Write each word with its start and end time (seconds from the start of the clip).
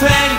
쇠 0.00 0.29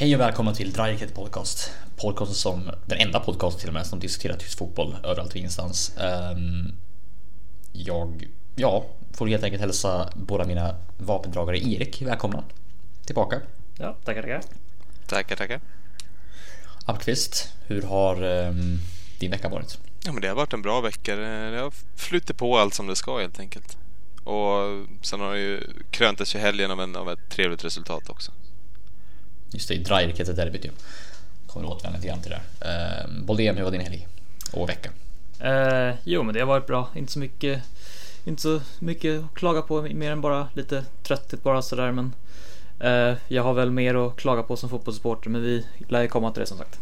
Hej 0.00 0.14
och 0.14 0.20
välkomna 0.20 0.54
till 0.54 0.72
Dryket 0.72 1.14
Podcast. 1.14 1.72
Podcasten 1.96 2.34
som 2.34 2.70
den 2.86 2.98
enda 2.98 3.20
podcasten 3.20 3.60
till 3.60 3.68
och 3.68 3.74
med 3.74 3.86
som 3.86 4.00
diskuterar 4.00 4.36
tysk 4.36 4.58
fotboll 4.58 4.96
överallt 5.04 5.30
och 5.30 5.36
ingenstans. 5.36 5.96
Ehm, 5.96 6.72
jag, 7.72 8.28
ja, 8.56 8.86
får 9.12 9.26
helt 9.26 9.44
enkelt 9.44 9.60
hälsa 9.60 10.12
båda 10.14 10.44
mina 10.44 10.76
vapendragare 10.98 11.58
Erik 11.58 12.02
välkomna 12.02 12.44
tillbaka. 13.06 13.40
Ja, 13.78 13.96
tackar, 14.04 14.22
tackar. 14.22 14.42
Tackar, 15.06 15.36
tackar. 15.36 15.60
Appqvist, 16.84 17.52
hur 17.66 17.82
har 17.82 18.22
ehm, 18.22 18.78
din 19.20 19.30
vecka 19.30 19.48
varit? 19.48 19.78
Ja, 20.04 20.12
men 20.12 20.22
det 20.22 20.28
har 20.28 20.36
varit 20.36 20.52
en 20.52 20.62
bra 20.62 20.80
vecka. 20.80 21.16
Det 21.16 21.58
har 21.58 21.72
flutit 21.96 22.36
på 22.36 22.58
allt 22.58 22.74
som 22.74 22.86
det 22.86 22.96
ska 22.96 23.18
helt 23.18 23.40
enkelt. 23.40 23.76
Och 24.24 24.86
sen 25.02 25.20
har 25.20 25.32
det 25.32 25.40
ju 25.40 25.60
kröntes 25.90 26.34
ju 26.34 26.38
helgen 26.38 26.70
av, 26.70 26.80
en, 26.80 26.96
av 26.96 27.10
ett 27.10 27.30
trevligt 27.30 27.64
resultat 27.64 28.10
också. 28.10 28.32
Just 29.52 29.68
det, 29.68 29.74
i 29.74 29.78
Dryket 29.78 30.36
derbyt 30.36 30.64
ju. 30.64 30.70
Kommer 31.46 31.68
återvända 31.68 31.96
lite 31.96 32.08
grann 32.08 32.22
till 32.22 32.30
det 32.30 32.40
där. 32.60 33.04
Ehm, 33.04 33.26
Boldén, 33.26 33.56
hur 33.56 33.64
var 33.64 33.70
din 33.70 33.80
helg? 33.80 34.06
Och 34.52 34.68
vecka? 34.68 34.90
Eh, 35.40 35.94
jo, 36.04 36.22
men 36.22 36.34
det 36.34 36.40
har 36.40 36.46
varit 36.46 36.66
bra. 36.66 36.88
Inte 36.94 37.12
så 37.12 37.18
mycket, 37.18 37.62
inte 38.24 38.42
så 38.42 38.60
mycket 38.78 39.24
att 39.24 39.34
klaga 39.34 39.62
på, 39.62 39.82
mer 39.82 40.10
än 40.10 40.20
bara 40.20 40.48
lite 40.54 40.84
trötthet 41.02 41.42
bara 41.42 41.62
sådär. 41.62 41.92
Men 41.92 42.14
eh, 42.80 43.16
jag 43.28 43.42
har 43.42 43.54
väl 43.54 43.70
mer 43.70 43.94
att 43.94 44.16
klaga 44.16 44.42
på 44.42 44.56
som 44.56 44.68
fotbollssupporter, 44.68 45.30
men 45.30 45.42
vi 45.42 45.66
lär 45.88 46.02
ju 46.02 46.08
komma 46.08 46.32
till 46.32 46.40
det 46.40 46.46
som 46.46 46.58
sagt. 46.58 46.78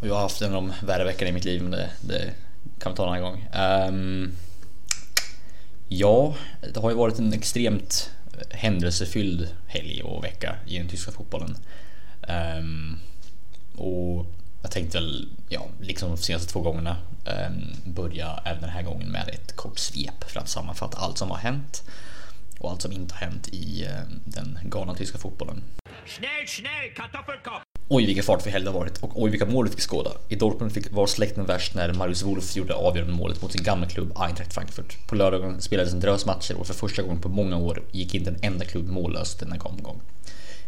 Och 0.00 0.06
jag 0.06 0.14
har 0.14 0.22
haft 0.22 0.42
en 0.42 0.54
av 0.54 0.62
de 0.62 0.86
värre 0.86 1.04
veckorna 1.04 1.28
i 1.28 1.32
mitt 1.32 1.44
liv, 1.44 1.62
men 1.62 1.70
det, 1.70 1.90
det 2.00 2.34
kan 2.78 2.92
vi 2.92 2.96
ta 2.96 3.02
en 3.02 3.08
annan 3.08 3.22
gång. 3.22 3.48
Ehm, 3.52 4.32
ja, 5.88 6.34
det 6.72 6.80
har 6.80 6.90
ju 6.90 6.96
varit 6.96 7.18
en 7.18 7.32
extremt 7.32 8.10
händelsefylld 8.50 9.48
helg 9.66 10.02
och 10.02 10.24
vecka 10.24 10.56
i 10.66 10.78
den 10.78 10.88
tyska 10.88 11.12
fotbollen. 11.12 11.56
Um, 12.58 12.98
och 13.76 14.26
jag 14.62 14.70
tänkte 14.70 14.98
väl, 14.98 15.28
ja, 15.48 15.68
liksom 15.80 16.10
de 16.10 16.16
senaste 16.16 16.52
två 16.52 16.60
gångerna, 16.60 16.96
um, 17.48 17.92
börja 17.94 18.42
även 18.44 18.60
den 18.60 18.70
här 18.70 18.82
gången 18.82 19.08
med 19.08 19.28
ett 19.28 19.56
kort 19.56 19.78
svep 19.78 20.30
för 20.30 20.40
att 20.40 20.48
sammanfatta 20.48 20.98
allt 20.98 21.18
som 21.18 21.30
har 21.30 21.38
hänt 21.38 21.82
och 22.58 22.70
allt 22.70 22.82
som 22.82 22.92
inte 22.92 23.14
har 23.14 23.20
hänt 23.20 23.48
i 23.48 23.84
uh, 23.84 24.16
den 24.24 24.58
galna 24.62 24.94
tyska 24.94 25.18
fotbollen. 25.18 25.62
Snäll, 26.06 26.48
snäll, 26.48 26.94
Oj 27.88 28.06
vilken 28.06 28.24
fart 28.24 28.42
för 28.42 28.50
helg 28.50 28.64
det 28.64 28.70
har 28.70 28.78
varit 28.78 28.98
och 28.98 29.22
oj 29.22 29.30
vilka 29.30 29.46
mål 29.46 29.64
vi 29.64 29.70
fick 29.70 29.80
skåda. 29.80 30.10
I 30.28 30.34
Dortmund 30.34 30.72
fick, 30.72 30.92
var 30.92 31.06
släkten 31.06 31.46
värst 31.46 31.74
när 31.74 31.92
Marius 31.92 32.22
Wolf 32.22 32.56
gjorde 32.56 32.74
avgörande 32.74 33.14
målet 33.14 33.42
mot 33.42 33.52
sin 33.52 33.62
gamla 33.62 33.86
klubb 33.86 34.12
Eintracht 34.16 34.54
Frankfurt. 34.54 35.06
På 35.06 35.14
lördagen 35.14 35.60
spelades 35.60 35.92
en 35.92 36.00
drös 36.00 36.26
matcher 36.26 36.54
och 36.54 36.66
för 36.66 36.74
första 36.74 37.02
gången 37.02 37.20
på 37.20 37.28
många 37.28 37.56
år 37.56 37.82
gick 37.92 38.14
inte 38.14 38.30
en 38.30 38.38
enda 38.42 38.64
klubb 38.64 38.88
mållös 38.88 39.34
denna 39.34 39.56
omgång. 39.56 40.00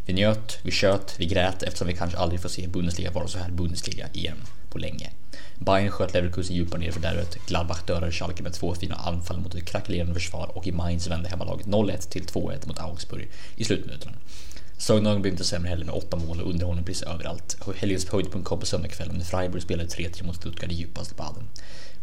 Vi 0.07 0.13
njöt, 0.13 0.59
vi 0.63 0.71
tjöt, 0.71 1.15
vi 1.19 1.27
grät 1.27 1.63
eftersom 1.63 1.87
vi 1.87 1.95
kanske 1.95 2.19
aldrig 2.19 2.41
får 2.41 2.49
se 2.49 2.69
Bundesliga 2.69 3.11
vara 3.11 3.29
så 3.29 3.39
här 3.39 3.51
Bundesliga 3.51 4.09
igen 4.13 4.39
på 4.71 4.79
länge. 4.79 5.11
Bayern 5.59 5.91
sköt 5.91 6.15
Leverkusen 6.15 6.57
djupare 6.57 6.81
ner 6.81 6.91
för 6.91 7.01
derbyt, 7.01 7.47
Gladbach 7.47 7.83
dödade 7.87 8.13
Schalke 8.13 8.43
med 8.43 8.53
två 8.53 8.75
fina 8.75 8.95
anfall 8.95 9.41
mot 9.41 9.55
ett 9.55 9.65
krackelerande 9.65 10.15
försvar 10.15 10.51
och 10.55 10.67
i 10.67 10.73
Mainz 10.73 11.07
vände 11.07 11.29
hemmalaget 11.29 11.67
0-1 11.67 12.09
till 12.09 12.25
2-1 12.25 12.69
mot 12.69 12.79
Augsburg 12.79 13.29
i 13.57 13.65
slutminuterna. 13.65 14.13
Sogndalen 14.79 15.23
blev 15.23 15.35
inte 15.35 15.45
sämre 15.45 15.69
heller 15.69 15.85
med 15.85 15.95
åtta 15.95 16.17
mål 16.17 16.41
och 16.41 16.51
underhållning 16.51 16.85
precis 16.85 17.03
överallt. 17.03 17.57
Helgens 17.77 18.09
höjdpunkt 18.09 18.49
kom 18.49 18.61
på 18.61 18.67
söndagskvällen 18.67 19.17
när 19.17 19.25
Freiburg 19.25 19.63
spelade 19.63 19.89
3-3 19.89 20.25
mot 20.25 20.37
Stuttgart 20.37 20.71
i 20.71 20.75
djupaste 20.75 21.15
baden. 21.15 21.45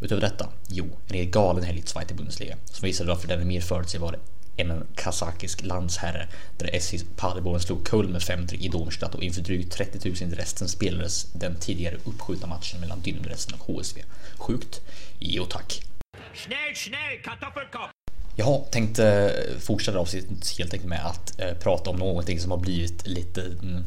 Utöver 0.01 0.22
detta, 0.22 0.50
jo, 0.67 0.85
en 1.07 1.16
helt 1.16 1.31
galen 1.31 1.63
helg 1.63 1.84
i 2.09 2.13
Bundesliga 2.13 2.57
som 2.66 2.85
visade 2.85 3.09
varför 3.09 3.28
den 3.28 3.41
är 3.41 3.45
mer 3.45 3.61
förutsägbar 3.61 4.19
än 4.57 4.72
en 4.72 4.88
kazakisk 4.95 5.63
landsherre 5.66 6.28
där 6.57 6.75
SJs 6.75 7.06
Paderborn 7.16 7.59
slog 7.59 7.89
Köln 7.89 8.11
med 8.11 8.22
5-3 8.22 8.56
i 8.56 8.67
Dornstadt 8.67 9.16
och 9.16 9.23
inför 9.23 9.41
drygt 9.41 9.73
30 9.73 10.09
000 10.09 10.34
i 10.34 10.35
resten 10.35 10.67
spelades 10.67 11.23
den 11.34 11.55
tidigare 11.55 11.95
uppskjutna 12.03 12.47
matchen 12.47 12.79
mellan 12.79 13.01
Dynamo 13.01 13.28
och 13.59 13.75
HSV. 13.75 14.01
Sjukt? 14.38 14.81
Jo 15.19 15.45
tack. 15.45 15.81
Snäll, 16.34 16.75
snäll, 16.75 17.19
jag 18.35 18.71
tänkte 18.71 19.35
fortsätta 19.59 19.99
avsnittet 19.99 20.57
helt 20.57 20.73
enkelt 20.73 20.89
med 20.89 21.05
att 21.05 21.39
eh, 21.39 21.53
prata 21.53 21.89
om 21.89 21.95
någonting 21.95 22.39
som 22.39 22.51
har 22.51 22.57
blivit 22.57 23.07
lite 23.07 23.41
mm, 23.41 23.83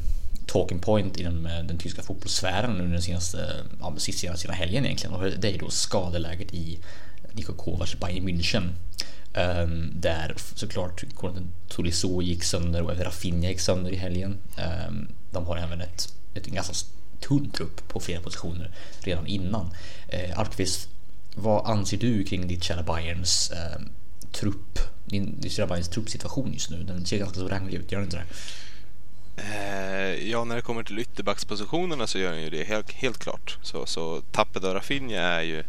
talking 0.46 0.78
point 0.78 1.16
inom 1.16 1.46
eh, 1.46 1.62
den 1.64 1.78
tyska 1.78 2.02
fotbollssfären 2.02 2.70
under 2.70 2.92
den 2.92 3.02
senaste, 3.02 3.38
eh, 3.38 3.64
ja, 3.80 3.94
sista, 3.96 4.20
senaste 4.20 4.52
helgen 4.52 4.84
egentligen 4.84 5.14
och 5.14 5.30
det 5.30 5.54
är 5.54 5.58
då 5.58 5.70
skadeläget 5.70 6.54
i 6.54 6.78
Niko 7.32 7.52
Kovacs 7.52 8.00
Bayern 8.00 8.28
München. 8.28 8.68
Um, 9.62 9.92
där 9.94 10.34
såklart 10.54 11.04
Tolisso 11.68 12.22
gick 12.22 12.44
sönder 12.44 12.82
och 12.82 13.00
Rafinha 13.00 13.48
gick 13.48 13.60
sönder 13.60 13.90
i 13.90 13.96
helgen. 13.96 14.38
Um, 14.88 15.08
de 15.32 15.46
har 15.46 15.56
även 15.56 15.80
ett, 15.80 16.14
ett 16.34 16.46
ganska 16.46 16.74
tunn 17.20 17.50
trupp 17.50 17.88
på 17.88 18.00
flera 18.00 18.20
positioner 18.20 18.70
redan 19.00 19.26
innan. 19.26 19.70
Eh, 20.08 20.30
uh, 20.30 20.38
Alkvist, 20.38 20.88
vad 21.34 21.66
anser 21.66 21.96
du 21.96 22.24
kring 22.24 22.48
ditt 22.48 22.64
kära 22.64 22.82
Bayerns 22.82 23.50
ehm, 23.50 23.88
trupp, 24.32 24.78
din, 25.04 25.40
ditt 25.40 25.90
truppsituation 25.90 26.52
just 26.52 26.70
nu? 26.70 26.82
Den 26.82 27.06
ser 27.06 27.18
ganska 27.18 27.40
så 27.40 27.48
ranglig 27.48 27.78
ut, 27.78 27.92
gör 27.92 27.98
den 27.98 28.06
inte 28.06 28.16
det? 28.16 28.26
Eh, 29.36 30.30
ja, 30.30 30.44
när 30.44 30.56
det 30.56 30.62
kommer 30.62 30.82
till 30.82 30.98
ytterbackspositionerna 30.98 32.06
så 32.06 32.18
gör 32.18 32.32
den 32.32 32.42
ju 32.42 32.50
det 32.50 32.64
helt, 32.64 32.92
helt 32.92 33.18
klart. 33.18 33.58
Så, 33.62 33.86
så 33.86 34.22
tappet 34.32 34.64
av 34.64 34.74
Rafinha 34.74 35.20
är 35.20 35.42
ju 35.42 35.64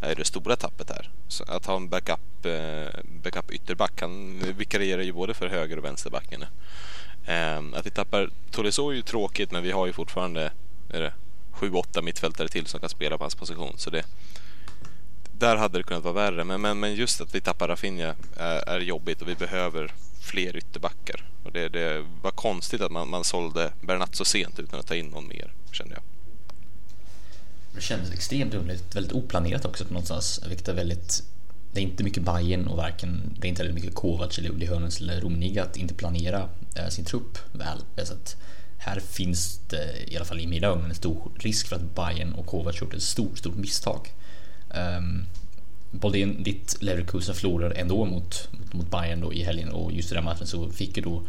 är 0.00 0.14
det 0.14 0.24
stora 0.24 0.56
tappet 0.56 0.90
här. 0.90 1.10
Så 1.28 1.44
att 1.44 1.66
ha 1.66 1.76
en 1.76 1.88
backup, 1.88 2.46
eh, 2.46 3.00
backup 3.24 3.50
ytterback, 3.50 4.00
han 4.00 4.40
vikarierar 4.58 5.02
ju 5.02 5.12
både 5.12 5.34
för 5.34 5.48
höger 5.48 5.76
och 5.76 5.84
vänsterbacken. 5.84 6.44
Eh, 7.26 7.58
att 7.74 7.86
vi 7.86 7.90
tappar 7.90 8.30
Tolisso 8.50 8.90
är 8.90 8.94
ju 8.94 9.02
tråkigt 9.02 9.50
men 9.50 9.62
vi 9.62 9.70
har 9.70 9.86
ju 9.86 9.92
fortfarande 9.92 10.52
7-8 11.52 12.02
mittfältare 12.02 12.48
till 12.48 12.66
som 12.66 12.80
kan 12.80 12.88
spela 12.88 13.18
på 13.18 13.24
hans 13.24 13.34
position. 13.34 13.74
Så 13.76 13.90
det, 13.90 14.04
där 15.38 15.56
hade 15.56 15.78
det 15.78 15.82
kunnat 15.82 16.04
vara 16.04 16.14
värre. 16.14 16.44
Men, 16.44 16.60
men, 16.60 16.80
men 16.80 16.94
just 16.94 17.20
att 17.20 17.34
vi 17.34 17.40
tappar 17.40 17.68
Rafinha 17.68 18.14
är, 18.36 18.68
är 18.68 18.80
jobbigt 18.80 19.22
och 19.22 19.28
vi 19.28 19.34
behöver 19.34 19.92
fler 20.20 20.56
ytterbackar. 20.56 21.24
Och 21.44 21.52
det, 21.52 21.68
det 21.68 22.06
var 22.22 22.30
konstigt 22.30 22.80
att 22.80 22.90
man, 22.90 23.10
man 23.10 23.24
sålde 23.24 23.72
Bernat 23.80 24.14
så 24.14 24.24
sent 24.24 24.58
utan 24.58 24.80
att 24.80 24.86
ta 24.86 24.94
in 24.94 25.06
någon 25.06 25.28
mer, 25.28 25.52
kände 25.72 25.94
jag. 25.94 26.02
Det 27.74 27.80
kändes 27.80 28.12
extremt 28.12 28.54
underligt, 28.54 28.96
väldigt 28.96 29.12
oplanerat 29.12 29.64
också 29.64 29.84
på 29.84 29.92
någonstans, 29.92 30.40
vilket 30.48 30.68
är 30.68 30.74
väldigt 30.74 31.22
det 31.72 31.80
är 31.80 31.82
inte 31.82 32.04
mycket 32.04 32.22
Bayern 32.22 32.66
och 32.66 32.76
varken 32.76 33.36
det 33.38 33.46
är 33.46 33.48
inte 33.48 33.62
heller 33.62 33.74
mycket 33.74 33.94
Kovac 33.94 34.38
eller 34.38 34.50
Uli 34.50 34.66
Hörnens 34.66 35.00
eller 35.00 35.20
Rummenigge 35.20 35.62
att 35.62 35.76
inte 35.76 35.94
planera 35.94 36.48
eh, 36.74 36.88
sin 36.88 37.04
trupp 37.04 37.38
väl. 37.52 38.06
Så 38.06 38.12
att 38.12 38.36
här 38.78 39.00
finns 39.00 39.60
det 39.68 40.12
i 40.12 40.16
alla 40.16 40.24
fall 40.24 40.40
i 40.40 40.46
mina 40.46 40.66
ögon 40.66 40.84
en 40.84 40.94
stor 40.94 41.30
risk 41.38 41.68
för 41.68 41.76
att 41.76 41.94
Bayern 41.94 42.32
och 42.32 42.46
Kovac 42.46 42.80
gjort 42.80 42.94
ett 42.94 43.02
stort, 43.02 43.38
stort 43.38 43.56
misstag. 43.56 44.12
Ehm, 44.70 44.96
um, 44.96 45.26
Boldin, 45.90 46.42
ditt 46.42 46.76
Leverkusen 46.80 47.34
förlorade 47.34 47.74
ändå 47.74 48.04
mot, 48.04 48.48
mot, 48.52 48.72
mot 48.74 48.90
Bayern 48.90 49.20
då 49.20 49.32
i 49.32 49.42
helgen 49.42 49.68
och 49.68 49.92
just 49.92 50.12
i 50.12 50.14
den 50.14 50.24
matchen 50.24 50.46
så 50.46 50.68
fick 50.68 50.96
ju 50.96 51.02
då 51.02 51.22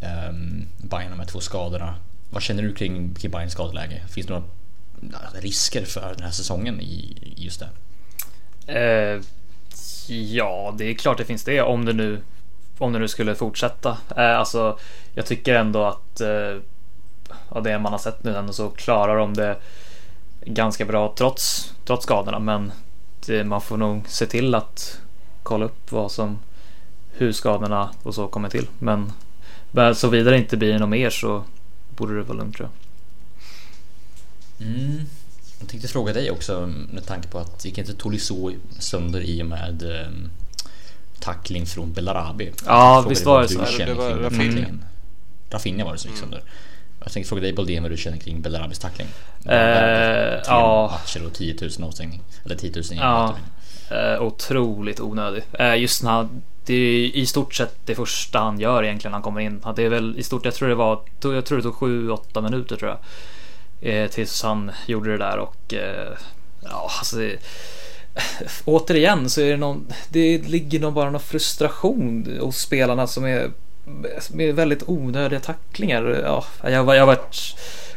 um, 0.00 0.66
Bayern 0.76 1.10
de 1.10 1.18
här 1.18 1.26
två 1.26 1.40
skadorna. 1.40 1.94
Vad 2.30 2.42
känner 2.42 2.62
du 2.62 2.74
kring, 2.74 3.14
kring 3.14 3.30
Bayerns 3.30 3.52
skadeläge? 3.52 4.02
Finns 4.08 4.26
det 4.26 4.32
några 4.32 4.44
risker 5.34 5.84
för 5.84 6.14
den 6.14 6.24
här 6.24 6.30
säsongen 6.30 6.80
i, 6.80 7.16
i 7.22 7.34
just 7.36 7.60
det? 7.60 7.68
Uh, 8.68 9.22
ja, 10.08 10.74
det 10.78 10.84
är 10.84 10.94
klart 10.94 11.18
det 11.18 11.24
finns 11.24 11.44
det 11.44 11.62
om 11.62 11.84
det 11.84 11.92
nu 11.92 12.20
om 12.78 12.92
det 12.92 12.98
nu 12.98 13.08
skulle 13.08 13.34
fortsätta. 13.34 13.98
Eh, 14.16 14.38
alltså, 14.38 14.78
jag 15.14 15.26
tycker 15.26 15.54
ändå 15.54 15.84
att 15.84 16.20
eh, 16.20 16.56
av 17.48 17.62
det 17.62 17.78
man 17.78 17.92
har 17.92 17.98
sett 17.98 18.24
nu 18.24 18.36
ändå 18.36 18.52
så 18.52 18.68
klarar 18.68 19.16
de 19.16 19.34
det 19.34 19.56
ganska 20.48 20.84
bra 20.84 21.14
trots, 21.16 21.72
trots 21.84 22.04
skadorna. 22.04 22.38
Men 22.38 22.72
det, 23.26 23.44
man 23.44 23.60
får 23.60 23.76
nog 23.76 24.08
se 24.08 24.26
till 24.26 24.54
att 24.54 25.00
kolla 25.42 25.64
upp 25.64 25.92
vad 25.92 26.12
som 26.12 26.38
hur 27.12 27.32
skadorna 27.32 27.90
och 28.02 28.14
så 28.14 28.28
kommer 28.28 28.48
till. 28.48 28.66
Men 28.78 29.12
såvida 29.94 30.30
det 30.30 30.38
inte 30.38 30.56
blir 30.56 30.78
något 30.78 30.88
mer 30.88 31.10
så 31.10 31.44
borde 31.96 32.16
det 32.16 32.22
vara 32.22 32.38
lugnt 32.38 32.56
tror 32.56 32.68
jag. 32.68 32.88
Mm. 34.68 35.00
Jag 35.58 35.68
tänkte 35.68 35.88
fråga 35.88 36.12
dig 36.12 36.30
också 36.30 36.66
med 36.92 37.06
tanke 37.06 37.28
på 37.28 37.38
att 37.38 37.64
gick 37.64 37.78
inte 37.78 37.94
Tolisso 37.94 38.52
sönder 38.78 39.20
i 39.20 39.42
och 39.42 39.46
med 39.46 39.82
eh, 39.82 40.08
tackling 41.20 41.66
från 41.66 41.92
Belarabi? 41.92 42.52
Ja, 42.66 43.06
visst 43.08 43.26
var 43.26 43.40
det 43.40 43.48
du 43.48 43.54
så. 43.54 43.60
Det 43.60 43.94
var 43.94 44.10
var 45.84 45.92
det 45.92 45.98
som 45.98 46.10
gick 46.10 46.20
sönder. 46.20 46.42
Jag 47.04 47.12
tänkte 47.12 47.28
fråga 47.28 47.42
dig 47.42 47.52
Boldén 47.52 47.82
vad 47.82 47.92
du 47.92 47.96
känner 47.96 48.18
kring 48.18 48.40
Belarabis 48.40 48.78
tackling? 48.78 49.08
Tre 49.42 50.40
ja. 50.46 50.88
matcher 50.92 51.26
och 51.26 51.32
10 51.32 51.56
000 51.78 51.88
avstängning. 51.88 52.20
Eller 52.44 52.56
10 52.56 52.70
000 52.70 52.84
i 52.92 52.96
Ja. 52.96 53.36
Eh, 53.90 54.22
otroligt 54.22 55.00
onödig. 55.00 55.42
Eh, 55.52 55.76
just 55.76 56.02
när 56.02 56.28
det 56.66 56.74
är 56.74 57.16
i 57.16 57.26
stort 57.26 57.54
sett 57.54 57.76
det 57.86 57.94
första 57.94 58.38
han 58.38 58.60
gör 58.60 58.84
egentligen 58.84 59.10
när 59.10 59.16
han 59.16 59.22
kommer 59.22 59.40
in. 59.40 59.62
Det 59.76 59.82
är 59.82 59.88
väl 59.88 60.18
i 60.18 60.22
stort, 60.22 60.44
jag 60.44 60.54
tror 60.54 60.68
det 60.68 60.74
var, 60.74 61.00
jag 61.22 61.44
tror 61.44 61.56
det 61.56 61.62
tog 61.62 61.74
7-8 61.74 62.40
minuter 62.40 62.76
tror 62.76 62.90
jag. 62.90 62.98
Eh, 63.80 64.10
tills 64.10 64.42
han 64.42 64.70
gjorde 64.86 65.10
det 65.10 65.18
där 65.18 65.38
och 65.38 65.74
eh, 65.74 66.12
ja, 66.62 66.90
alltså 66.98 67.16
det, 67.16 67.38
Återigen 68.64 69.30
så 69.30 69.40
är 69.40 69.50
det 69.50 69.56
någon, 69.56 69.92
det 70.08 70.38
ligger 70.38 70.80
nog 70.80 70.92
bara 70.92 71.10
någon 71.10 71.20
frustration 71.20 72.38
hos 72.40 72.56
spelarna 72.56 73.06
som 73.06 73.24
är 73.24 73.50
med 74.30 74.54
väldigt 74.54 74.82
onödiga 74.86 75.40
tacklingar. 75.40 76.04
Ja, 76.24 76.44
jag 76.70 76.84
var, 76.84 76.94
jag 76.94 77.06
var 77.06 77.18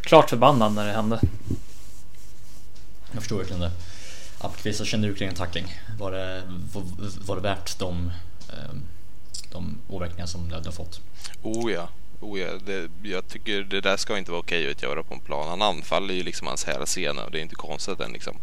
klart 0.01 0.29
förbannad 0.29 0.73
när 0.73 0.85
det 0.85 0.91
hände. 0.91 1.19
Jag 3.11 3.21
förstår 3.21 3.37
verkligen 3.37 3.61
det. 3.61 3.71
Appelqvist, 4.39 4.79
vad 4.79 4.87
känner 4.87 5.07
du 5.07 5.15
kring 5.15 5.29
en 5.29 5.35
tackling? 5.35 5.65
Var 5.99 6.11
det, 6.11 6.43
var, 6.73 6.83
var 7.25 7.35
det 7.35 7.41
värt 7.41 7.79
de, 7.79 8.11
eh, 8.49 8.75
de 9.51 9.77
åverkningar 9.89 10.25
som 10.25 10.49
det 10.49 10.55
har 10.65 10.71
fått? 10.71 11.01
Oh 11.41 11.71
ja, 11.71 11.89
oh 12.19 12.39
ja 12.39 12.47
det, 12.65 12.89
jag 13.03 13.27
tycker 13.27 13.61
det 13.61 13.81
där 13.81 13.97
ska 13.97 14.17
inte 14.17 14.31
vara 14.31 14.41
okej 14.41 14.71
att 14.71 14.83
göra 14.83 15.03
på 15.03 15.13
en 15.13 15.19
plan. 15.19 15.47
Han 15.47 15.61
anfaller 15.61 16.13
ju 16.13 16.23
liksom 16.23 16.47
hans 16.47 16.63
hälsena 16.63 17.25
och 17.25 17.31
det 17.31 17.39
är 17.39 17.41
inte 17.41 17.55
konstigt 17.55 17.91
att 17.91 17.99
den 17.99 18.11
liksom 18.11 18.37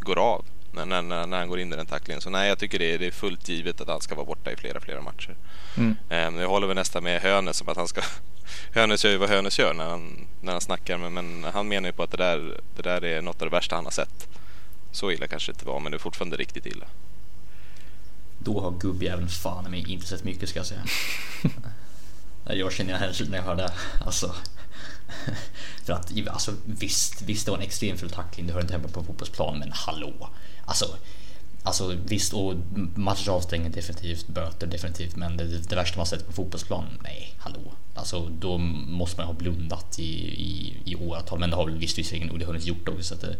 går 0.00 0.18
av 0.18 0.44
när, 0.74 1.02
när, 1.02 1.26
när, 1.26 1.38
han 1.38 1.48
går 1.48 1.60
in 1.60 1.72
i 1.72 1.76
den 1.76 1.86
tacklingen. 1.86 2.20
Så 2.20 2.30
nej, 2.30 2.48
jag 2.48 2.58
tycker 2.58 2.78
det 2.78 2.94
är, 2.94 2.98
det 2.98 3.06
är 3.06 3.10
fullt 3.10 3.48
givet 3.48 3.80
att 3.80 3.88
han 3.88 4.00
ska 4.00 4.14
vara 4.14 4.26
borta 4.26 4.52
i 4.52 4.56
flera, 4.56 4.80
flera 4.80 5.00
matcher. 5.00 5.36
Mm. 5.76 5.96
Um, 6.10 6.40
jag 6.40 6.48
håller 6.48 6.66
väl 6.66 6.76
nästan 6.76 7.04
med 7.04 7.22
Hönes 7.22 7.60
om 7.60 7.68
att 7.68 7.76
han 7.76 7.88
ska... 7.88 8.00
Hönes 8.74 9.04
gör 9.04 9.12
ju 9.12 9.18
vad 9.18 9.28
Hönes 9.28 9.58
gör 9.58 9.74
när 9.74 9.84
han, 9.84 10.26
när 10.42 10.52
han 10.52 10.60
snackar, 10.60 10.98
men, 10.98 11.12
men 11.14 11.44
han 11.52 11.68
menar 11.68 11.88
ju 11.88 11.92
på 11.92 12.02
att 12.02 12.10
det 12.10 12.16
där, 12.16 12.60
det 12.76 12.82
där 12.82 13.04
är 13.04 13.22
något 13.22 13.42
av 13.42 13.48
det 13.48 13.56
värsta 13.56 13.74
han 13.74 13.84
har 13.84 13.92
sett. 13.92 14.28
Så 14.92 15.10
illa 15.10 15.26
kanske 15.26 15.52
det 15.52 15.56
inte 15.56 15.66
var, 15.66 15.80
men 15.80 15.92
det 15.92 15.96
är 15.96 15.98
fortfarande 15.98 16.36
riktigt 16.36 16.66
illa. 16.66 16.86
Då 18.38 18.60
har 18.60 18.70
gubbjäveln 18.70 19.28
fan 19.28 19.70
mig 19.70 19.92
inte 19.92 20.06
sett 20.06 20.24
mycket 20.24 20.48
ska 20.48 20.58
jag 20.58 20.66
säga. 20.66 20.84
Jag 22.46 22.72
känner 22.72 22.98
här 22.98 23.14
när 23.28 23.36
jag 23.36 23.44
hör 23.44 23.56
det. 23.56 23.72
Alltså. 24.04 24.34
För 25.84 25.92
att 25.92 26.12
alltså, 26.28 26.52
visst, 26.64 27.22
visst 27.22 27.44
det 27.44 27.50
var 27.50 27.58
en 27.58 27.64
extrem 27.64 27.96
full 27.96 28.10
tackling, 28.10 28.46
det 28.46 28.52
hör 28.52 28.60
inte 28.60 28.72
hemma 28.72 28.88
på 28.88 29.04
fotbollsplan, 29.04 29.58
men 29.58 29.72
hallå. 29.72 30.28
Alltså, 30.64 30.96
alltså 31.62 31.96
visst, 32.06 32.32
och 32.32 32.54
matchers 32.94 33.28
avstängning 33.28 33.72
definitivt, 33.72 34.26
böter 34.28 34.66
definitivt, 34.66 35.16
men 35.16 35.36
det, 35.36 35.44
det 35.68 35.76
värsta 35.76 35.96
man 35.96 36.06
sett 36.06 36.26
på 36.26 36.32
fotbollsplan, 36.32 36.84
nej, 37.02 37.34
hallå. 37.38 37.72
Alltså 37.94 38.28
då 38.28 38.58
måste 38.58 39.20
man 39.20 39.26
ha 39.26 39.34
blundat 39.34 39.98
i, 39.98 40.02
i, 40.42 40.76
i 40.84 40.96
åratal, 40.96 41.38
men 41.38 41.50
det 41.50 41.56
har 41.56 41.64
väl 41.66 41.78
visst 41.78 41.98
visserligen 41.98 42.38
det 42.38 42.44
hunnit 42.44 42.66
gjort 42.66 42.88
också, 42.88 43.02
så 43.02 43.14
att 43.14 43.20
det, 43.20 43.36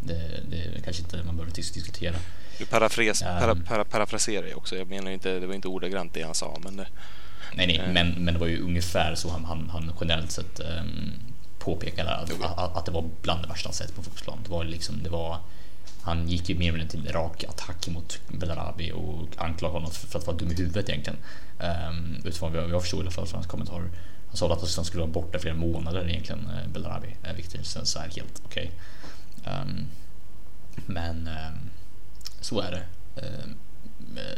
det, 0.00 0.40
det 0.50 0.80
kanske 0.84 1.02
inte 1.02 1.16
man 1.22 1.36
behöver 1.36 1.52
dis- 1.52 1.74
diskutera. 1.74 2.14
Nu 2.60 2.66
parafras, 2.66 3.22
Ja. 3.22 3.38
para, 3.40 3.54
para, 3.54 3.84
parafraserar 3.84 4.46
jag 4.46 4.58
också. 4.58 4.76
Jag 4.76 4.88
menar 4.88 5.08
ju 5.08 5.14
inte, 5.14 5.38
det 5.38 5.46
var 5.46 5.54
inte 5.54 5.68
ordagrant 5.68 6.14
det 6.14 6.22
han 6.22 6.34
sa, 6.34 6.58
men 6.64 6.76
det, 6.76 6.86
Nej, 7.54 7.66
nej, 7.66 7.76
Eh. 7.78 7.92
men, 7.92 8.10
men 8.24 8.34
det 8.34 8.40
var 8.40 8.46
ju 8.46 8.62
ungefär 8.62 9.14
så 9.14 9.30
han, 9.30 9.44
han, 9.44 9.70
han 9.72 9.92
generellt 10.00 10.30
sett 10.30 10.60
um, 10.60 11.12
påpekade 11.58 12.10
att, 12.14 12.30
Jo. 12.30 12.44
att, 12.44 12.76
att 12.76 12.86
det 12.86 12.92
var 12.92 13.10
bland 13.22 13.42
det 13.42 13.48
värsta 13.48 13.68
han 13.68 13.74
sett 13.74 13.94
på 13.94 14.02
fotbollsplan. 14.02 14.38
Det 14.44 14.50
var 14.50 14.64
liksom, 14.64 15.02
det 15.02 15.10
var, 15.10 15.38
han 16.02 16.28
gick 16.28 16.48
ju 16.48 16.54
mer 16.58 16.68
eller 16.68 16.78
mindre 16.78 16.90
till 16.90 17.12
rak 17.12 17.44
attack 17.44 17.88
mot 17.88 18.18
Belarabi 18.28 18.92
och 18.92 19.28
anklagade 19.38 19.78
honom 19.78 19.90
för, 19.90 20.18
att 20.18 20.26
vara 20.26 20.36
dum 20.36 20.50
i 20.50 20.54
huvudet 20.54 20.88
egentligen. 20.88 21.18
Um, 21.88 22.16
utifrån 22.24 22.52
vad 22.52 22.70
jag, 22.70 22.82
förstod 22.82 23.00
i 23.00 23.02
alla 23.02 23.10
fall 23.10 23.26
från 23.26 23.36
hans 23.38 23.46
kommentarer. 23.46 23.90
Han 24.28 24.36
sa 24.36 24.52
att 24.52 24.74
han 24.76 24.84
skulle 24.84 25.00
vara 25.00 25.12
borta 25.12 25.38
flera 25.38 25.54
månader 25.54 26.08
egentligen, 26.08 26.50
eh, 26.50 26.68
Belarabi, 26.68 27.16
eh, 27.22 27.32
vilket 27.32 27.66
sen 27.66 27.86
så 27.86 27.98
är 27.98 28.08
helt 28.16 28.42
okej. 28.44 28.70
Ehm, 29.44 29.86
men 30.86 31.26
ehm, 31.26 31.70
så 32.40 32.60
är 32.60 32.70
det. 32.70 32.82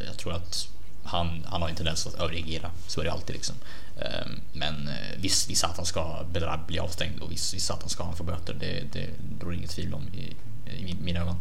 Jag 0.06 0.16
tror 0.18 0.32
att 0.32 0.68
han, 1.10 1.46
han 1.48 1.62
har 1.62 1.68
en 1.68 1.74
tendens 1.74 2.06
att 2.06 2.14
överreagera. 2.14 2.70
Så 2.86 3.00
är 3.00 3.04
det 3.04 3.12
alltid 3.12 3.36
liksom. 3.36 3.56
Ehm, 4.00 4.40
men 4.52 4.88
eh, 4.88 5.16
visst, 5.16 5.50
vissa 5.50 5.66
att 5.66 5.76
han 5.76 5.86
ska 5.86 6.24
bli 6.66 6.78
avstängd 6.78 7.22
och 7.22 7.32
visst, 7.32 7.54
vissa 7.54 7.74
att 7.74 7.80
han 7.80 7.90
ska 7.90 8.04
han 8.04 8.16
få 8.16 8.24
böter. 8.24 8.54
Det, 8.54 8.82
det, 8.92 9.06
det 9.38 9.44
råder 9.44 9.56
inget 9.56 9.70
tvivel 9.70 9.94
om 9.94 10.08
i, 10.08 10.36
i 10.70 10.96
mina 11.00 11.20
ögon. 11.20 11.36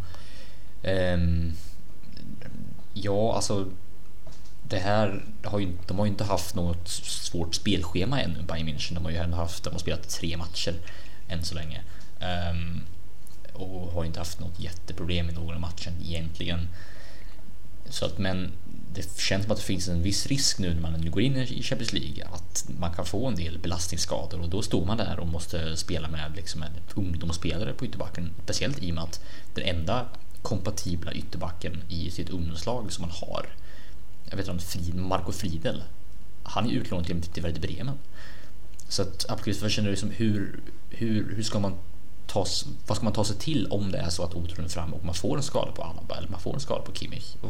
Ehm, 0.83 1.53
ja, 2.93 3.35
alltså 3.35 3.67
det 4.63 4.79
här 4.79 5.23
har 5.43 5.59
ju, 5.59 5.77
de 5.87 5.97
har 5.97 6.05
ju 6.05 6.11
inte 6.11 6.23
haft 6.23 6.55
något 6.55 6.87
svårt 7.03 7.55
spelschema 7.55 8.21
ännu, 8.21 8.41
Bayern 8.41 8.67
München. 8.67 8.93
De 8.93 9.03
har 9.03 9.11
ju 9.11 9.17
ändå 9.17 9.37
haft, 9.37 9.63
de 9.63 9.69
har 9.69 9.79
spelat 9.79 10.09
tre 10.09 10.37
matcher 10.37 10.75
än 11.27 11.45
så 11.45 11.55
länge. 11.55 11.81
Um, 12.51 12.81
och 13.53 13.91
har 13.91 14.05
inte 14.05 14.19
haft 14.19 14.39
något 14.39 14.59
jätteproblem 14.59 15.29
i 15.29 15.33
någon 15.33 15.53
av 15.53 15.61
matchen 15.61 15.93
egentligen. 16.05 16.67
Så 17.89 18.05
att, 18.05 18.17
men 18.17 18.51
det 18.93 19.19
känns 19.19 19.43
som 19.43 19.51
att 19.51 19.57
det 19.57 19.63
finns 19.63 19.87
en 19.87 20.01
viss 20.01 20.27
risk 20.27 20.59
nu 20.59 20.73
när 20.73 20.81
man 20.81 20.93
nu 20.93 21.09
går 21.09 21.21
in 21.21 21.37
i 21.37 21.63
Champions 21.63 21.93
League 21.93 22.25
att 22.33 22.65
man 22.79 22.93
kan 22.93 23.05
få 23.05 23.27
en 23.27 23.35
del 23.35 23.59
belastningsskador 23.59 24.41
och 24.41 24.49
då 24.49 24.61
står 24.61 24.85
man 24.85 24.97
där 24.97 25.19
och 25.19 25.27
måste 25.27 25.77
spela 25.77 26.07
med 26.07 26.31
liksom 26.35 26.63
en 26.63 26.71
ungdomsspelare 26.95 27.73
på 27.73 27.85
ytterbacken. 27.85 28.31
Speciellt 28.43 28.83
i 28.83 28.91
och 28.91 28.95
med 28.95 29.03
att 29.03 29.21
den 29.53 29.63
enda 29.63 30.05
kompatibla 30.41 31.13
ytterbacken 31.13 31.83
i 31.89 32.11
sitt 32.11 32.29
ungdomslag 32.29 32.91
som 32.91 33.01
man 33.01 33.11
har, 33.11 33.45
jag 34.29 34.37
vet 34.37 34.47
inte, 34.47 34.97
Marco 34.97 35.31
Friedel, 35.31 35.83
han 36.43 36.65
är 36.65 36.71
utlånad 36.71 37.05
till, 37.33 37.43
Werder 37.43 37.61
Bremen. 37.61 37.97
Så 38.87 39.01
att 39.01 39.25
absolut, 39.29 39.61
vad 39.61 39.71
känner 39.71 39.87
du 39.87 39.91
liksom, 39.91 40.11
hur, 40.11 40.59
hur, 40.89 41.35
hur 41.35 41.43
ska 41.43 41.59
man 41.59 41.77
ta, 42.29 42.43
s- 42.43 42.65
vad 42.87 42.97
ska 42.97 43.03
man 43.03 43.13
ta 43.13 43.23
sig 43.23 43.37
till 43.37 43.67
om 43.71 43.91
det 43.91 43.97
är 43.97 44.09
så 44.09 44.23
att 44.23 44.33
oturen 44.35 44.65
är 44.65 44.69
framme 44.69 44.95
och 44.95 45.05
man 45.05 45.15
får 45.15 45.37
en 45.37 45.43
skada 45.43 45.71
på 45.71 45.83
Alaba 45.83 46.15
eller 46.17 46.29
man 46.29 46.39
får 46.39 46.53
en 46.53 46.59
skada 46.59 46.81
på 46.81 46.93
Kimmich? 46.93 47.35
Och 47.41 47.49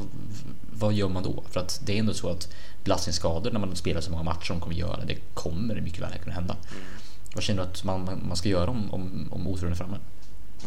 vad 0.72 0.94
gör 0.94 1.10
man 1.10 1.24
då? 1.24 1.44
För 1.52 1.60
att 1.60 1.81
det 1.86 1.96
är 1.96 2.00
ändå 2.00 2.14
så 2.14 2.30
att 2.30 2.48
belastningsskador 2.84 3.52
när 3.52 3.60
man 3.60 3.76
spelar 3.76 4.02
så 4.02 4.12
många 4.12 4.24
matcher 4.24 4.46
som 4.46 4.56
de 4.56 4.62
kommer 4.62 4.76
göra, 4.76 5.06
det 5.06 5.16
kommer 5.34 5.81
mycket 5.81 6.00
väl 6.02 6.12
kunna 6.24 6.36
hända. 6.36 6.56
Vad 7.34 7.44
känner 7.44 7.64
du 7.64 7.70
att 7.70 7.84
man, 7.84 8.22
man, 8.28 8.38
ska 8.38 8.50
göra 8.50 8.70
om, 8.70 8.92
om, 8.94 9.30
om 9.31 9.48
oturen 9.48 9.72
är 9.72 9.76
framme? 9.76 9.98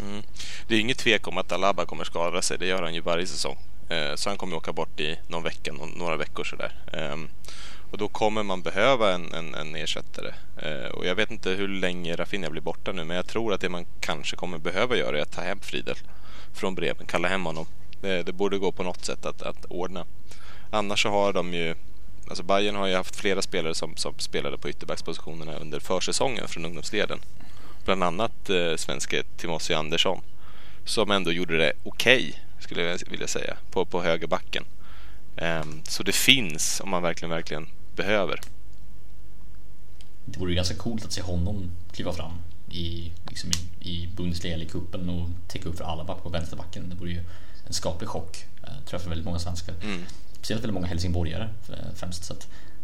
Mm. 0.03 0.23
Det 0.69 0.75
är 0.75 0.81
inget 0.81 0.99
tvek 0.99 1.29
om 1.29 1.39
att 1.39 1.53
Alaba 1.53 1.85
kommer 1.85 2.05
skada 2.05 2.43
sig. 2.43 2.59
Det 2.59 2.67
gör 2.67 2.83
han 2.83 2.95
ju 2.95 3.01
varje 3.01 3.27
säsong. 3.27 3.57
Eh, 3.89 4.15
Så 4.17 4.29
han 4.31 4.39
kommer 4.39 4.57
åka 4.57 4.73
bort 4.73 5.01
i 5.01 5.19
någon 5.29 5.43
vecka, 5.43 5.73
nå- 5.73 5.87
några 5.97 6.17
veckor 6.17 6.45
sådär. 6.45 6.73
Och 7.93 7.99
då 7.99 8.09
kommer 8.09 8.43
man 8.43 8.63
behöva 8.63 9.13
en, 9.13 9.35
en, 9.35 9.55
en 9.55 9.75
ersättare. 9.75 10.35
Eh, 10.57 10.91
Och 10.91 11.07
jag 11.07 11.15
vet 11.15 11.31
inte 11.31 11.51
hur 11.51 11.69
länge 11.69 12.17
Rafinha 12.17 12.51
blir 12.51 12.63
borta 12.63 12.93
nu 12.93 13.05
men 13.05 13.17
jag 13.17 13.27
tror 13.27 13.53
att 13.53 13.61
det 13.61 13.69
man 13.69 13.87
kanske 14.01 14.37
kommer 14.37 14.59
behöva 14.59 14.97
göra 14.97 15.19
är 15.19 15.23
att 15.23 15.33
ta 15.33 15.41
hem 15.41 15.61
Friedel 15.61 15.97
från 16.53 16.75
Bremen, 16.75 17.07
kalla 17.07 17.29
hem 17.29 17.45
honom. 17.45 17.67
Det, 18.01 18.23
det 18.23 18.33
borde 18.33 18.59
gå 18.59 18.73
på 18.73 18.83
något 18.83 19.05
sätt 19.05 19.27
att, 19.27 19.43
att 19.43 19.65
ordna. 19.65 20.07
Annars 20.71 21.03
så 21.03 21.09
har 21.09 21.33
de 21.33 21.55
ju 21.55 21.75
Alltså 22.29 22.43
Bayern 22.43 22.77
har 22.77 22.87
ju 22.87 22.95
haft 22.95 23.17
flera 23.17 23.43
spelare 23.43 23.75
som, 23.75 23.97
som 23.97 24.19
spelade 24.19 24.59
på 24.59 24.69
ytterbackspositionerna 24.69 25.55
under 25.55 25.81
försäsongen 25.81 26.49
från 26.49 26.65
ungdomsleden. 26.65 27.21
Bland 27.85 28.05
annat 28.05 28.51
eh, 28.51 28.77
svenske 28.77 29.23
Timossi 29.37 29.75
Andersson. 29.75 30.21
Som 30.85 31.11
ändå 31.11 31.33
gjorde 31.33 31.59
det 31.59 31.73
okej, 31.85 32.43
skulle 32.61 32.83
jag 32.83 32.99
vilja 33.11 33.27
säga, 33.27 33.57
på, 33.71 33.85
på 33.85 34.03
högerbacken. 34.03 34.65
Um, 35.37 35.83
så 35.85 36.03
det 36.03 36.13
finns 36.13 36.81
om 36.81 36.91
man 36.91 37.03
verkligen, 37.03 37.31
verkligen 37.31 37.69
behöver. 37.97 38.41
Det 40.25 40.39
vore 40.41 40.51
ju 40.51 40.57
ganska 40.57 40.75
coolt 40.75 41.05
att 41.05 41.13
se 41.13 41.23
honom 41.23 41.71
kliva 41.93 42.13
fram 42.13 42.33
i, 42.71 43.13
liksom 43.29 43.51
i, 43.81 43.91
i 43.91 44.07
Bundesliga 44.17 44.55
eller 44.55 44.65
cupen 44.65 45.09
och 45.09 45.29
täcka 45.49 45.69
upp 45.69 45.77
för 45.77 45.85
Alaba 45.85 46.15
på 46.15 46.29
vänsterbacken. 46.29 46.89
Det 46.91 46.97
vore 46.97 47.11
ju 47.11 47.21
en 47.67 47.73
skaplig 47.73 48.09
chock, 48.09 48.45
eh, 48.63 48.69
tror 48.69 48.79
jag, 48.91 49.01
för 49.03 49.09
väldigt 49.09 49.25
många 49.27 49.39
svenskar. 49.39 49.75
Mm. 49.83 50.03
Speciellt 50.33 50.63
väldigt 50.63 50.75
många 50.75 50.87
helsingborgare 50.87 51.49
eh, 51.69 51.95
främst. 51.95 52.25
Så 52.25 52.35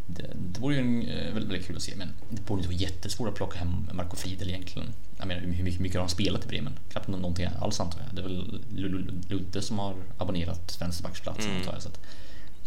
det, 0.06 0.30
det 0.34 0.60
vore 0.60 0.74
ju 0.74 0.80
en, 0.80 1.02
eh, 1.08 1.24
väldigt, 1.24 1.50
väldigt 1.50 1.66
kul 1.66 1.76
att 1.76 1.82
se, 1.82 1.92
men 1.96 2.08
det 2.30 2.40
borde 2.46 2.60
inte 2.62 2.68
vara 2.74 2.80
jättesvårt 2.82 3.28
att 3.28 3.34
plocka 3.34 3.58
hem 3.58 3.88
Marco 3.92 4.16
Friedel 4.16 4.48
egentligen. 4.48 4.88
Jag 5.18 5.28
menar, 5.28 5.40
hur 5.40 5.64
mycket, 5.64 5.80
mycket 5.80 5.94
har 5.96 6.02
han 6.02 6.08
spelat 6.10 6.44
i 6.44 6.48
Bremen? 6.48 6.72
Knappt 6.90 7.08
nå- 7.08 7.16
någonting 7.16 7.48
alls 7.60 7.80
antar 7.80 8.00
jag. 8.06 8.14
Det 8.16 8.20
är 8.20 8.22
väl 8.22 8.60
Lu- 8.70 8.88
Lu- 8.88 9.22
Ludde 9.28 9.62
som 9.62 9.78
har 9.78 9.94
abonnerat 10.18 10.76
vänsterbacksplatsen 10.80 11.44
Mm. 11.46 11.58
antar 11.58 11.72
jag. 11.72 11.82
Så 11.82 11.88
att 11.88 12.00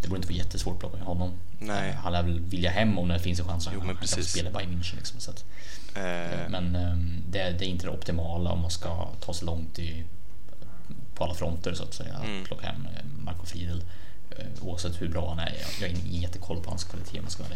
det 0.02 0.08
borde 0.08 0.18
inte 0.18 0.28
vara 0.28 0.38
jättesvårt 0.38 0.74
att 0.74 0.80
plocka 0.80 0.98
hem 0.98 1.06
honom. 1.08 1.32
Nej. 1.60 1.92
Han 1.92 2.14
lär 2.14 2.24
väl 2.24 2.40
vilja 2.40 2.72
hem 2.72 2.98
om 2.98 3.08
det 3.08 3.20
finns 3.20 3.40
en 3.40 3.46
chans 3.48 3.68
att 3.68 3.74
Jo, 3.74 3.82
han 3.86 3.96
kan 3.96 4.08
spela 4.24 4.52
Bayern 4.52 4.72
München. 4.72 4.96
Liksom, 4.96 5.20
så 5.20 5.32
att, 5.32 5.46
Eh, 5.96 6.50
men 6.50 6.76
ehm, 6.76 7.24
det, 7.30 7.40
är- 7.40 7.52
det 7.54 7.66
är 7.66 7.70
inte 7.70 7.86
det 7.86 7.92
optimala 7.92 8.52
om 8.52 8.60
man 8.62 8.72
ska 8.72 9.08
ta 9.20 9.34
sig 9.34 9.46
långt 9.46 9.80
i, 9.80 10.04
på 11.16 11.24
alla 11.24 11.34
fronter 11.34 11.74
så 11.74 11.84
att 11.84 11.94
säga. 11.94 12.14
Att 12.16 12.24
Mm. 12.26 12.44
plocka 12.46 12.66
hem 12.68 12.86
eh, 12.96 13.06
Marco 13.26 13.46
Friedel. 13.46 13.84
eh, 14.38 14.46
Oavsett 14.62 15.02
hur 15.02 15.10
bra 15.10 15.30
han 15.30 15.40
är. 15.40 15.54
Jag 15.82 15.88
har 15.90 15.96
ingen 15.96 16.22
jättekoll 16.22 16.62
på 16.64 16.70
hans 16.70 16.84
kvalitet 16.84 17.20
om 17.20 17.26
jag 17.26 17.32
ska 17.32 17.44
vara. 17.44 17.54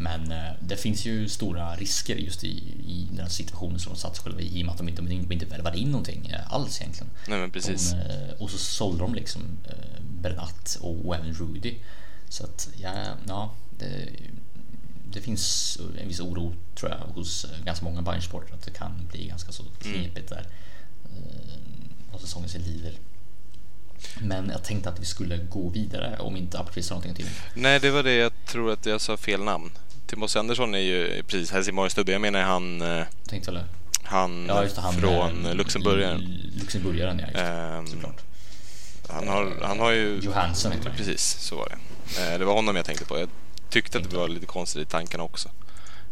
Men 0.00 0.32
eh, 0.32 0.52
det 0.60 0.76
finns 0.76 1.04
ju 1.06 1.28
stora 1.28 1.74
risker 1.76 2.16
just 2.16 2.44
i, 2.44 2.48
i 2.86 3.06
den 3.10 3.20
här 3.20 3.28
situationen 3.28 3.78
som 3.78 3.92
de 3.92 3.98
satt 3.98 4.16
sig 4.16 4.24
själva 4.24 4.40
i 4.40 4.58
i 4.58 4.62
och 4.62 4.66
med 4.66 4.72
att 4.72 4.78
de 4.78 4.88
inte, 4.88 5.02
de 5.02 5.32
inte 5.32 5.46
värvade 5.46 5.78
in 5.78 5.90
någonting 5.90 6.32
alls 6.46 6.80
egentligen. 6.80 7.10
Nej 7.28 7.38
men 7.38 7.50
precis. 7.50 7.90
De, 7.92 8.34
och 8.44 8.50
så 8.50 8.58
sålde 8.58 8.98
de 9.04 9.14
liksom 9.14 9.42
Bernat 10.22 10.78
och, 10.80 11.06
och 11.06 11.14
även 11.14 11.34
Rudy. 11.34 11.74
Så 12.28 12.44
att 12.44 12.68
ja, 12.76 12.92
ja 13.28 13.54
det, 13.78 14.08
det 15.12 15.20
finns 15.20 15.78
en 16.00 16.08
viss 16.08 16.20
oro 16.20 16.54
tror 16.74 16.90
jag 16.90 16.98
hos 17.14 17.44
eh, 17.44 17.64
ganska 17.64 17.84
många 17.84 18.02
Bayern-sportare 18.02 18.54
att 18.54 18.64
det 18.64 18.70
kan 18.70 19.06
bli 19.10 19.26
ganska 19.26 19.52
så 19.52 19.62
knepigt 19.78 20.28
där. 20.28 20.46
Eh, 21.04 21.58
vad 22.12 22.20
säsongen 22.20 22.48
sig 22.48 22.60
lider. 22.60 22.92
Men 24.20 24.48
jag 24.50 24.64
tänkte 24.64 24.88
att 24.88 25.00
vi 25.00 25.04
skulle 25.04 25.36
gå 25.36 25.68
vidare 25.68 26.18
om 26.18 26.36
inte 26.36 26.58
Appelqvist 26.58 26.90
har 26.90 26.96
någonting 26.96 27.24
till. 27.26 27.34
Nej, 27.54 27.80
det 27.80 27.90
var 27.90 28.02
det 28.02 28.14
jag 28.14 28.32
tror 28.46 28.72
att 28.72 28.86
jag 28.86 29.00
sa 29.00 29.16
fel 29.16 29.44
namn. 29.44 29.70
Timos 30.06 30.36
Andersson 30.36 30.74
är 30.74 30.78
ju 30.78 31.22
precis 31.22 31.50
Helsingborgs 31.50 31.92
stubbe. 31.92 32.12
Jag 32.12 32.20
menar 32.20 32.42
han, 32.42 32.82
eh, 32.82 33.04
Tänkte 33.26 33.50
väl 33.50 33.62
han, 34.02 34.46
Ja, 34.48 34.62
just 34.62 34.76
det, 34.76 34.82
han 34.82 34.94
från 34.94 35.46
eh, 35.46 35.54
Luxemburgaren. 35.54 36.20
Luxemburgaren, 36.54 37.18
ja. 37.18 37.26
Just 37.26 37.38
Ehm, 37.38 37.86
såklart. 37.86 38.27
Han 39.08 39.28
har, 39.28 39.56
han 39.62 39.80
har 39.80 39.90
ju... 39.90 40.20
Johansson 40.22 40.72
heter 40.72 40.88
han. 40.88 40.96
Precis, 40.96 41.36
så 41.40 41.56
var 41.56 41.68
det. 41.68 42.32
Eh, 42.32 42.38
Det 42.38 42.44
var 42.44 42.54
honom 42.54 42.76
jag 42.76 42.84
tänkte 42.84 43.04
på. 43.04 43.18
Jag 43.18 43.28
tyckte 43.70 43.98
att 43.98 44.10
det 44.10 44.16
var 44.16 44.28
lite 44.28 44.46
konstigt 44.46 44.82
i 44.82 44.90
tankarna 44.90 45.22
också. 45.24 45.48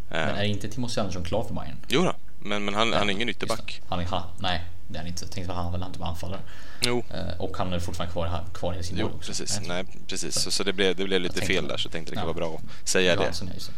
Men 0.09 0.29
Eh, 0.29 0.39
är 0.39 0.45
inte 0.45 0.69
Timothy 0.69 1.01
Andersson 1.01 1.25
klar 1.25 1.45
för 1.45 1.55
Bayern? 1.55 1.77
Jo 1.89 2.03
då, 2.05 2.15
men, 2.39 2.65
men 2.65 2.75
han, 2.75 2.93
han 2.93 3.09
är 3.09 3.13
ingen 3.13 3.29
ytterback. 3.29 3.81
Han 3.89 4.01
är, 4.01 4.05
han, 4.05 4.23
nej, 4.39 4.65
det 4.89 4.95
är 4.95 4.99
han 4.99 5.07
inte. 5.09 5.25
Jag 5.25 5.31
tänkte 5.33 5.53
att 5.53 5.59
han 5.59 5.73
väl 5.73 5.83
inte 5.83 5.99
var 5.99 6.07
anfallare. 6.07 6.41
Jo, 6.81 7.05
Eh, 7.15 7.41
och 7.41 7.57
han 7.57 7.73
är 7.73 7.79
fortfarande 7.81 8.13
kvar, 8.13 8.45
kvar 8.55 8.73
i 8.73 8.77
Helsingborg 8.77 9.09
jo 9.13 9.17
också. 9.17 9.31
precis. 9.31 9.61
Nej, 9.69 9.85
precis. 10.09 10.35
Så, 10.35 10.51
så 10.51 10.63
det, 10.65 10.73
blev, 10.73 10.97
det 10.97 11.05
blev 11.05 11.21
lite 11.21 11.41
fel 11.41 11.69
där 11.69 11.77
så 11.77 11.87
jag 11.87 11.93
tänkte 11.93 12.13
det 12.13 12.17
kan 12.17 12.23
Ja. 12.29 12.33
vara 12.33 12.49
bra 12.49 12.61
att 12.83 12.89
säga 12.89 13.17
det. 13.17 13.23
Johansson, 13.23 13.49
ja, 13.49 13.55
just 13.55 13.71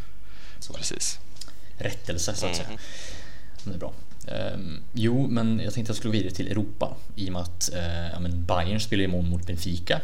det. 0.69 0.75
Precis. 0.75 1.19
rättelse 1.79 2.35
så 2.35 2.47
att 2.47 2.57
säga. 2.57 2.69
Mhm. 2.69 2.79
Men 3.65 3.73
det 3.73 3.77
är 3.77 3.79
bra. 3.81 3.93
Ehm, 4.33 4.81
jo, 4.93 5.27
men 5.27 5.61
jag 5.65 5.75
tänkte 5.75 5.81
att 5.81 5.89
jag 5.89 5.97
skulle 5.97 6.13
gå 6.13 6.19
vidare 6.19 6.35
till 6.35 6.49
Europa 6.49 6.97
i 7.15 7.29
och 7.29 7.33
med 7.33 7.43
att 7.43 7.75
eh, 7.75 8.09
ja, 8.13 8.21
men 8.21 8.45
Bayern 8.45 8.81
spelar 8.81 9.05
imorgon 9.05 9.31
mot 9.31 9.47
Benfica. 9.47 10.01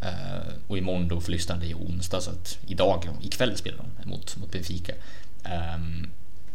Eh, 0.00 0.54
och 0.66 0.78
imorgon 0.78 1.08
då 1.08 1.20
för 1.20 1.32
lyssnande 1.32 1.66
är 1.66 1.74
onsdag 1.74 2.20
så 2.20 2.30
att 2.30 2.58
idag, 2.66 3.08
ikväll 3.22 3.56
spelar 3.56 3.78
de 3.78 4.10
mot, 4.10 4.36
mot 4.36 4.52
Benfica. 4.52 4.92
Ehm, 5.44 6.10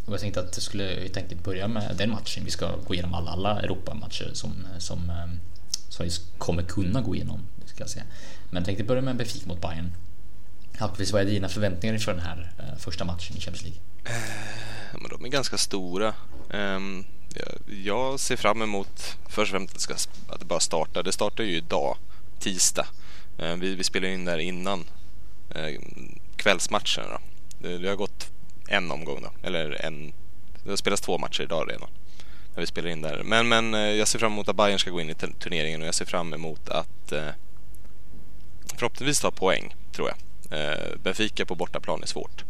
och 0.05 0.13
jag 0.13 0.19
tänkte 0.19 0.39
att 0.39 0.55
jag 0.55 0.63
skulle 0.63 0.83
helt 0.83 1.17
enkelt 1.17 1.43
börja 1.43 1.67
med 1.67 1.95
den 1.97 2.09
matchen. 2.09 2.45
Vi 2.45 2.51
ska 2.51 2.75
gå 2.87 2.93
igenom 2.93 3.13
alla, 3.13 3.31
alla 3.31 3.61
Europamatcher 3.61 4.31
som, 4.33 4.53
som, 4.77 5.09
ehm, 5.09 5.39
som 5.89 6.05
vi 6.05 6.11
kommer 6.37 6.63
kunna 6.63 7.01
gå 7.01 7.15
igenom. 7.15 7.39
Ska 7.65 7.83
jag 7.83 7.89
säga. 7.89 8.05
Men 8.49 8.55
jag 8.55 8.65
tänkte 8.65 8.83
börja 8.83 9.01
med 9.01 9.15
Benfica 9.15 9.47
mot 9.47 9.61
Bayern. 9.61 9.91
Hallqvist, 10.79 11.13
vad 11.13 11.21
är 11.21 11.25
dina 11.25 11.49
förväntningar 11.49 11.93
inför 11.93 12.13
den 12.13 12.21
här 12.21 12.51
eh, 12.59 12.77
första 12.77 13.05
matchen 13.05 13.37
i 13.37 13.39
Champions 13.39 13.63
League? 13.63 13.79
Eh, 14.05 14.91
ja, 14.91 14.97
men 15.01 15.09
de 15.09 15.25
är 15.25 15.29
ganska 15.29 15.57
stora. 15.57 16.13
Um, 16.49 17.05
jag, 17.35 17.75
jag 17.85 18.19
ser 18.19 18.35
fram 18.35 18.61
emot 18.61 19.17
först 19.27 19.53
och 19.53 19.59
främst 19.59 19.71
att 19.71 19.73
det, 19.73 19.81
ska, 19.81 19.93
att 20.33 20.39
det 20.39 20.45
bara 20.45 20.59
startar. 20.59 21.03
Det 21.03 21.11
startar 21.11 21.43
ju 21.43 21.57
idag, 21.57 21.97
tisdag. 22.39 22.87
Um, 23.37 23.59
vi, 23.59 23.75
vi 23.75 23.83
spelar 23.83 24.07
in 24.07 24.25
där 24.25 24.37
innan 24.37 24.85
eh, 25.55 25.81
kvällsmatcherna. 26.35 27.09
Då. 27.09 27.19
Det, 27.67 27.77
det 27.77 27.89
har 27.89 27.95
gått 27.95 28.31
en 28.67 28.91
omgång 28.91 29.21
då, 29.21 29.47
eller 29.47 29.85
en. 29.85 30.13
Det 30.63 30.69
har 30.69 30.77
spelats 30.77 31.01
två 31.01 31.17
matcher 31.17 31.43
idag 31.43 31.71
redan. 31.71 31.89
När 32.53 32.61
vi 32.61 32.67
spelar 32.67 32.89
in 32.89 33.01
där. 33.01 33.23
Men, 33.23 33.47
men 33.47 33.73
eh, 33.73 33.79
jag 33.79 34.07
ser 34.07 34.19
fram 34.19 34.31
emot 34.31 34.49
att 34.49 34.55
Bayern 34.55 34.79
ska 34.79 34.91
gå 34.91 35.01
in 35.01 35.09
i 35.09 35.15
turneringen 35.15 35.81
och 35.81 35.87
jag 35.87 35.95
ser 35.95 36.05
fram 36.05 36.33
emot 36.33 36.69
att 36.69 37.13
uh, 37.13 37.29
förhoppningsvis 38.75 39.19
ta 39.19 39.31
poäng, 39.31 39.75
tror 39.91 40.07
jag. 40.07 40.28
Eh, 40.49 40.97
Benfica 41.03 41.45
på 41.45 41.55
bortaplan 41.55 42.03
är 42.03 42.07
svårt. 42.07 42.45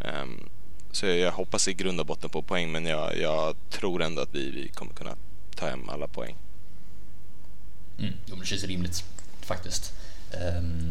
Ehm, 0.00 0.48
så 0.92 1.06
jag, 1.06 1.32
hoppas 1.32 1.68
i 1.68 1.74
grund 1.74 2.00
och 2.00 2.06
botten 2.06 2.30
på 2.30 2.42
poäng 2.42 2.72
men 2.72 2.86
jag, 2.86 3.18
jag 3.18 3.56
tror 3.70 4.02
ändå 4.02 4.22
att 4.22 4.34
vi, 4.34 4.50
vi 4.50 4.68
kommer 4.68 4.92
kunna 4.92 5.16
ta 5.56 5.68
hem 5.68 5.88
alla 5.88 6.06
poäng. 6.08 6.36
Mm, 7.98 8.12
det 8.26 8.46
känns 8.46 8.64
rimligt 8.64 9.04
faktiskt. 9.40 9.94
Um, 10.58 10.90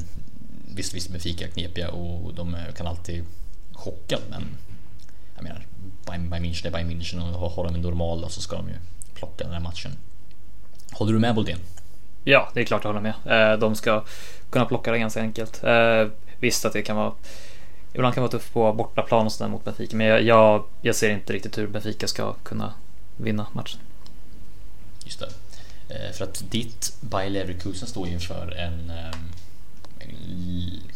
visst, 0.76 0.94
visst 0.94 1.10
Benfica 1.10 1.46
är 1.46 1.50
knepiga 1.50 1.92
och 1.92 2.34
de 2.34 2.56
eh, 2.56 2.74
kan 2.78 2.88
alltid 2.88 3.26
chocka, 3.74 4.18
men 4.30 4.58
jag 5.36 5.44
menar, 5.44 5.66
Bayern 6.06 6.30
Bayern 6.30 6.46
München 6.46 6.68
är 6.68 6.72
Bayern 6.72 6.90
München 6.90 7.34
och 7.34 7.52
har 7.52 7.64
de 7.64 7.76
en 7.76 7.82
normal 7.82 8.22
då 8.22 8.30
så 8.30 8.42
ska 8.42 8.56
de 8.56 8.68
ju 8.68 8.76
plocka 9.14 9.44
den 9.44 9.54
här 9.54 9.60
matchen. 9.60 9.92
Håller 10.92 11.14
du 11.14 11.20
med 11.20 11.36
Boldén? 11.36 11.60
Ja, 12.24 12.52
det 12.54 12.62
är 12.62 12.66
klart 12.66 12.84
jag 12.84 12.94
håller 12.94 13.14
med. 13.26 13.52
Eh, 13.54 13.60
De 13.60 13.76
ska 13.76 14.04
kunna 14.50 14.66
plocka 14.66 14.92
det 14.92 15.00
ganska 15.00 15.22
enkelt. 15.22 15.64
Eh, 16.40 16.42
Visst 16.42 16.66
att 16.66 16.74
det 16.74 16.82
kan 16.82 16.96
vara 16.96 17.12
Ibland 17.94 18.16
kan 18.16 18.22
det 18.24 18.28
vara 18.28 18.40
tufft 18.40 18.54
på 18.54 18.74
bortaplan 18.74 19.26
och 19.26 19.32
sådär 19.32 19.52
mot 19.52 19.66
Benfica, 19.66 19.96
men 19.98 20.08
jag, 20.08 20.22
jag, 20.24 20.64
jag 20.82 20.96
ser 20.96 21.10
inte 21.10 21.34
riktigt 21.34 21.58
hur 21.58 21.68
Benfica 21.68 22.08
ska 22.08 22.34
kunna 22.34 22.74
vinna 23.18 23.48
matchen. 23.54 23.80
Just 25.06 25.20
det. 25.20 25.30
Eh, 25.96 26.12
För 26.14 26.24
att 26.24 26.44
ditt 26.52 26.94
Bayer 27.02 27.30
Leverkusen 27.30 27.88
står 27.88 28.08
ju 28.08 28.14
inför 28.14 28.52
en, 28.52 28.90
ehm, 28.90 29.32
en, 30.00 30.14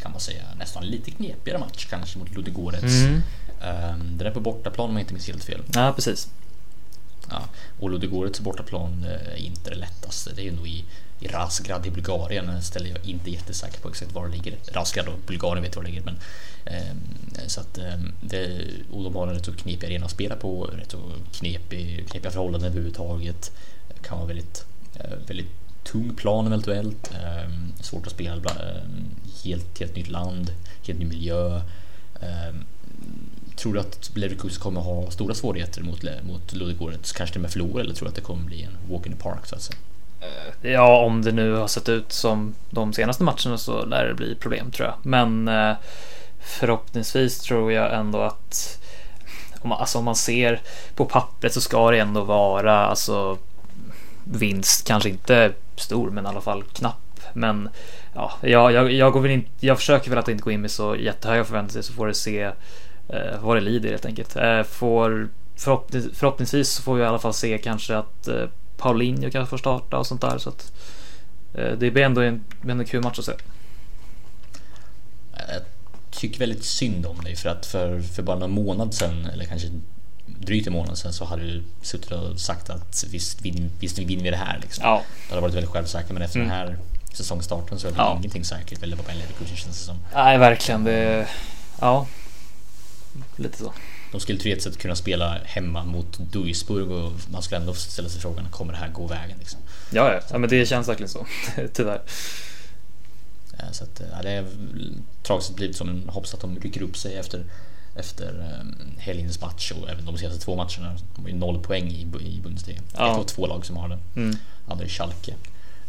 kan 0.01 0.11
man 0.11 0.19
säga, 0.21 0.43
nästan 0.57 0.85
lite 0.85 1.11
knepigare 1.11 1.59
match 1.59 1.87
kanske 1.89 2.19
mot 2.19 2.31
Ludogorets. 2.35 2.83
Mm. 3.03 3.21
Ehm, 3.61 4.17
Den 4.17 4.27
är 4.27 4.31
på 4.31 4.39
bortaplan 4.39 4.89
om 4.89 4.95
jag 4.95 5.01
inte 5.03 5.13
minns 5.13 5.27
helt 5.27 5.43
fel. 5.43 5.61
Ja, 5.73 5.93
precis. 5.95 6.29
Ja, 7.29 7.41
och 7.79 7.89
Ludogorets 7.89 8.39
bortaplan 8.39 9.03
eh, 9.03 9.33
är 9.33 9.37
inte 9.37 9.69
det 9.69 9.75
lättaste. 9.75 10.33
Det 10.35 10.41
är 10.41 10.45
ju 10.45 10.51
nog 10.51 10.67
i, 10.67 10.85
i 11.23 11.27
Razgrad 11.27 11.85
i 11.85 11.91
Bulgarien. 11.91 12.49
En 12.49 12.61
ställe 12.63 12.89
jag 12.89 13.05
inte 13.05 13.29
är 13.29 13.33
jättesäker 13.33 13.81
på 13.81 13.89
exakt 13.89 14.11
var 14.11 14.27
det 14.27 14.31
ligger. 14.31 14.57
Razgrad 14.71 15.07
och 15.07 15.19
Bulgarien 15.27 15.63
vet 15.63 15.75
var 15.75 15.83
det 15.83 15.89
ligger. 15.89 16.03
Men, 16.03 16.17
eh, 16.65 17.47
så 17.47 17.61
att, 17.61 17.77
ehm, 17.77 18.11
det, 18.21 18.67
och 18.91 19.03
de 19.03 19.15
har 19.15 19.27
en 19.27 19.33
rätt 19.33 19.45
så 19.45 19.53
knepig 19.53 19.87
arena 19.87 20.05
att 20.05 20.11
spela 20.11 20.35
på. 20.35 20.63
Rätt 20.63 20.91
så 20.91 21.11
knepig, 21.31 22.07
knepiga 22.09 22.31
förhållanden 22.31 22.69
överhuvudtaget. 22.69 23.51
Det 23.87 24.07
kan 24.07 24.17
vara 24.17 24.27
väldigt, 24.27 24.65
eh, 24.95 25.17
väldigt 25.27 25.51
tung 25.83 26.15
plan 26.15 26.47
eventuellt. 26.47 27.11
Ehm, 27.23 27.73
svårt 27.81 28.07
att 28.07 28.13
spela. 28.13 28.39
bland- 28.39 28.59
ehm, 28.59 29.05
helt, 29.43 29.79
helt 29.79 29.95
nytt 29.95 30.09
land, 30.09 30.51
helt 30.87 30.99
ny 30.99 31.05
miljö. 31.05 31.61
Ehm, 32.21 32.63
tror 33.55 33.73
du 33.73 33.79
att 33.79 34.11
Leverkusen 34.15 34.61
kommer 34.61 34.81
ha 34.81 35.11
stora 35.11 35.35
svårigheter 35.35 35.81
mot, 35.81 36.03
mot 36.23 36.53
Ludogorets? 36.53 37.11
Kanske 37.11 37.33
till 37.33 37.39
och 37.39 37.41
med 37.41 37.51
förlora 37.51 37.81
eller 37.81 37.93
tror 37.93 38.05
du 38.05 38.09
att 38.09 38.15
det 38.15 38.21
kommer 38.21 38.43
bli 38.43 38.63
en 38.63 38.77
walk 38.91 39.05
in 39.05 39.13
the 39.13 39.19
park 39.19 39.45
så 39.45 39.55
att 39.55 39.61
säga? 39.61 39.77
Ja, 40.61 40.97
om 40.97 41.21
det 41.21 41.31
nu 41.31 41.53
har 41.53 41.67
sett 41.67 41.89
ut 41.89 42.11
som 42.11 42.55
de 42.69 42.93
senaste 42.93 43.23
matcherna 43.23 43.57
så 43.57 43.85
lär 43.85 44.05
det 44.05 44.13
bli 44.13 44.35
problem 44.35 44.71
tror 44.71 44.87
jag. 44.87 44.95
Men 45.03 45.47
eh, 45.47 45.75
förhoppningsvis 46.39 47.39
tror 47.39 47.71
jag 47.71 47.93
ändå 47.93 48.21
att 48.21 48.79
om 49.61 49.69
man, 49.69 49.79
alltså, 49.79 49.97
om 49.97 50.05
man 50.05 50.15
ser 50.15 50.61
på 50.95 51.05
pappret 51.05 51.53
så 51.53 51.61
ska 51.61 51.91
det 51.91 51.99
ändå 51.99 52.23
vara 52.23 52.85
alltså 52.85 53.37
vinst, 54.23 54.87
kanske 54.87 55.09
inte 55.09 55.53
stor 55.75 56.09
men 56.09 56.25
i 56.25 56.27
alla 56.27 56.41
fall 56.41 56.63
knapp. 56.63 57.19
Men 57.33 57.69
ja, 58.13 58.33
jag, 58.41 58.71
jag, 58.71 58.91
jag, 58.91 59.13
går 59.13 59.21
väl 59.21 59.31
in, 59.31 59.45
jag 59.59 59.77
försöker 59.77 60.09
väl 60.09 60.19
att 60.19 60.27
inte 60.27 60.43
gå 60.43 60.51
in 60.51 60.61
med 60.61 60.71
så 60.71 60.95
jättehöga 60.95 61.43
förväntningar 61.43 61.81
så 61.81 61.93
får 61.93 62.07
det 62.07 62.13
se 62.13 62.41
eh, 63.09 63.41
vad 63.41 63.57
det 63.57 63.61
lider 63.61 63.89
helt 63.89 64.05
enkelt. 64.05 64.35
Eh, 64.35 64.63
får, 64.63 65.29
förhoppnings, 65.55 66.07
förhoppningsvis 66.13 66.69
så 66.69 66.83
får 66.83 66.95
vi 66.95 67.01
i 67.01 67.05
alla 67.05 67.19
fall 67.19 67.33
se 67.33 67.57
kanske 67.57 67.97
att 67.97 68.27
eh, 68.27 68.45
Paulinho 68.83 69.31
kanske 69.31 69.49
får 69.49 69.57
starta 69.57 69.97
och 69.97 70.07
sånt 70.07 70.21
där. 70.21 70.37
Så 70.37 70.49
att, 70.49 70.71
eh, 71.53 71.71
det 71.71 71.91
blir 71.91 72.03
ändå 72.03 72.21
en, 72.21 72.43
en 72.67 72.85
kul 72.85 73.03
match 73.03 73.19
att 73.19 73.25
se. 73.25 73.31
Jag 75.31 75.61
tycker 76.11 76.39
väldigt 76.39 76.63
synd 76.65 77.05
om 77.05 77.23
dig 77.23 77.35
för 77.35 77.49
att 77.49 77.65
för, 77.65 78.01
för 78.01 78.23
bara 78.23 78.39
någon 78.39 78.51
månad 78.51 78.93
sedan 78.93 79.25
eller 79.25 79.45
kanske 79.45 79.67
drygt 80.25 80.67
en 80.67 80.73
månad 80.73 80.97
sedan 80.97 81.13
så 81.13 81.25
hade 81.25 81.43
du 81.43 81.63
suttit 81.81 82.11
och 82.11 82.39
sagt 82.39 82.69
att 82.69 83.05
visst, 83.11 83.41
vin, 83.41 83.71
visst 83.79 83.99
vinner 83.99 84.23
vi 84.23 84.29
det 84.29 84.37
här 84.37 84.59
liksom. 84.61 84.83
Ja, 84.85 85.01
Du 85.27 85.29
hade 85.29 85.41
varit 85.41 85.53
väldigt 85.55 85.71
självsäker 85.71 86.13
men 86.13 86.21
efter 86.23 86.39
Mm. 86.39 86.49
den 86.49 86.57
här 86.57 86.77
säsongstarten 87.13 87.79
så 87.79 87.87
är 87.87 87.91
det 87.91 87.97
Ja. 87.97 88.15
ingenting 88.19 88.45
säkert. 88.45 88.83
Eller 88.83 88.97
en 89.09 89.17
Leverkusen 89.17 89.57
känns 89.57 89.77
det 89.79 89.85
som. 89.85 89.97
nej 90.13 90.37
verkligen. 90.37 90.83
Det, 90.83 91.27
ja, 91.81 92.07
lite 93.35 93.57
så. 93.57 93.73
De 94.13 94.19
skulle 94.19 94.39
teoretiskt 94.39 94.63
sett 94.73 94.81
kunna 94.81 94.95
spela 94.95 95.39
hemma 95.43 95.83
mot 95.83 96.17
Duisburg 96.17 96.91
och 96.91 97.11
man 97.31 97.43
skulle 97.43 97.61
ändå 97.61 97.73
ställa 97.73 98.09
sig 98.09 98.21
frågan 98.21 98.45
kommer 98.51 98.73
det 98.73 98.79
här 98.79 98.89
gå 98.89 99.07
vägen 99.07 99.37
liksom? 99.39 99.59
Ja, 99.91 100.13
ja, 100.13 100.21
ja 100.29 100.37
men 100.37 100.49
det 100.49 100.65
känns 100.65 100.87
verkligen 100.87 101.09
så. 101.09 101.25
Tyvärr. 101.73 102.01
Eh, 103.59 103.71
Så 103.71 103.83
att, 103.83 104.01
ja, 104.11 104.21
det 104.21 104.29
är 104.29 104.45
tragiskt 105.23 105.55
blivit 105.55 105.77
som 105.77 105.89
en 105.89 106.09
hoppas 106.09 106.33
att 106.33 106.41
de 106.41 106.59
rycker 106.59 106.81
upp 106.81 106.97
sig 106.97 107.15
efter, 107.15 107.45
efter 107.95 108.57
um, 108.61 108.75
helgens 108.97 109.41
match 109.41 109.71
och 109.71 109.89
även 109.89 110.05
de 110.05 110.17
senaste 110.17 110.39
två 110.45 110.55
matcherna. 110.55 110.97
De 111.15 111.21
har 111.21 111.29
ju 111.29 111.35
noll 111.35 111.63
poäng 111.63 111.87
i, 111.91 112.01
i 112.21 112.39
Bundesliga. 112.43 112.81
Ja. 112.97 113.11
Ett 113.11 113.17
av 113.17 113.23
två 113.23 113.47
lag 113.47 113.65
som 113.65 113.77
har 113.77 113.89
det. 113.89 113.99
Mm. 114.15 114.37
Andra 114.67 114.85
är 114.85 114.89
Schalke 114.89 115.33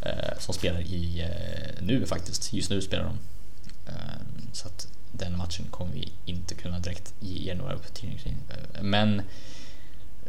eh, 0.01 0.39
som 0.39 0.55
spelar 0.55 0.81
i 0.81 1.21
eh, 1.21 1.83
nu 1.83 2.07
faktiskt. 2.07 2.53
Just 2.53 2.71
nu 2.71 2.81
spelar 2.83 3.05
de. 3.05 3.19
Eh, 3.87 3.95
så 4.53 4.67
att 4.67 4.87
den 5.19 5.37
matchen 5.39 5.67
kommer 5.71 5.93
vi 5.93 6.13
inte 6.25 6.55
kunna 6.55 6.79
direkt 6.79 7.15
ge 7.21 7.51
er 7.51 7.55
några 7.55 7.75
uppdateringar 7.75 8.19
kring. 8.19 8.37
Men 8.83 9.23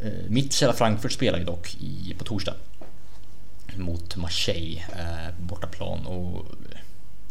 eh, 0.02 0.28
mitt 0.28 0.52
kära 0.52 0.72
Frankfurt 0.72 1.12
spelar 1.12 1.38
ju 1.38 1.44
dock 1.44 1.76
i, 1.80 2.14
på 2.18 2.24
torsdag 2.24 2.54
mot 3.76 4.16
Marseille 4.16 4.84
eh, 4.98 5.34
bortaplan 5.40 6.06
och 6.06 6.46
eh, 6.72 6.80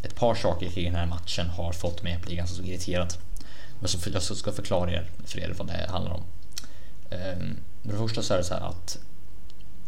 ett 0.04 0.16
par 0.16 0.36
saker 0.36 0.70
kring 0.70 0.86
den 0.86 0.96
här 0.96 1.06
matchen 1.06 1.50
har 1.50 1.74
fått 1.74 2.04
mig 2.04 2.14
att 2.14 2.22
bli 2.22 2.36
ganska 2.36 2.56
så 2.56 2.64
irriterad. 2.64 3.14
Jag 3.80 3.90
ska, 4.38 4.52
förklara 4.52 4.92
er, 4.92 5.10
för 5.26 5.40
er 5.40 5.54
vad 5.58 5.68
det 5.68 5.88
handlar 5.90 6.12
om. 6.12 6.24
Ehm, 7.10 7.58
för 7.84 7.92
det 7.92 7.98
första 7.98 8.22
så 8.22 8.34
är 8.34 8.38
det 8.38 8.44
så 8.44 8.54
här 8.54 8.62
att 8.62 9.00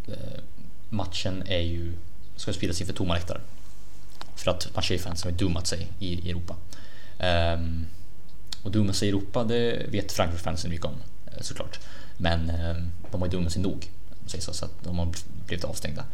eh, 0.08 0.42
matchen 0.90 1.44
är 1.48 1.62
ju, 1.62 1.94
ska 2.36 2.54
spelas 2.54 2.82
inför 2.82 2.94
tomma 2.94 3.14
läktare. 3.14 3.42
För 4.36 4.52
att 4.52 4.76
Marseille-fansen 4.76 5.32
har 5.32 5.38
dummat 5.38 5.68
sig 5.68 5.88
i 6.00 6.30
Europa. 6.30 6.56
Ehm, 7.20 7.86
och 8.64 8.72
dumma 8.72 8.94
sig 8.94 9.08
i 9.08 9.12
Europa, 9.12 9.44
det 9.44 9.86
vet 9.90 10.12
Frankfurt-fansen 10.12 10.70
mycket 10.70 10.86
om 10.86 10.96
eh, 11.26 11.42
såklart. 11.42 11.80
Men 12.18 12.50
ehm, 12.50 12.92
de 13.12 13.22
har 13.22 13.28
ju 13.28 13.32
dummat 13.32 13.54
sig 13.54 13.62
nog, 13.62 13.92
säger 14.26 14.44
så, 14.44 14.54
så 14.54 14.66
att 14.66 14.84
de 14.84 15.00
har 15.00 15.14
blivit 15.48 15.66
avstängda. 15.66 16.06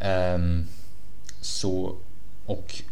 Ehm, 0.00 0.66
så, 1.40 1.96
och 2.46 2.82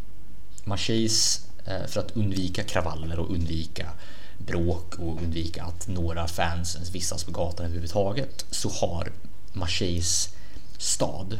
Marseilles, 0.64 1.46
eh, 1.64 1.86
för 1.86 2.00
att 2.00 2.10
undvika 2.10 2.62
kravaller 2.62 3.18
och 3.18 3.30
undvika 3.30 3.90
bråk 4.38 4.94
och 4.94 5.22
undvika 5.22 5.64
att 5.64 5.88
några 5.88 6.28
fans 6.28 6.74
ens 6.74 6.90
vistas 6.90 7.24
på 7.24 7.30
gatan 7.30 7.66
överhuvudtaget 7.66 8.46
så 8.50 8.68
har 8.68 9.12
Marseilles 9.52 10.34
stad 10.78 11.38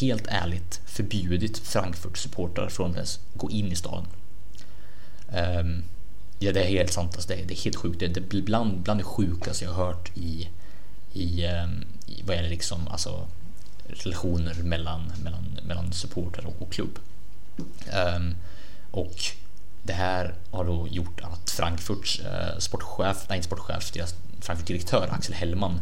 helt 0.00 0.26
ärligt 0.26 0.80
förbjudit 0.86 1.58
Frankfurt 1.58 2.18
supportrar 2.18 2.68
från 2.68 2.90
att 2.90 2.96
ens 2.96 3.20
gå 3.34 3.50
in 3.50 3.72
i 3.72 3.76
staden. 3.76 4.06
Um, 5.34 5.82
ja, 6.38 6.52
det 6.52 6.60
är 6.60 6.68
helt 6.68 6.92
sant. 6.92 7.14
Alltså, 7.14 7.28
det, 7.28 7.34
är, 7.34 7.46
det 7.46 7.54
är 7.54 7.64
helt 7.64 7.76
sjukt. 7.76 8.00
Det 8.00 8.16
är 8.16 8.42
bland, 8.42 8.80
bland 8.80 9.00
det 9.00 9.04
sjukaste 9.04 9.64
jag 9.64 9.72
har 9.72 9.86
hört 9.86 10.10
i, 10.14 10.48
i, 11.12 11.46
um, 11.46 11.84
i 12.06 12.22
vad 12.26 12.36
gäller 12.36 12.50
liksom, 12.50 12.88
alltså, 12.88 13.26
relationer 13.88 14.54
mellan, 14.54 15.12
mellan, 15.24 15.58
mellan 15.66 15.92
supportrar 15.92 16.46
och, 16.46 16.62
och 16.62 16.72
klubb. 16.72 16.98
Um, 18.16 18.36
och 18.90 19.16
det 19.82 19.92
här 19.92 20.34
har 20.50 20.64
då 20.64 20.88
gjort 20.88 21.20
att 21.20 21.50
Frankfurts 21.50 22.20
eh, 22.20 22.58
sportchef, 22.58 23.16
nej 23.28 23.36
inte 23.36 23.46
sportchef, 23.46 23.90
deras 23.92 24.14
Frankfurt 24.40 24.66
direktör 24.66 25.08
Axel 25.10 25.34
Hellman 25.34 25.80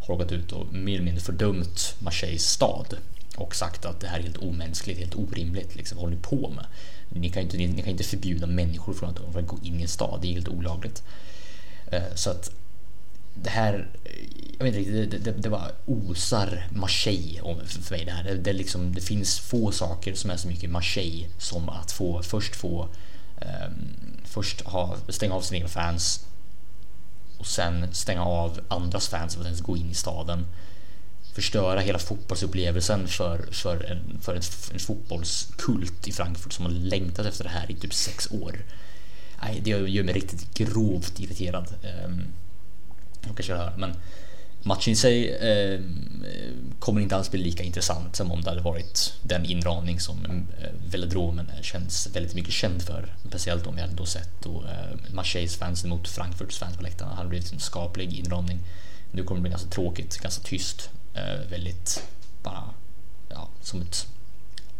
har 0.00 0.16
gått 0.16 0.32
ut 0.32 0.52
och 0.52 0.72
mer 0.72 0.94
eller 0.94 1.04
mindre 1.04 1.22
fördömt 1.22 1.96
Marseilles 1.98 2.50
stad 2.50 2.96
och 3.40 3.54
sagt 3.54 3.84
att 3.84 4.00
det 4.00 4.06
här 4.06 4.18
är 4.18 4.22
helt 4.22 4.36
omänskligt, 4.36 4.98
helt 4.98 5.14
orimligt. 5.14 5.76
Liksom, 5.76 5.96
vad 5.96 6.02
håller 6.02 6.16
ni 6.16 6.22
på 6.22 6.50
med? 6.50 6.66
Ni 7.08 7.30
kan 7.30 7.42
inte, 7.42 7.56
ni, 7.56 7.66
ni 7.66 7.82
kan 7.82 7.90
inte 7.90 8.04
förbjuda 8.04 8.46
människor 8.46 8.92
från 8.92 9.10
att, 9.10 9.18
från 9.18 9.36
att 9.36 9.46
gå 9.46 9.58
in 9.62 9.80
i 9.80 9.82
en 9.82 9.88
stad, 9.88 10.18
det 10.22 10.28
är 10.28 10.32
helt 10.32 10.48
olagligt. 10.48 11.02
Eh, 11.90 12.14
så 12.14 12.30
att 12.30 12.50
det 13.34 13.50
här, 13.50 13.88
jag 14.58 14.64
vet 14.64 14.74
inte 14.74 14.78
riktigt, 14.78 15.10
det, 15.10 15.32
det, 15.32 15.42
det 15.42 15.48
var 15.48 15.72
osar 15.86 16.66
Marseille 16.70 17.40
för 17.66 17.94
mig 17.94 18.04
det 18.04 18.10
här. 18.10 18.24
Det, 18.24 18.34
det, 18.34 18.52
liksom, 18.52 18.94
det 18.94 19.00
finns 19.00 19.38
få 19.38 19.72
saker 19.72 20.14
som 20.14 20.30
är 20.30 20.36
så 20.36 20.48
mycket 20.48 20.70
Marseille 20.70 21.26
som 21.38 21.68
att 21.68 21.92
få 21.92 22.22
först 22.22 22.56
få 22.56 22.88
um, 23.40 24.18
först 24.24 24.60
ha, 24.60 24.96
stänga 25.08 25.34
av 25.34 25.40
sina 25.40 25.56
egna 25.56 25.68
fans 25.68 26.26
och 27.38 27.46
sen 27.46 27.94
stänga 27.94 28.24
av 28.24 28.60
andras 28.68 29.08
fans 29.08 29.34
för 29.34 29.40
att 29.40 29.46
ens 29.46 29.60
gå 29.60 29.76
in 29.76 29.90
i 29.90 29.94
staden. 29.94 30.46
Förstöra 31.38 31.80
hela 31.80 31.98
fotbollsupplevelsen 31.98 33.08
för, 33.08 33.52
för, 33.52 33.84
en, 33.84 34.18
för 34.22 34.34
en, 34.34 34.42
en 34.72 34.78
fotbollskult 34.78 36.08
i 36.08 36.12
Frankfurt 36.12 36.52
som 36.52 36.64
har 36.64 36.72
längtat 36.72 37.26
efter 37.26 37.44
det 37.44 37.50
här 37.50 37.70
i 37.70 37.74
typ 37.74 37.94
sex 37.94 38.28
år. 38.30 38.64
Nej, 39.42 39.60
det 39.64 39.70
gör 39.70 40.04
mig 40.04 40.14
riktigt 40.14 40.54
grovt 40.54 41.20
irriterad. 41.20 41.74
Um, 42.04 42.24
jag 43.26 43.36
kanske 43.36 43.70
men 43.76 43.94
matchen 44.62 44.92
i 44.92 44.96
sig 44.96 45.34
eh, 45.34 45.80
kommer 46.78 47.00
inte 47.00 47.16
alls 47.16 47.30
bli 47.30 47.40
lika 47.40 47.62
intressant 47.62 48.16
som 48.16 48.32
om 48.32 48.42
det 48.42 48.50
hade 48.50 48.62
varit 48.62 49.14
den 49.22 49.44
inramning 49.44 50.00
som 50.00 50.24
eh, 50.24 50.70
Velodromen 50.90 51.50
känns 51.62 52.08
väldigt 52.14 52.34
mycket 52.34 52.52
känd 52.52 52.82
för. 52.82 53.14
Speciellt 53.28 53.66
om 53.66 53.74
vi 53.74 53.80
hade 53.80 53.94
då 53.94 54.06
sett 54.06 54.42
då, 54.42 54.64
eh, 54.64 55.14
Marseilles 55.14 55.56
fans 55.56 55.84
mot 55.84 56.08
Frankfurts 56.08 56.58
fans 56.58 56.76
på 56.76 56.82
läktarna. 56.82 57.10
Det 57.10 57.16
hade 57.16 57.28
blivit 57.28 57.52
en 57.52 57.60
skaplig 57.60 58.18
inramning. 58.18 58.58
Nu 59.12 59.24
kommer 59.24 59.38
det 59.38 59.42
bli 59.42 59.50
ganska 59.50 59.70
tråkigt, 59.70 60.18
ganska 60.18 60.42
tyst. 60.42 60.90
Eh, 61.18 61.50
väldigt 61.50 62.08
bara, 62.42 62.64
ja, 63.28 63.48
som 63.60 63.82
ett... 63.82 64.06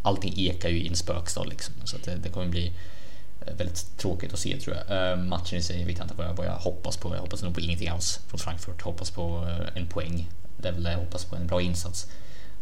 Allting 0.02 0.34
ekar 0.36 0.68
ju 0.68 0.80
i 0.80 0.88
en 0.88 0.96
spökstad 0.96 1.44
liksom. 1.44 1.74
Så 1.84 1.96
det, 2.04 2.16
det 2.16 2.28
kommer 2.28 2.46
bli 2.46 2.72
eh, 3.46 3.54
väldigt 3.54 3.98
tråkigt 3.98 4.32
att 4.32 4.38
se 4.38 4.60
tror 4.60 4.76
jag. 4.76 5.12
Uh, 5.12 5.24
matchen 5.24 5.58
i 5.58 5.62
sig 5.62 5.84
vet 5.84 5.98
jag 5.98 6.04
inte 6.04 6.14
vad 6.14 6.26
jag, 6.26 6.34
vad 6.34 6.46
jag 6.46 6.56
hoppas 6.56 6.96
på. 6.96 7.14
Jag 7.14 7.20
hoppas 7.20 7.42
nog 7.42 7.54
på 7.54 7.60
ingenting 7.60 7.88
alls 7.88 8.20
från 8.26 8.38
Frankfurt. 8.38 8.82
Hoppas 8.82 9.10
på 9.10 9.44
uh, 9.44 9.68
en 9.74 9.86
poäng. 9.86 10.28
Det 10.56 10.68
är 10.68 10.72
väl 10.72 10.82
det 10.82 10.92
jag 10.92 10.98
hoppas 10.98 11.24
på, 11.24 11.36
en 11.36 11.46
bra 11.46 11.60
insats 11.60 12.10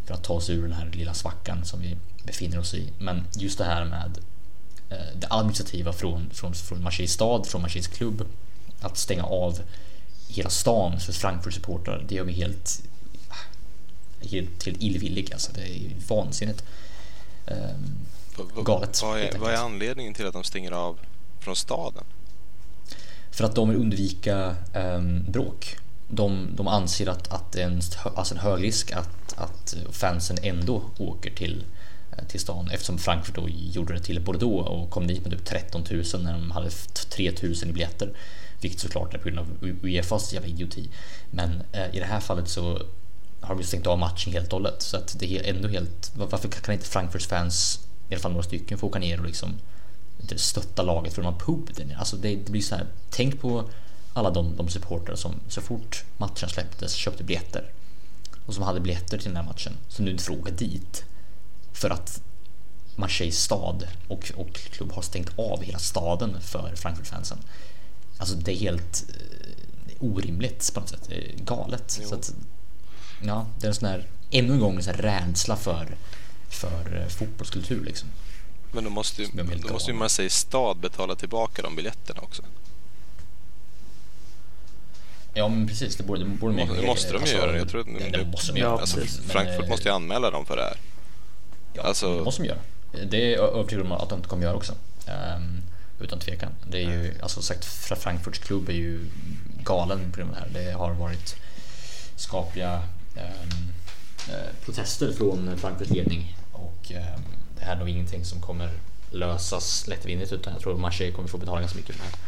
för 0.07 0.15
att 0.15 0.25
ta 0.25 0.35
oss 0.35 0.51
ur 0.51 0.63
den 0.63 0.73
här 0.73 0.91
lilla 0.93 1.15
svackan 1.15 1.65
som 1.65 1.81
vi 1.81 1.97
befinner 2.25 2.59
oss 2.59 2.75
i. 2.75 2.93
Men 2.99 3.25
just 3.37 3.59
det 3.59 3.65
här 3.65 3.85
med 3.85 4.19
uh, 4.93 5.19
det 5.21 5.27
administrativa 5.31 5.93
från, 5.93 6.31
från, 6.31 6.55
från 6.55 6.83
Marseilles 6.83 7.13
stad, 7.13 7.47
från 7.47 7.63
Marseilles 7.63 7.89
klubb, 7.89 8.27
att 8.81 8.99
stänga 8.99 9.25
av 9.25 9.59
hela 10.29 10.51
stan 10.51 11.01
för 11.01 11.13
Frankfurt-supportrar, 11.13 12.05
det 12.09 12.15
gör 12.15 12.25
mig 12.25 12.35
helt, 12.35 12.83
helt, 14.21 14.67
illvillig. 14.67 15.33
Alltså, 15.33 15.53
det 15.53 15.61
är 15.61 15.91
vansinnigt. 16.09 16.65
Um, 17.47 18.65
galet. 18.65 19.03
Vad 19.03 19.21
är, 19.21 19.39
vad 19.39 19.53
är 19.53 19.57
anledningen 19.57 20.15
till 20.15 20.27
att 20.27 20.33
de 20.33 20.45
stänger 20.45 20.73
av 20.73 20.99
från 21.41 21.57
staden? 21.57 22.05
För 23.31 23.45
att 23.45 23.55
de 23.55 23.69
vill 23.69 23.79
undvika 23.79 24.57
um, 24.75 25.25
bråk. 25.29 25.77
De, 26.09 26.49
de 26.57 26.69
anser 26.69 27.09
att, 27.09 27.33
att 27.33 27.53
det 27.53 27.63
är 27.63 27.67
en, 27.67 27.81
alltså 28.17 28.35
en 28.35 28.41
hög 28.41 28.65
risk 28.65 28.93
att, 28.93 29.35
att 29.37 29.77
fansen 29.91 30.37
ändå 30.43 30.83
åker 30.99 31.31
till, 31.31 31.65
eh, 32.13 32.25
till 32.25 32.41
stan 32.41 32.71
eftersom 32.73 32.99
Frankfurt 32.99 33.35
då 33.35 33.49
gjorde 33.49 33.95
det 33.95 34.01
till 34.01 34.21
Bordeaux 34.21 34.69
och 34.69 34.91
kom 34.91 35.07
dit 35.07 35.23
med 35.23 35.33
typ 35.33 35.45
13 35.45 35.85
000 35.91 36.05
när 36.23 36.33
de 36.33 36.51
hade 36.51 36.71
3 36.71 37.33
000 37.43 37.53
i 37.53 37.73
biljetter. 37.73 38.13
Vilket 38.61 38.81
såklart 38.81 39.15
är 39.15 39.19
på 39.19 39.29
grund 39.29 39.39
av 39.39 39.47
Uefas 39.83 40.33
jävla 40.33 40.49
idioti. 40.49 40.89
Men 41.31 41.63
eh, 41.73 41.95
i 41.97 41.99
det 41.99 42.07
här 42.07 42.21
fallet 42.21 42.49
så 42.49 42.83
har 43.47 43.55
de 43.55 43.65
stängt 43.65 43.87
av 43.87 43.99
matchen 43.99 44.33
helt 44.33 44.47
och 44.47 44.53
hållet. 44.53 44.83
Så 44.83 44.97
att 44.97 45.17
det 45.19 45.39
är 45.39 45.55
ändå 45.55 45.69
helt... 45.69 46.13
Varför 46.15 46.49
kan 46.49 46.75
inte 46.75 46.87
Frankfurts 46.87 47.27
fans 47.27 47.81
i 48.09 48.15
alla 48.15 48.23
fall 48.23 48.33
några 48.33 48.45
stycken 48.45 48.79
får 48.79 48.87
åka 48.87 48.99
ner 48.99 49.21
och 49.21 49.27
liksom 49.27 49.55
stötta 50.37 50.83
laget 50.83 51.13
från 51.15 51.25
någon 51.25 51.39
pub 51.39 51.71
Alltså 51.99 52.17
det, 52.17 52.37
det, 52.37 52.51
blir 52.51 52.63
så 52.63 52.75
här, 52.75 52.87
tänk 53.11 53.41
på 53.41 53.71
alla 54.13 54.31
de, 54.31 54.57
de 54.57 54.69
supportrar 54.69 55.17
som 55.17 55.35
så 55.49 55.61
fort 55.61 56.05
matchen 56.17 56.49
släpptes 56.49 56.93
köpte 56.93 57.25
biljetter 57.25 57.73
och 58.47 58.55
som 58.55 58.63
hade 58.63 58.81
biljetter 58.81 59.19
till 59.19 59.29
den 59.29 59.37
här 59.37 59.45
matchen 59.45 59.73
som 59.89 60.05
nu 60.05 60.11
inte 60.11 60.25
får 60.25 60.35
åka 60.35 60.51
dit 60.51 61.05
för 61.73 61.91
att 61.91 62.23
Marseilles 62.97 63.43
stad 63.43 63.89
och, 64.09 64.33
och 64.37 64.55
klubb 64.55 64.93
har 64.93 65.03
stängt 65.03 65.39
av 65.39 65.63
hela 65.63 65.79
staden 65.79 66.41
för 66.41 66.73
Frankfurt-fansen. 66.77 67.39
Alltså 68.19 68.37
det 68.37 68.53
är 68.53 68.57
helt 68.57 69.05
eh, 69.09 69.93
orimligt 70.01 70.75
på 70.75 70.81
något 70.81 70.89
sätt. 70.89 71.11
galet. 71.37 71.91
Så 71.91 72.15
att, 72.15 72.35
ja, 73.23 73.47
det 73.61 73.67
är 73.67 73.69
en 73.69 73.75
sån 73.75 73.89
här, 73.89 74.07
ännu 74.31 74.53
en 74.53 74.61
gång 74.61 74.77
en 74.77 74.83
sån 74.83 74.95
här 74.95 75.03
rädsla 75.03 75.57
för 75.57 75.97
för 76.49 77.01
eh, 77.01 77.09
fotbollskultur 77.09 77.85
liksom. 77.85 78.09
Men 78.73 78.85
då 78.85 78.91
måste 78.91 79.23
ju, 79.23 79.29
då 79.63 79.73
måste 79.73 79.91
ju 79.91 79.97
Marseille 79.97 80.31
stad 80.31 80.77
betala 80.77 81.15
tillbaka 81.15 81.63
de 81.63 81.77
biljetterna 81.77 82.21
också. 82.21 82.43
Ja 85.35 85.49
men 85.49 85.67
precis, 85.67 85.97
det 85.97 86.03
borde, 86.03 86.21
det 86.21 86.27
borde 86.27 86.57
de 86.57 86.77
Det 86.81 86.87
måste 86.87 87.13
de 87.13 87.19
alltså, 87.19 87.37
göra. 87.37 87.59
Jag 87.59 87.69
tror 87.69 87.81
att 87.81 87.87
det, 87.87 88.19
det 88.19 88.25
måste 88.25 88.53
de 88.53 88.61
göra. 88.61 88.79
Alltså, 88.79 89.01
Frankfurt 89.29 89.61
men, 89.61 89.69
måste 89.69 89.89
ju 89.89 89.95
anmäla 89.95 90.31
dem 90.31 90.47
för 90.47 90.57
det 90.57 90.63
här. 90.63 90.77
Ja, 91.73 91.83
alltså, 91.83 92.19
det 92.19 92.25
måste 92.25 92.43
de 92.43 92.49
göra. 92.49 92.59
Det 93.11 93.17
är 93.17 93.37
jag 93.37 93.55
övertygad 93.55 93.87
om 93.87 93.93
att 93.93 94.09
de 94.09 94.17
inte 94.17 94.29
kommer 94.29 94.43
göra 94.43 94.55
också. 94.55 94.73
Um, 94.73 95.63
utan 96.01 96.19
tvekan. 96.19 96.53
Det 96.71 96.79
är 96.79 96.91
ju, 96.91 97.15
alltså 97.23 97.43
sagt, 97.43 97.65
Frankfurts 97.99 98.39
klubb 98.39 98.69
är 98.69 98.73
ju 98.73 99.07
galen 99.63 100.13
på 100.13 100.17
grund 100.17 100.31
av 100.31 100.37
det 100.37 100.61
här. 100.61 100.65
Det 100.65 100.73
har 100.73 100.93
varit 100.93 101.37
skapliga 102.17 102.73
Eh, 102.73 102.96
Ehm, 103.17 103.73
eh, 104.29 104.55
protester 104.65 105.13
från 105.13 105.59
Frankfurts 105.59 105.91
ledning 105.91 106.37
och 106.53 106.93
ehm, 106.93 107.21
det 107.59 107.65
här 107.65 107.73
är 107.73 107.79
nog 107.79 107.89
ingenting 107.89 108.25
som 108.25 108.41
kommer 108.41 108.71
lösas 109.11 109.87
lättvindigt 109.87 110.33
utan 110.33 110.53
jag 110.53 110.63
tror 110.63 110.79
Marseille 110.79 111.13
kommer 111.13 111.29
få 111.29 111.39
betala 111.39 111.61
ganska 111.61 111.79
mycket 111.79 111.97
för 111.97 112.05
det 112.05 112.11
här. 112.11 112.19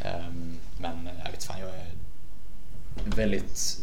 Ehm, 0.00 0.58
men 0.78 1.06
eh, 1.06 1.12
jag 1.24 1.30
vet 1.30 1.44
fan, 1.44 1.60
jag 1.60 1.70
är 1.70 1.90
väldigt 3.16 3.78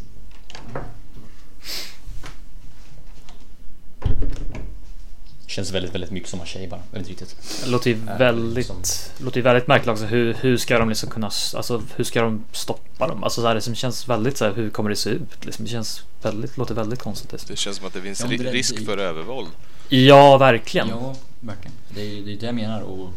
Känns 5.51 5.71
väldigt, 5.71 5.95
väldigt 5.95 6.11
mycket 6.11 6.29
som 6.29 6.39
Marseille 6.39 6.67
bara. 6.67 6.81
Jag 6.91 6.99
vet 6.99 7.09
inte 7.09 7.23
riktigt. 7.23 7.65
Låter 7.67 7.89
ju 7.89 7.95
äh, 7.95 8.17
väldigt, 8.17 8.67
som... 8.67 8.83
låter 9.17 9.37
ju 9.37 9.43
väldigt 9.43 9.67
märkligt 9.67 9.89
också. 9.89 10.05
Hur, 10.05 10.33
hur 10.33 10.57
ska 10.57 10.79
de 10.79 10.89
liksom 10.89 11.09
kunna, 11.09 11.31
alltså 11.55 11.81
hur 11.95 12.03
ska 12.03 12.21
de 12.21 12.43
stoppa 12.51 13.07
dem? 13.07 13.23
Alltså 13.23 13.41
så 13.41 13.47
här, 13.47 13.55
det 13.55 13.61
som 13.61 13.75
känns 13.75 14.09
väldigt 14.09 14.37
så 14.37 14.45
här, 14.45 14.53
hur 14.53 14.69
kommer 14.69 14.89
det 14.89 14.95
se 14.95 15.09
ut? 15.09 15.45
Liksom, 15.45 15.65
det 15.65 15.71
känns 15.71 16.03
väldigt, 16.21 16.57
låter 16.57 16.75
väldigt 16.75 16.99
konstigt. 16.99 17.47
Det 17.47 17.55
känns 17.55 17.77
som 17.77 17.87
att 17.87 17.93
det 17.93 18.01
finns 18.01 18.21
ja, 18.21 18.27
det 18.27 18.51
risk 18.51 18.77
det, 18.77 18.85
för 18.85 18.97
övervåld. 18.97 19.49
Ja, 19.89 20.37
verkligen. 20.37 20.87
Ja, 20.87 21.15
verkligen. 21.39 21.77
Det 21.89 22.01
är 22.01 22.21
det, 22.21 22.33
är 22.33 22.37
det 22.37 22.45
jag 22.45 22.55
menar 22.55 22.81
och 22.81 23.09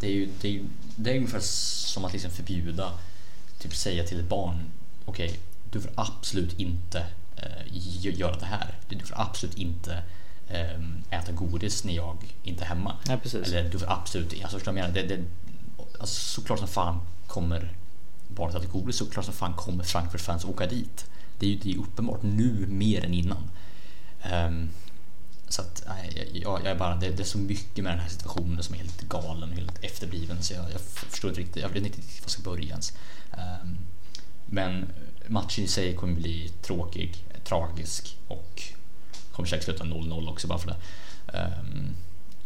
det 0.00 0.06
är 0.06 0.12
ju 0.12 0.28
det 0.40 0.56
är, 0.56 0.62
det 0.96 1.10
är 1.10 1.16
ungefär 1.16 1.40
som 1.40 2.04
att 2.04 2.12
liksom 2.12 2.30
förbjuda, 2.30 2.92
typ 3.58 3.76
säga 3.76 4.04
till 4.04 4.20
ett 4.20 4.28
barn, 4.28 4.70
okej, 5.04 5.26
okay, 5.26 5.38
du 5.70 5.80
får 5.80 5.90
absolut 5.94 6.58
inte 6.58 7.06
äh, 7.36 8.18
göra 8.20 8.36
det 8.36 8.46
här. 8.46 8.74
Du 8.88 8.98
får 8.98 9.20
absolut 9.20 9.54
inte 9.54 10.02
äta 11.10 11.32
godis 11.32 11.84
när 11.84 11.92
jag 11.92 12.16
inte 12.42 12.64
är 12.64 12.68
hemma. 12.68 12.96
Ja, 13.06 13.18
Eller 13.34 13.70
du 13.70 13.78
får 13.78 13.90
absolut, 13.92 14.32
alltså 14.42 14.56
förstår 14.56 14.76
jag 14.76 14.82
menar? 14.82 14.94
Det, 14.94 15.16
det, 15.16 15.24
alltså, 16.00 16.20
såklart 16.20 16.58
som 16.58 16.68
fan 16.68 17.00
kommer 17.26 17.72
barnet 18.28 18.56
att 18.56 18.68
gå 18.68 18.92
såklart 18.92 19.24
som 19.24 19.34
fan 19.34 19.54
kommer 19.54 19.84
Frankfurt-fans 19.84 20.44
åka 20.44 20.66
dit. 20.66 21.06
Det 21.38 21.46
är 21.46 21.50
ju 21.50 21.56
det 21.56 21.72
är 21.72 21.78
uppenbart 21.78 22.22
nu 22.22 22.66
mer 22.68 23.04
än 23.04 23.14
innan. 23.14 23.50
Um, 24.32 24.70
så 25.48 25.62
att 25.62 25.84
nej, 25.88 26.30
jag, 26.32 26.60
jag 26.60 26.66
är 26.66 26.74
bara, 26.74 26.96
det, 26.96 27.10
det, 27.10 27.22
är 27.22 27.24
så 27.24 27.38
mycket 27.38 27.84
med 27.84 27.92
den 27.92 28.00
här 28.00 28.08
situationen 28.08 28.62
som 28.62 28.74
är 28.74 28.78
helt 28.78 29.00
galen 29.00 29.50
och 29.50 29.56
helt 29.56 29.84
efterbliven 29.84 30.42
så 30.42 30.54
jag, 30.54 30.64
jag 30.72 30.80
förstår 30.80 31.30
inte 31.30 31.40
riktigt, 31.40 31.62
jag 31.62 31.68
vet 31.68 31.84
inte 31.84 31.98
riktigt 31.98 32.20
var 32.20 32.24
jag 32.24 32.30
ska 32.30 32.42
börja 32.42 32.68
ens. 32.68 32.92
Um, 33.32 33.78
men 34.46 34.92
matchen 35.26 35.64
i 35.64 35.68
sig 35.68 35.96
kommer 35.96 36.14
bli 36.14 36.52
tråkig, 36.62 37.24
tragisk 37.44 38.16
och 38.28 38.62
kommer 39.32 39.48
säkert 39.48 39.64
sluta 39.64 39.84
0-0 39.84 40.28
också 40.28 40.48
bara 40.48 40.58
för 40.58 40.68
det. 40.68 40.76
Um, 41.38 41.96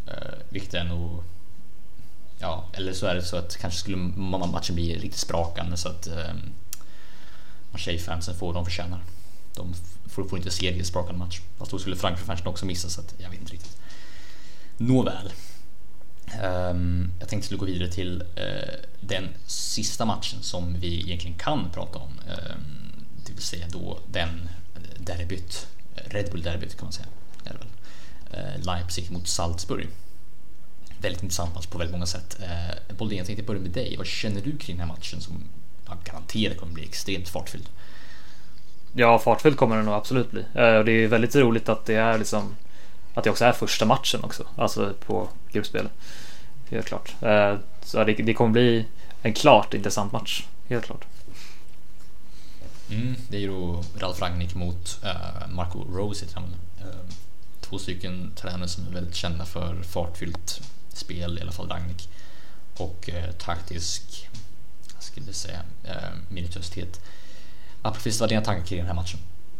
uh, 0.08 0.34
vilket 0.48 0.74
är 0.74 0.84
nog 0.84 1.22
Ja, 2.38 2.64
eller 2.72 2.92
så 2.92 3.06
är 3.06 3.14
det 3.14 3.22
så 3.22 3.36
att 3.36 3.56
kanske 3.56 3.80
skulle 3.80 3.96
matchen 3.96 4.74
bli 4.74 4.94
riktigt 4.94 5.20
sprakande 5.20 5.76
så 5.76 5.88
att 5.88 6.06
um, 6.06 6.52
Marseille-fansen 7.72 8.34
får 8.34 8.54
de 8.54 8.64
förtjänar. 8.64 9.00
De 9.54 9.74
får, 10.08 10.24
får 10.24 10.38
inte 10.38 10.50
se 10.50 10.78
en 10.78 10.84
sprakande 10.84 11.18
match. 11.18 11.40
Fast 11.58 11.70
då 11.70 11.78
skulle 11.78 11.96
Frankfurt-fansen 11.96 12.46
också 12.46 12.66
missa 12.66 12.88
så 12.88 13.00
att 13.00 13.14
jag 13.18 13.30
vet 13.30 13.40
inte 13.40 13.52
riktigt. 13.52 13.76
Nåväl. 14.76 15.32
Um, 16.42 17.12
jag 17.20 17.28
tänkte 17.28 17.46
skulle 17.46 17.58
gå 17.58 17.66
vidare 17.66 17.88
till 17.92 18.22
uh, 18.22 18.74
den 19.00 19.28
sista 19.46 20.04
matchen 20.04 20.42
som 20.42 20.80
vi 20.80 21.00
egentligen 21.00 21.38
kan 21.38 21.70
prata 21.70 21.98
om. 21.98 22.10
Um, 22.10 23.04
det 23.26 23.32
vill 23.32 23.42
säga 23.42 23.66
då 23.68 23.98
den 24.12 24.48
eh, 24.74 25.02
derbyt, 25.02 25.66
Red 25.94 26.30
Bull-derbyt 26.30 26.76
kan 26.76 26.86
man 26.86 26.92
säga. 26.92 27.06
Är 27.44 27.52
väl. 27.52 27.68
Eh, 28.30 28.64
Leipzig 28.66 29.10
mot 29.10 29.28
Salzburg. 29.28 29.88
Väldigt 31.00 31.22
intressant 31.22 31.54
match 31.54 31.66
på 31.66 31.78
väldigt 31.78 31.92
många 31.92 32.06
sätt. 32.06 32.38
Eh, 32.42 32.96
Boldén, 32.96 33.18
jag 33.18 33.26
tänkte 33.26 33.44
börja 33.44 33.60
med 33.60 33.70
dig. 33.70 33.96
Vad 33.96 34.06
känner 34.06 34.40
du 34.40 34.58
kring 34.58 34.76
den 34.76 34.88
här 34.88 34.94
matchen 34.96 35.20
som 35.20 35.44
garanterat 36.04 36.58
kommer 36.58 36.72
bli 36.72 36.84
extremt 36.84 37.28
fartfylld? 37.28 37.68
Ja, 38.92 39.18
fartfylld 39.18 39.56
kommer 39.56 39.76
den 39.76 39.84
nog 39.84 39.94
absolut 39.94 40.30
bli. 40.30 40.44
Eh, 40.54 40.74
och 40.74 40.84
det 40.84 40.92
är 40.92 41.08
väldigt 41.08 41.36
roligt 41.36 41.68
att 41.68 41.86
det 41.86 41.94
är 41.94 42.18
liksom 42.18 42.56
att 43.14 43.24
det 43.24 43.30
också 43.30 43.44
är 43.44 43.52
första 43.52 43.84
matchen 43.84 44.24
också, 44.24 44.46
alltså 44.56 44.94
på 45.06 45.28
gruppspelet. 45.52 45.92
Helt 46.70 46.86
klart. 46.86 47.14
Så 47.82 48.04
det 48.04 48.34
kommer 48.34 48.50
bli 48.50 48.86
en 49.22 49.34
klart 49.34 49.74
intressant 49.74 50.12
match, 50.12 50.44
helt 50.68 50.84
klart. 50.84 51.04
Mm, 52.90 53.16
det 53.28 53.36
är 53.36 53.40
ju 53.40 53.48
då 53.48 53.84
Ralf 53.98 54.20
Rangnick 54.20 54.54
mot 54.54 55.00
uh, 55.04 55.48
Marco 55.48 55.84
Rose 55.84 56.24
heter 56.24 56.40
han 56.40 56.56
uh, 56.86 57.10
Två 57.60 57.78
stycken 57.78 58.32
tränare 58.36 58.68
som 58.68 58.86
är 58.86 58.90
väldigt 58.90 59.14
kända 59.14 59.44
för 59.44 59.82
fartfyllt 59.82 60.60
spel, 60.92 61.38
i 61.38 61.42
alla 61.42 61.52
fall 61.52 61.68
Rangnick. 61.68 62.08
Och 62.76 63.08
uh, 63.12 63.30
taktisk, 63.32 64.28
vad 64.94 65.02
skulle 65.02 65.26
jag 65.26 65.34
säga, 65.34 65.60
ehm, 65.84 65.94
uh, 65.96 66.18
minutiositet. 66.28 67.00
Apropos, 67.82 68.20
vad 68.20 68.26
är 68.26 68.28
dina 68.28 68.44
tankar 68.44 68.66
kring 68.66 68.78
den 68.78 68.86
här 68.86 68.94
matchen? 68.94 69.18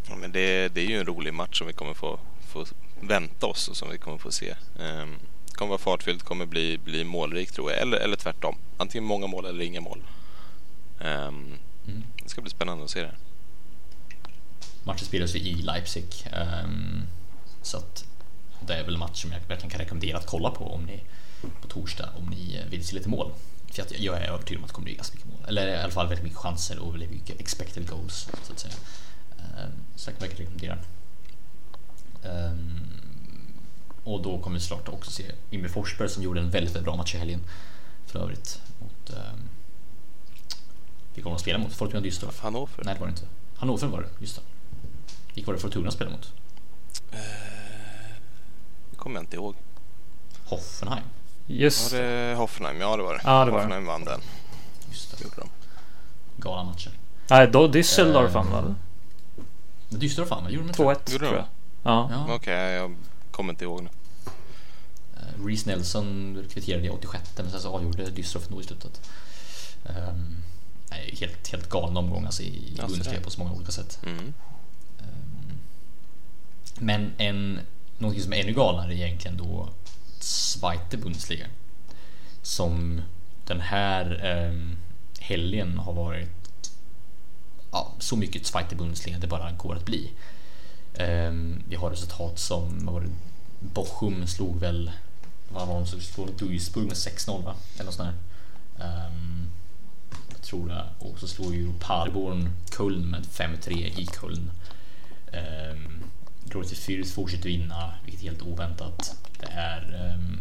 Ja, 0.08 0.16
men 0.16 0.32
det, 0.32 0.68
det 0.68 0.80
är 0.80 0.87
ju 0.87 0.98
en 0.98 1.06
rolig 1.06 1.34
match 1.34 1.58
som 1.58 1.66
vi 1.66 1.72
kommer 1.72 1.94
få, 1.94 2.18
få 2.48 2.66
vänta 3.00 3.46
oss 3.46 3.68
och 3.68 3.76
som 3.76 3.90
vi 3.90 3.98
kommer 3.98 4.18
få 4.18 4.32
se. 4.32 4.54
Um, 4.78 5.18
kommer 5.52 5.68
vara 5.68 5.78
fartfyllt, 5.78 6.22
kommer 6.22 6.46
bli, 6.46 6.78
bli 6.78 7.04
målrikt 7.04 7.54
tror 7.54 7.70
jag, 7.70 7.80
eller, 7.80 7.98
eller 7.98 8.16
tvärtom. 8.16 8.56
Antingen 8.76 9.04
många 9.04 9.26
mål 9.26 9.44
eller 9.44 9.64
inga 9.64 9.80
mål. 9.80 10.02
Um, 11.00 11.58
det 12.24 12.30
ska 12.30 12.40
bli 12.40 12.50
spännande 12.50 12.84
att 12.84 12.90
se 12.90 13.02
det. 13.02 13.14
Matchen 14.82 15.06
spelas 15.06 15.34
ju 15.34 15.38
i 15.38 15.54
Leipzig. 15.54 16.30
Um, 16.64 17.02
så 17.62 17.76
att 17.76 18.04
det 18.66 18.74
är 18.74 18.84
väl 18.84 18.94
en 18.94 19.00
match 19.00 19.22
som 19.22 19.32
jag 19.32 19.40
verkligen 19.48 19.70
kan 19.70 19.80
rekommendera 19.80 20.18
att 20.18 20.26
kolla 20.26 20.50
på 20.50 20.74
om 20.74 20.84
ni 20.84 21.02
på 21.62 21.68
torsdag 21.68 22.08
om 22.18 22.26
ni 22.26 22.56
eh, 22.56 22.70
vill 22.70 22.87
se 22.87 22.94
lite 22.94 23.08
mål. 23.08 23.32
För 23.72 23.82
att 23.82 23.98
jag 24.00 24.16
är 24.16 24.28
övertygad 24.28 24.58
om 24.58 24.64
att 24.64 24.68
det 24.68 24.74
kommer 24.74 24.84
bli 24.84 24.94
ganska 24.94 25.14
mycket 25.14 25.30
mål. 25.30 25.48
Eller 25.48 25.66
i 25.66 25.76
alla 25.76 25.92
fall 25.92 26.08
väldigt 26.08 26.24
mycket 26.24 26.38
chanser 26.38 26.78
och 26.78 26.94
väldigt 26.94 27.10
mycket 27.10 27.40
expected 27.40 27.88
goals 27.88 28.28
så 28.42 28.52
att 28.52 28.58
säga. 28.58 28.74
Um, 29.38 29.72
så 29.96 30.10
jag 30.10 30.18
kan 30.18 30.28
verkligen 30.28 30.52
rekommendera. 30.52 30.78
Um, 32.22 32.80
och 34.04 34.22
då 34.22 34.38
kommer 34.38 34.54
vi 34.54 34.60
såklart 34.60 34.88
också 34.88 35.10
se 35.10 35.24
Imre 35.50 35.68
Forsberg 35.68 36.08
som 36.08 36.22
gjorde 36.22 36.40
en 36.40 36.50
väldigt, 36.50 36.74
väldigt 36.74 36.84
bra 36.84 36.96
match 36.96 37.14
i 37.14 37.18
helgen 37.18 37.40
för 38.06 38.18
övrigt 38.18 38.60
mot 38.80 39.10
um, 39.10 39.48
vilka 41.14 41.29
var 41.29 41.37
de 41.37 41.40
spelade 41.42 41.64
mot? 41.64 41.72
Fortuna 41.74 42.00
Düsseldorf? 42.00 42.40
Hannover? 42.42 42.83
Nej, 42.85 42.94
det 42.94 43.00
var 43.00 43.07
det 43.07 43.11
inte. 43.11 43.27
Hannover 43.57 43.87
var 43.87 44.00
det, 44.00 44.09
just 44.20 44.37
det. 44.37 44.42
Vilka 45.35 45.46
var 45.50 45.55
det 45.55 45.61
Fortuna 45.61 45.90
spelade 45.90 46.16
mot? 46.16 46.33
Eh, 47.12 47.18
det 48.90 48.96
kommer 48.96 49.16
jag 49.16 49.22
inte 49.22 49.37
ihåg. 49.37 49.55
Hoffenheim? 50.44 51.05
Just 51.46 51.92
Var 51.92 51.98
det 52.00 52.35
Hoffenheim? 52.37 52.81
Ja, 52.81 52.96
det 52.96 53.03
var 53.03 53.14
det. 53.14 53.20
Ja, 53.24 53.44
det 53.44 53.50
var 53.50 53.59
Hoffenheim 53.59 53.87
vann 53.87 54.05
den. 54.05 54.20
Just 54.90 55.11
det. 55.18 55.24
Gjorde 55.24 55.37
de. 55.37 55.48
Galna 56.37 56.64
matcher. 56.64 56.90
Nej, 57.31 57.48
då 57.48 57.68
Düsseldorf 57.68 58.29
vann 58.33 58.46
Eh, 58.46 58.53
väl? 58.53 58.74
Düsseldorf 59.90 60.29
vann, 60.31 60.42
vad 60.42 60.53
gjorde 60.53 60.66
de? 60.66 60.72
2-1 60.72 61.12
Gjorde 61.12 61.18
tror 61.27 61.31
de? 61.33 61.37
jag. 61.37 61.44
Ja. 61.83 62.09
Ja. 62.12 62.35
Okej, 62.35 62.55
jag 62.72 62.96
kommer 63.31 63.53
inte 63.53 63.64
ihåg 63.64 63.83
nu. 63.83 63.88
Uh, 65.16 65.46
Reece 65.46 65.66
Nelson 65.66 66.38
kvitterade 66.50 66.87
i 66.87 66.90
86 66.90 67.31
men 67.37 67.50
sen 67.50 67.61
så 67.61 67.68
avgjorde 67.68 68.05
Düsseldorf 68.11 68.50
nog 68.50 68.61
i 68.61 68.64
slutet. 68.64 69.11
Um, 69.85 70.37
nej, 70.94 71.14
helt, 71.20 71.48
helt 71.48 71.68
galna 71.68 72.00
omgångar 72.00 72.26
alltså, 72.26 72.42
i 72.42 72.68
Alltså 72.70 72.87
Bundesliga 72.87 73.20
på 73.20 73.30
så 73.30 73.40
många 73.40 73.52
olika 73.52 73.72
sätt. 73.72 73.98
Mm. 74.07 74.35
Um, 74.98 75.59
men 76.78 77.12
en, 77.18 77.61
något 77.98 78.22
som 78.22 78.33
är 78.33 78.37
ännu 78.37 78.52
galnare 78.52 78.94
är 78.94 78.96
egentligen 78.96 79.37
då 79.37 79.68
Zweite 80.20 80.96
Bundesliga. 80.96 81.46
Som 82.42 83.02
den 83.46 83.61
här 83.61 84.26
um, 84.50 84.76
helgen 85.18 85.78
har 85.78 85.92
varit 85.92 86.70
ja, 87.72 87.92
så 87.98 88.16
mycket 88.16 88.46
Zweite 88.46 88.76
Bundesliga 88.76 89.18
det 89.18 89.26
bara 89.26 89.52
går 89.52 89.76
att 89.76 89.85
bli. 89.85 90.11
Um, 90.98 91.62
vi 91.68 91.76
har 91.76 91.90
resultat 91.90 92.38
som 92.38 92.87
var 92.87 93.00
det, 93.00 93.09
Bochum 93.61 94.26
slog 94.26 94.61
väl 94.61 94.90
vad 95.48 95.68
var 95.68 95.74
de 95.74 95.87
som 95.87 96.00
slog 96.00 96.33
Duisburg 96.38 96.87
med 96.87 96.94
6-0 96.94 97.44
va? 97.44 97.54
Eller 97.74 97.85
något 97.85 97.94
sånt 97.94 98.09
där. 98.78 99.07
Um, 99.07 99.50
jag 100.28 100.42
tror 100.42 100.68
det. 100.68 100.84
Och 100.98 101.18
så 101.18 101.28
slog 101.28 101.54
ju 101.54 101.72
Paderborn 101.80 102.50
Köln 102.76 103.10
med 103.10 103.22
5-3 103.22 103.72
i 103.72 104.06
Köln. 104.20 104.50
Um, 105.32 106.04
Greuther 106.44 106.76
Fürth 106.76 107.14
fortsätter 107.14 107.48
vinna, 107.48 107.94
vilket 108.04 108.22
är 108.22 108.26
helt 108.26 108.42
oväntat. 108.42 109.16
Det 109.40 109.46
är 109.46 110.14
um, 110.14 110.40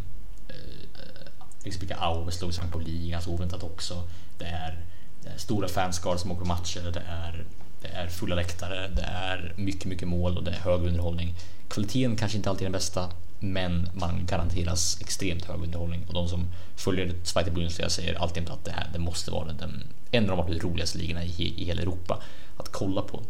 uh, 1.90 2.02
Aue 2.02 2.32
slog 2.32 2.50
St. 2.50 2.66
Pauli 2.72 3.10
ganska 3.10 3.30
oväntat 3.30 3.62
också. 3.62 4.02
Det 4.38 4.44
är, 4.44 4.84
det 5.22 5.28
är 5.28 5.38
stora 5.38 5.68
fanskaror 5.68 6.16
som 6.16 6.30
åker 6.30 6.40
på 6.40 6.48
matcher. 6.48 6.90
Det 6.92 7.02
är, 7.08 7.44
det 7.82 7.88
är 7.88 8.08
fulla 8.08 8.34
läktare. 8.34 8.88
Det 8.88 9.02
är 9.02 9.52
mycket, 9.56 9.84
mycket 9.84 10.08
mål 10.08 10.36
och 10.38 10.44
det 10.44 10.50
är 10.50 10.60
hög 10.60 10.82
underhållning. 10.82 11.34
Kvaliteten 11.68 12.16
kanske 12.16 12.36
inte 12.36 12.50
alltid 12.50 12.62
är 12.62 12.66
den 12.66 12.72
bästa, 12.72 13.10
men 13.52 13.88
man 13.94 14.26
garanteras 14.26 15.00
extremt 15.00 15.44
hög 15.44 15.62
underhållning 15.62 16.04
och 16.08 16.14
de 16.14 16.28
som 16.28 16.48
följer 16.76 17.14
Zweite 17.22 17.50
Bundesliga 17.50 17.88
säger 17.88 18.14
alltid 18.14 18.50
att 18.50 18.64
det 18.64 18.70
här 18.70 18.88
det 18.92 18.98
måste 18.98 19.30
vara 19.30 19.52
den, 19.52 19.84
en 20.10 20.24
av 20.24 20.36
de 20.36 20.40
absolut 20.40 20.64
roligaste 20.64 20.98
ligorna 20.98 21.24
i, 21.24 21.54
i 21.56 21.64
hela 21.64 21.82
Europa 21.82 22.22
att 22.56 22.68
kolla 22.72 23.02
på. 23.02 23.22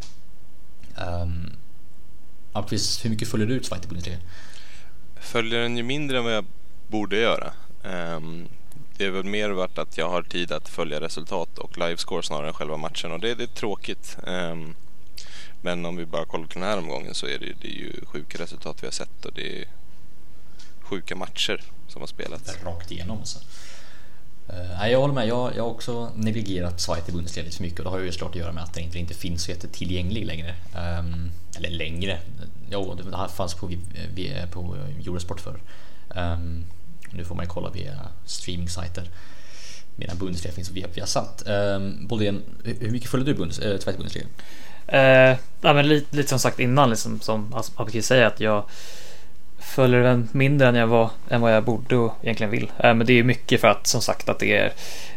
Um, 0.96 1.52
Almqvist, 2.52 3.04
hur 3.04 3.10
mycket 3.10 3.28
följer 3.28 3.46
du 3.46 3.62
Zweite 3.62 3.88
Bundesliga? 3.88 4.18
Följer 5.16 5.60
den 5.60 5.76
ju 5.76 5.82
mindre 5.82 6.18
än 6.18 6.24
vad 6.24 6.32
jag 6.32 6.44
borde 6.88 7.16
göra. 7.16 7.52
Um, 8.16 8.48
det 8.96 9.06
är 9.06 9.10
väl 9.10 9.24
mer 9.24 9.50
värt 9.50 9.78
att 9.78 9.98
jag 9.98 10.10
har 10.10 10.22
tid 10.22 10.52
att 10.52 10.68
följa 10.68 11.00
resultat 11.00 11.58
och 11.58 11.78
livescore 11.78 12.22
snarare 12.22 12.48
än 12.48 12.54
själva 12.54 12.76
matchen 12.76 13.12
och 13.12 13.20
det, 13.20 13.34
det 13.34 13.44
är 13.44 13.46
tråkigt. 13.46 14.18
Um, 14.26 14.74
men 15.62 15.86
om 15.86 15.96
vi 15.96 16.06
bara 16.06 16.24
kollar 16.24 16.46
på 16.46 16.54
den 16.54 16.62
här 16.62 16.78
omgången 16.78 17.14
så 17.14 17.26
är 17.26 17.38
det, 17.38 17.52
det 17.60 17.68
är 17.68 17.78
ju 17.78 17.92
sjuka 18.06 18.42
resultat 18.42 18.82
vi 18.82 18.86
har 18.86 18.92
sett 18.92 19.24
och 19.24 19.32
det 19.32 19.62
är 19.62 19.68
sjuka 20.84 21.16
matcher 21.16 21.60
som 21.88 22.02
har 22.02 22.06
spelats. 22.06 22.56
Rakt 22.64 22.90
igenom 22.90 23.18
alltså. 23.18 23.38
Uh, 24.50 24.78
nej, 24.78 24.92
jag 24.92 25.00
håller 25.00 25.14
med. 25.14 25.28
Jag, 25.28 25.56
jag 25.56 25.62
har 25.62 25.70
också 25.70 26.10
negligerat 26.16 26.80
Zweite 26.80 27.12
Bundesliga 27.12 27.44
lite 27.44 27.56
för 27.56 27.62
mycket 27.64 27.78
och 27.78 27.84
det 27.84 27.90
har 27.90 27.98
ju 27.98 28.12
såklart 28.12 28.30
att 28.30 28.36
göra 28.36 28.52
med 28.52 28.62
att 28.62 28.74
den 28.74 28.84
inte, 28.84 28.98
inte 28.98 29.14
finns 29.14 29.42
så 29.42 29.50
jättetillgänglig 29.50 30.26
längre. 30.26 30.54
Um, 30.74 31.30
eller 31.56 31.70
längre. 31.70 32.18
Jo, 32.70 32.94
det 32.94 33.16
här 33.16 33.28
fanns 33.28 33.54
på, 33.54 33.70
på 34.50 34.76
Eurosport 35.06 35.40
förr. 35.40 35.60
Um, 36.16 36.64
nu 37.10 37.24
får 37.24 37.34
man 37.34 37.44
ju 37.44 37.48
kolla 37.48 37.70
via 37.70 37.98
streaming-sajter. 38.26 39.08
Medan 39.96 40.18
Bundesliga 40.18 40.54
finns 40.54 40.70
via 40.70 40.86
Viasat. 40.88 41.42
Um, 41.46 42.06
Boldén, 42.06 42.42
hur 42.64 42.80
hur 42.80 42.90
mycket 42.90 43.10
följer 43.10 43.26
du 43.26 43.34
Bundes, 43.34 43.58
äh, 43.58 43.78
Zweite 43.78 43.98
Bundesliga? 43.98 44.26
Eh, 44.86 45.38
ja, 45.60 45.72
men 45.72 45.88
lite, 45.88 46.16
lite 46.16 46.28
som 46.28 46.38
sagt 46.38 46.60
innan, 46.60 46.90
liksom, 46.90 47.20
som 47.20 47.62
Abiki 47.76 48.02
säger, 48.02 48.26
att 48.26 48.40
jag 48.40 48.64
följer 49.64 50.02
den 50.02 50.28
mindre 50.32 50.68
än, 50.68 50.74
jag 50.74 50.86
var, 50.86 51.10
än 51.28 51.40
vad 51.40 51.54
jag 51.54 51.64
borde 51.64 51.96
och 51.96 52.14
egentligen 52.22 52.50
vill. 52.50 52.72
Eh, 52.78 52.94
men 52.94 53.06
det 53.06 53.12
är 53.12 53.16
ju 53.16 53.24
mycket 53.24 53.60
för 53.60 53.68
att 53.68 53.86
som 53.86 54.00
sagt 54.00 54.28
att 54.28 54.38
det 54.38 54.56
är, 54.56 54.72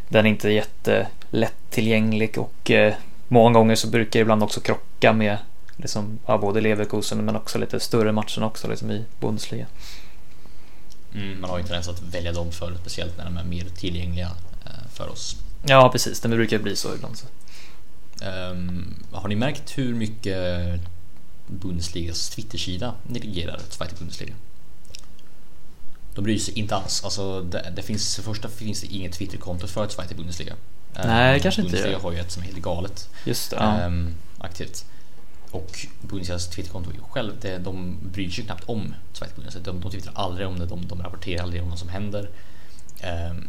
den 0.10 0.26
är 0.26 0.30
inte 0.30 0.50
jättelättillgänglig 0.50 2.38
och 2.38 2.72
eh, 2.72 2.94
många 3.28 3.54
gånger 3.54 3.76
så 3.76 3.88
brukar 3.88 4.20
det 4.20 4.22
ibland 4.22 4.44
också 4.44 4.62
krocka 4.62 5.14
med 5.14 5.38
liksom, 5.78 6.20
ja, 6.26 6.38
både 6.38 6.62
Leverkusen 6.62 7.26
men 7.26 7.36
också 7.36 7.58
lite 7.58 7.80
större 7.80 8.12
matchen 8.12 8.44
också 8.44 8.68
liksom, 8.68 8.92
i 8.92 9.04
Bundesliga. 9.20 9.66
Mm, 11.16 11.42
man 11.42 11.50
har 11.50 11.58
ju 11.58 11.62
inte 11.62 11.74
ens 11.74 11.88
att 11.88 12.02
välja 12.02 12.32
dem 12.32 12.52
för 12.52 12.76
speciellt 12.82 13.18
när 13.18 13.26
de 13.26 13.38
är 13.38 13.44
mer 13.44 13.66
tillgängliga 13.76 14.32
eh, 14.66 14.90
för 14.94 15.10
oss. 15.10 15.36
Ja, 15.66 15.90
precis. 15.92 16.20
Det 16.20 16.30
brukar 16.30 16.60
bli 16.60 16.76
så 16.76 16.96
ibland. 16.96 17.18
Så. 17.18 17.26
Um, 18.52 18.96
har 19.12 19.30
ni 19.30 19.36
märkt 19.36 19.78
hur 19.78 19.94
mycket 19.94 20.38
Bundesligas 21.48 22.30
Twittersida 22.30 22.94
negligerar 23.04 23.60
Zweite 23.70 23.96
Bundesliga? 23.96 24.34
De 26.16 26.24
bryr 26.24 26.40
sig 26.40 26.60
inte 26.60 26.76
alls. 26.76 27.04
Alltså, 27.04 27.42
det, 27.42 27.74
det 27.76 27.82
finns, 27.82 28.16
för 28.16 28.22
det 28.22 28.26
första 28.26 28.50
finns 28.50 28.82
det 28.82 28.88
inget 28.88 29.14
Twitterkonto 29.14 29.68
för 29.68 29.88
Zweite 29.88 30.16
Bundesliga. 30.16 30.56
Nej, 31.06 31.36
um, 31.36 31.42
kanske 31.42 31.62
inte 31.62 31.72
Bundesliga 31.72 31.98
det. 31.98 32.04
har 32.04 32.12
ju 32.12 32.20
ett 32.20 32.32
som 32.32 32.44
är 32.44 32.48
helt 32.48 32.62
galet 32.62 33.10
Just 33.26 33.50
det. 33.52 33.56
Ja. 33.56 33.86
um, 33.86 34.16
aktivt. 34.38 34.86
Och 35.52 35.88
Bundesligas 36.02 36.48
Twitterkonto 36.50 36.92
själv, 37.10 37.34
det, 37.42 37.58
de 37.58 37.98
bryr 38.12 38.30
sig 38.30 38.44
knappt 38.46 38.64
om 38.70 38.94
Zweite 39.14 39.34
Bundesliga. 39.36 39.64
De, 39.64 39.82
de 39.82 39.92
twittrar 39.92 40.14
aldrig 40.16 40.48
om 40.48 40.60
det, 40.60 40.66
de, 40.66 40.88
de 40.88 41.02
rapporterar 41.04 41.44
aldrig 41.44 41.64
om 41.64 41.70
vad 41.70 41.80
som 41.80 41.90
händer. 41.90 42.30
Um, 43.32 43.48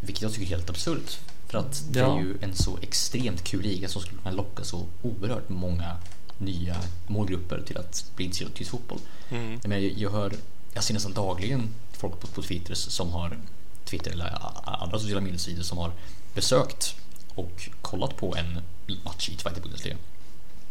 vilket 0.00 0.22
jag 0.22 0.32
tycker 0.32 0.46
är 0.46 0.56
helt 0.56 0.70
absurt. 0.70 1.18
För 1.48 1.58
att 1.58 1.84
det 1.90 1.98
Ja. 2.00 2.16
är 2.18 2.22
ju 2.22 2.36
en 2.40 2.54
så 2.56 2.78
extremt 2.82 3.44
kul 3.44 3.62
liga 3.62 3.88
som 3.88 4.02
skulle 4.02 4.18
kunna 4.22 4.34
locka 4.34 4.64
så 4.64 4.86
oerhört 5.02 5.48
många 5.48 5.96
nya 6.38 6.76
målgrupper 7.06 7.62
till 7.66 7.78
att 7.78 8.10
bli 8.16 8.24
intresserade 8.24 8.52
av 8.52 8.56
tysk 8.56 8.70
fotboll. 8.70 8.98
Mm. 9.28 9.52
Jag, 9.52 9.68
menar, 9.68 9.82
jag, 9.82 9.92
jag 9.98 10.10
hör, 10.10 10.34
jag 10.72 10.84
ser 10.84 10.94
nästan 10.94 11.12
dagligen 11.12 11.68
folk 11.92 12.20
på, 12.20 12.26
på 12.26 12.42
Twitter 12.42 12.74
som 12.74 13.10
har 13.10 13.38
Twitter 13.84 14.10
eller 14.10 14.38
andra 14.64 14.98
sociala 14.98 15.20
mediesidor 15.20 15.62
som 15.62 15.78
har 15.78 15.92
besökt 16.34 16.96
och 17.34 17.68
kollat 17.82 18.16
på 18.16 18.36
en 18.36 18.60
match 19.04 19.28
i 19.28 19.36
Zweite 19.36 19.60
Bundesliga. 19.60 19.96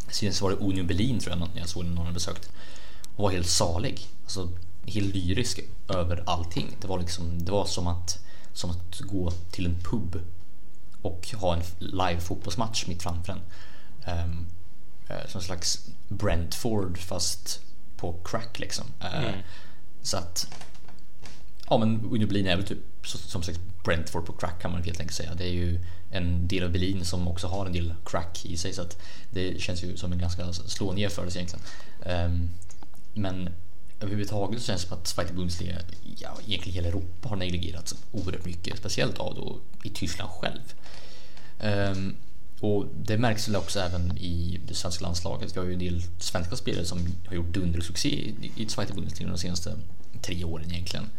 Senast 0.10 0.41
var 0.41 0.49
det 0.49 0.56
Union 0.56 0.88
Berlin 0.88 1.19
tror 1.19 1.38
jag 1.38 1.39
när 1.39 1.60
jag 1.60 1.69
såg 1.69 1.86
någon 1.86 2.13
besökt 2.13 2.49
och 3.15 3.23
var 3.23 3.32
helt 3.32 3.49
salig. 3.49 4.08
Alltså 4.23 4.49
helt 4.86 5.15
lyrisk 5.15 5.60
över 5.89 6.23
allting. 6.26 6.78
Det 6.82 6.88
var 6.88 6.99
liksom, 6.99 7.45
det 7.45 7.52
var 7.52 7.65
som 7.65 7.88
att, 7.88 8.19
som 8.54 8.69
att 8.69 8.99
gå 8.99 9.32
till 9.32 9.65
en 9.65 9.76
pub 9.84 10.21
och 11.02 11.30
ha 11.34 11.56
en 11.56 11.62
live 11.80 12.19
fotbollsmatch 12.19 12.88
mitt 12.88 13.04
framför 13.04 13.34
en. 13.34 13.41
Um, 14.19 14.45
som 15.07 15.39
en 15.39 15.41
slags 15.43 15.85
Brentford 16.07 16.97
fast 16.97 17.61
på 17.97 18.13
crack 18.23 18.59
liksom. 18.59 18.85
Eh, 19.01 19.33
Så 20.01 20.17
att 20.17 20.47
Ja 21.69 21.77
men 21.77 22.05
Union 22.05 22.27
Berlin 22.27 22.47
är 22.47 22.55
väl 22.55 22.65
typ 22.67 22.79
som 23.03 23.43
sagt 23.43 23.59
Brentford 23.83 24.25
på 24.25 24.33
crack 24.33 24.61
kan 24.61 24.71
man 24.71 24.83
helt 24.83 24.99
enkelt 24.99 25.15
säga. 25.17 25.35
Det 25.35 25.43
är 25.43 25.51
ju 25.51 25.79
en 26.11 26.47
del 26.47 26.63
av 26.63 26.71
Berlin 26.71 27.05
som 27.05 27.27
också 27.27 27.47
har 27.47 27.65
en 27.65 27.73
del 27.73 27.93
crack 28.05 28.45
i 28.45 28.57
sig 28.57 28.73
så 28.73 28.81
att 28.81 28.97
det 29.31 29.61
känns 29.61 29.83
ju 29.83 29.97
som 29.97 30.11
en 30.11 30.17
ganska 30.19 30.53
slående 30.53 31.01
jämförelse 31.01 31.39
egentligen. 31.39 31.65
Ehm, 32.05 32.49
men 33.13 33.49
överhuvudtaget 33.99 34.59
så 34.61 34.65
känns 34.65 34.81
det 34.81 34.87
som 34.87 34.97
att 34.97 35.07
Zweite 35.07 35.33
Bundesliga, 35.33 35.79
ja 36.17 36.37
egentligen 36.47 36.75
hela 36.75 36.87
Europa 36.87 37.29
har 37.29 37.35
negligerats 37.35 37.95
oerhört 38.11 38.45
mycket, 38.45 38.77
speciellt 38.77 39.17
av 39.17 39.35
då 39.35 39.59
i 39.83 39.89
Tyskland 39.89 40.31
själv. 40.31 40.73
Och 42.63 42.86
det 42.95 43.17
märks 43.17 43.47
väl 43.47 43.56
också 43.56 43.80
även 43.80 44.17
i 44.17 44.60
det 44.67 44.73
svenska 44.73 45.06
landslaget. 45.06 45.56
Vi 45.56 45.60
har 45.60 45.67
ju 45.67 45.73
en 45.73 45.80
del 45.80 46.04
svenska 46.19 46.56
spelare 46.56 46.86
som 46.86 47.08
har 47.28 47.36
gjort 47.36 47.54
dundersuccé 47.54 48.34
i, 48.56 48.65
Zweite 48.69 48.93
Bundesliga 48.93 49.30
de 49.30 49.38
senaste 49.38 49.76
tre 50.21 50.43
åren 50.43 50.71
egentligen. 50.71 51.10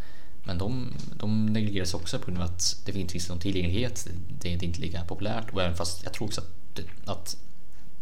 Men 0.45 0.59
de, 0.59 0.93
de 1.17 1.47
negligeras 1.47 1.95
också 1.95 2.19
på 2.19 2.27
grund 2.27 2.39
av 2.39 2.45
att 2.45 2.77
det 2.85 2.93
inte 2.93 3.13
finns 3.13 3.29
någon 3.29 3.39
tillgänglighet. 3.39 4.09
Det, 4.41 4.49
är 4.49 4.65
inte 4.65 4.81
lika 4.81 5.05
populärt 5.05 5.53
och 5.53 5.63
även 5.63 5.77
fast 5.77 6.05
jag 6.05 6.13
tror 6.13 6.27
också 6.27 6.41
att 6.41 6.51
det, 6.75 6.83
att 7.05 7.37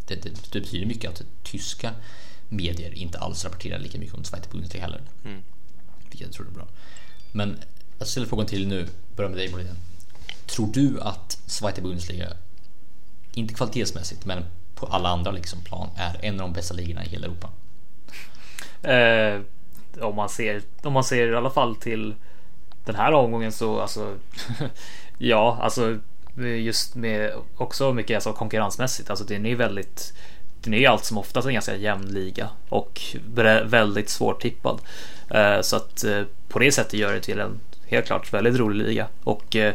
det, 0.06 0.14
det, 0.14 0.30
det 0.52 0.60
betyder 0.60 0.86
mycket 0.86 1.10
att 1.10 1.22
tyska 1.42 1.94
medier 2.48 2.94
inte 2.94 3.18
alls 3.18 3.44
rapporterar 3.44 3.78
lika 3.78 3.98
mycket 3.98 4.14
om 4.14 4.24
Zweite 4.24 4.48
Bundesliga 4.48 4.82
heller. 4.82 5.02
Mm. 5.24 5.42
Vilket 6.00 6.20
jag 6.20 6.32
tror 6.32 6.46
är 6.46 6.50
bra. 6.50 6.68
Men 7.32 7.58
jag 7.98 8.08
ställer 8.08 8.26
frågan 8.26 8.46
till 8.46 8.66
nu, 8.68 8.88
börjar 9.16 9.30
med 9.30 9.38
dig 9.38 9.50
Boliden. 9.50 9.76
Tror 10.46 10.72
du 10.72 11.00
att 11.00 11.38
Zweite 11.46 11.82
Bundesliga, 11.82 12.32
inte 13.34 13.54
kvalitetsmässigt 13.54 14.24
men 14.24 14.44
på 14.74 14.86
alla 14.86 15.08
andra 15.08 15.30
liksom 15.30 15.60
plan, 15.60 15.88
är 15.96 16.18
en 16.22 16.34
av 16.34 16.40
de 16.40 16.52
bästa 16.52 16.74
ligorna 16.74 17.04
i 17.04 17.08
hela 17.08 17.26
Europa? 17.26 17.48
Eh, 18.82 19.40
om, 20.00 20.16
man 20.16 20.28
ser, 20.28 20.62
om 20.82 20.92
man 20.92 21.04
ser 21.04 21.32
i 21.32 21.36
alla 21.36 21.50
fall 21.50 21.76
till 21.76 22.14
den 22.84 22.94
här 22.94 23.12
omgången 23.12 23.52
så 23.52 23.80
alltså 23.80 24.16
ja, 25.18 25.58
alltså 25.60 25.98
just 26.58 26.94
med 26.94 27.32
också 27.56 27.92
mycket 27.92 28.14
alltså, 28.14 28.32
konkurrensmässigt. 28.32 29.10
Alltså 29.10 29.24
den 29.24 29.46
är 29.46 29.56
väldigt 29.56 30.12
den 30.62 30.74
är 30.74 30.88
allt 30.88 31.04
som 31.04 31.18
oftast 31.18 31.46
en 31.46 31.54
ganska 31.54 31.76
jämn 31.76 32.06
liga 32.06 32.48
och 32.68 33.00
väldigt 33.64 34.08
svårtippad. 34.08 34.80
Eh, 35.30 35.60
så 35.60 35.76
att 35.76 36.04
eh, 36.04 36.22
på 36.48 36.58
det 36.58 36.72
sättet 36.72 36.92
gör 36.92 37.12
det 37.12 37.20
till 37.20 37.40
en 37.40 37.60
helt 37.86 38.06
klart 38.06 38.32
väldigt 38.32 38.56
rolig 38.56 38.86
liga 38.86 39.06
och 39.24 39.56
eh, 39.56 39.74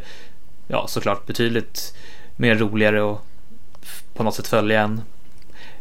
ja, 0.67 0.87
såklart 0.87 1.25
betydligt 1.25 1.95
mer 2.35 2.55
roligare 2.55 3.01
och 3.01 3.26
på 4.17 4.23
något 4.23 4.35
sätt 4.35 4.47
följa 4.47 4.81
än 4.81 5.01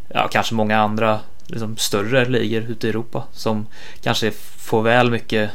ja, 0.09 0.29
kanske 0.29 0.55
många 0.55 0.79
andra 0.79 1.21
liksom, 1.47 1.77
större 1.77 2.25
ligor 2.29 2.63
ute 2.63 2.87
i 2.87 2.91
Europa 2.91 3.25
som 3.33 3.67
kanske 4.01 4.31
får 4.57 4.83
väl 4.83 5.11
mycket 5.11 5.51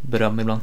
beröm 0.00 0.40
ibland. 0.40 0.60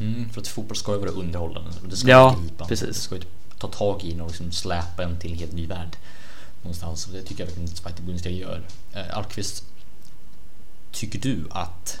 Mm, 0.00 0.28
för 0.30 0.40
att 0.40 0.48
fotboll 0.48 0.76
ska 0.76 0.92
ju 0.92 0.98
vara 0.98 1.10
underhållande. 1.10 1.70
och 1.82 1.88
Det 1.88 1.96
ska 1.96 2.08
Ja, 2.08 2.36
gripande. 2.42 2.68
precis. 2.68 2.88
Det 2.88 2.94
ska 2.94 3.14
ju 3.14 3.22
ta 3.58 3.68
tag 3.68 4.04
i 4.04 4.12
en 4.12 4.20
och 4.20 4.28
liksom 4.28 4.52
släpa 4.52 5.02
en 5.04 5.18
till 5.18 5.32
en 5.32 5.38
helt 5.38 5.52
ny 5.52 5.66
värld. 5.66 5.96
Någonstans. 6.62 7.06
Och 7.06 7.12
det 7.12 7.22
tycker 7.22 7.40
jag 7.40 7.46
verkligen 7.46 7.68
att 7.70 7.76
Zweite 7.76 8.02
Bundesliga 8.02 8.34
gör. 8.34 8.62
Eh, 8.92 9.16
Alkvist, 9.16 9.64
tycker 10.92 11.18
du 11.18 11.44
att 11.50 12.00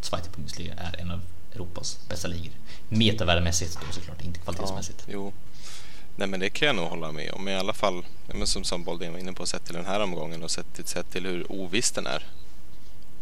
Zweite 0.00 0.28
Bundesliga 0.36 0.74
är 0.74 1.00
en 1.00 1.10
av 1.10 1.20
Europas 1.54 1.98
bästa 2.08 2.28
ligor? 2.28 2.52
Metavärdemässigt 2.88 3.78
då 3.86 3.92
såklart, 3.92 4.24
inte 4.24 4.40
kvalitetsmässigt. 4.40 5.04
Jo. 5.08 5.32
Nej 6.20 6.28
men 6.28 6.40
det 6.40 6.50
kan 6.50 6.66
jag 6.66 6.76
nog 6.76 6.88
hålla 6.88 7.12
med 7.12 7.32
om. 7.32 7.48
I 7.48 7.54
alla 7.54 7.72
fall 7.72 8.04
men 8.26 8.46
som, 8.46 8.64
som 8.64 8.84
Boldén 8.84 9.12
var 9.12 9.18
inne 9.18 9.32
på, 9.32 9.46
sett 9.46 9.64
till 9.64 9.74
den 9.74 9.84
här 9.84 10.00
omgången 10.00 10.42
och 10.42 10.50
sett 10.50 10.74
till, 10.74 10.84
sett 10.84 11.10
till 11.10 11.26
hur 11.26 11.52
oviss 11.52 11.90
den 11.90 12.06
är. 12.06 12.26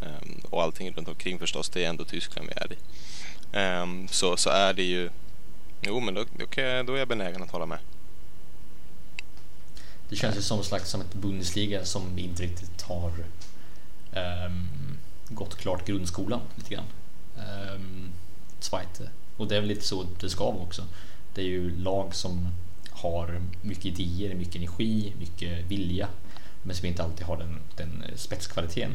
Um, 0.01 0.41
och 0.51 0.63
allting 0.63 0.93
runt 0.93 1.09
omkring 1.09 1.39
förstås, 1.39 1.69
det 1.69 1.85
är 1.85 1.89
ändå 1.89 2.05
Tyskland 2.05 2.49
vi 2.49 2.55
är 2.57 2.73
i. 2.73 2.77
Um, 3.83 4.09
så, 4.09 4.37
så 4.37 4.51
är 4.51 4.75
det 4.75 4.83
ju... 4.83 5.11
Jo 5.83 6.01
men 6.01 6.15
då, 6.15 6.25
då, 6.39 6.61
jag, 6.61 6.87
då 6.87 6.95
är 6.95 6.99
jag 6.99 7.09
benägen 7.09 7.43
att 7.43 7.51
hålla 7.51 7.67
med. 7.67 7.79
Det 10.09 10.17
känns 10.17 10.37
ju 10.37 10.43
som 10.43 10.65
slags 10.65 10.91
som 10.91 11.01
ett 11.01 11.15
Bundesliga 11.15 11.85
som 11.85 12.19
inte 12.19 12.43
riktigt 12.43 12.83
har 12.83 13.13
um, 14.47 14.69
gått 15.29 15.57
klart 15.57 15.87
grundskolan 15.87 16.41
lite 16.57 16.75
grann. 16.75 16.87
Um, 17.75 18.13
Zweite. 18.61 19.11
Och 19.37 19.49
det 19.49 19.57
är 19.57 19.61
väl 19.61 19.69
lite 19.69 19.87
så 19.87 20.07
det 20.21 20.31
ska 20.31 20.45
vara 20.45 20.63
också. 20.63 20.85
Det 21.35 21.41
är 21.41 21.47
ju 21.47 21.77
lag 21.77 22.15
som 22.15 22.49
har 23.03 23.41
mycket 23.63 23.85
idéer, 23.85 24.35
mycket 24.35 24.57
energi, 24.57 25.13
mycket 25.19 25.65
vilja. 25.65 26.09
Men 26.63 26.77
som 26.77 26.87
inte 26.87 27.03
alltid 27.03 27.27
har 27.27 27.37
den, 27.37 27.59
den 27.77 28.05
spetskvaliteten. 28.17 28.93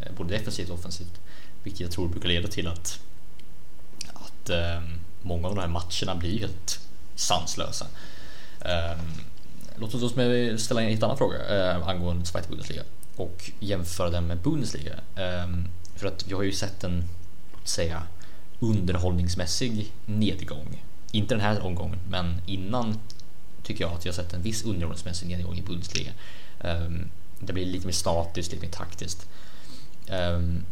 Eh, 0.00 0.12
både 0.16 0.38
defensivt 0.38 0.68
och 0.68 0.78
offensivt. 0.78 1.20
Vilket 1.62 1.80
jag 1.80 1.90
tror 1.90 2.08
brukar 2.08 2.28
leda 2.28 2.48
till 2.48 2.66
att, 2.66 3.00
att 4.12 4.50
ehm, 4.50 4.84
många 5.22 5.48
av 5.48 5.54
de 5.54 5.60
här 5.60 5.68
matcherna 5.68 6.20
blir 6.20 6.38
helt 6.38 6.80
sanslösa. 7.14 7.86
Ehm, 8.60 9.10
låt 9.76 9.94
oss 9.94 10.00
då 10.00 10.08
ställa 10.58 10.82
en 10.82 10.88
helt 10.88 11.02
annan 11.02 11.18
fråga 11.18 11.36
eh, 11.48 11.88
angående 11.88 12.26
Zweite 12.26 12.48
Bundesliga 12.48 12.82
och 13.16 13.50
jämföra 13.60 14.10
den 14.10 14.26
med 14.26 14.38
Bundesliga. 14.38 14.94
Ehm, 15.16 15.68
för 15.96 16.06
att 16.06 16.26
vi 16.28 16.34
har 16.34 16.42
ju 16.42 16.52
sett 16.52 16.84
en, 16.84 17.04
låt 17.52 17.68
säga, 17.68 18.02
underhållningsmässig 18.60 19.92
nedgång. 20.06 20.82
Inte 21.12 21.34
den 21.34 21.40
här 21.40 21.62
omgången, 21.62 21.98
men 22.08 22.40
innan 22.46 22.98
tycker 23.72 23.84
jag 23.84 23.92
att 23.92 24.04
jag 24.04 24.12
har 24.12 24.22
sett 24.22 24.32
en 24.32 24.42
viss 24.42 24.64
underhållningsmässig 24.64 25.28
nedgång 25.28 25.58
i 25.58 25.62
Bundesliga. 25.62 26.12
Um, 26.60 27.10
det 27.40 27.52
blir 27.52 27.66
lite 27.66 27.86
mer 27.86 27.92
statiskt, 27.92 28.52
lite 28.52 28.66
mer 28.66 28.72
taktiskt. 28.72 29.26
Um, 30.10 30.64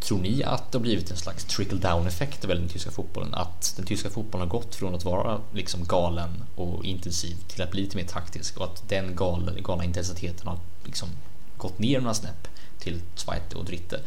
Tror 0.00 0.18
ni 0.18 0.42
att 0.42 0.72
det 0.72 0.78
har 0.78 0.82
blivit 0.82 1.10
en 1.10 1.16
slags 1.16 1.44
trickle 1.44 1.78
down 1.78 2.06
effekt 2.06 2.44
av 2.44 2.48
den 2.48 2.68
tyska 2.68 2.90
fotbollen? 2.90 3.34
Att 3.34 3.74
den 3.76 3.86
tyska 3.86 4.10
fotbollen 4.10 4.48
har 4.48 4.58
gått 4.58 4.74
från 4.74 4.94
att 4.94 5.04
vara 5.04 5.40
liksom 5.54 5.84
galen 5.84 6.44
och 6.54 6.84
intensiv 6.84 7.36
till 7.48 7.62
att 7.62 7.70
bli 7.70 7.82
lite 7.82 7.96
mer 7.96 8.04
taktisk 8.04 8.56
och 8.56 8.64
att 8.64 8.88
den 8.88 9.16
galna, 9.16 9.52
galna 9.52 9.84
intensiteten 9.84 10.48
har 10.48 10.58
liksom 10.84 11.08
gått 11.56 11.78
ner 11.78 12.00
några 12.00 12.14
snäpp 12.14 12.48
till 12.78 13.00
Zweite 13.14 13.56
och 13.56 13.64
Dritte. 13.64 14.00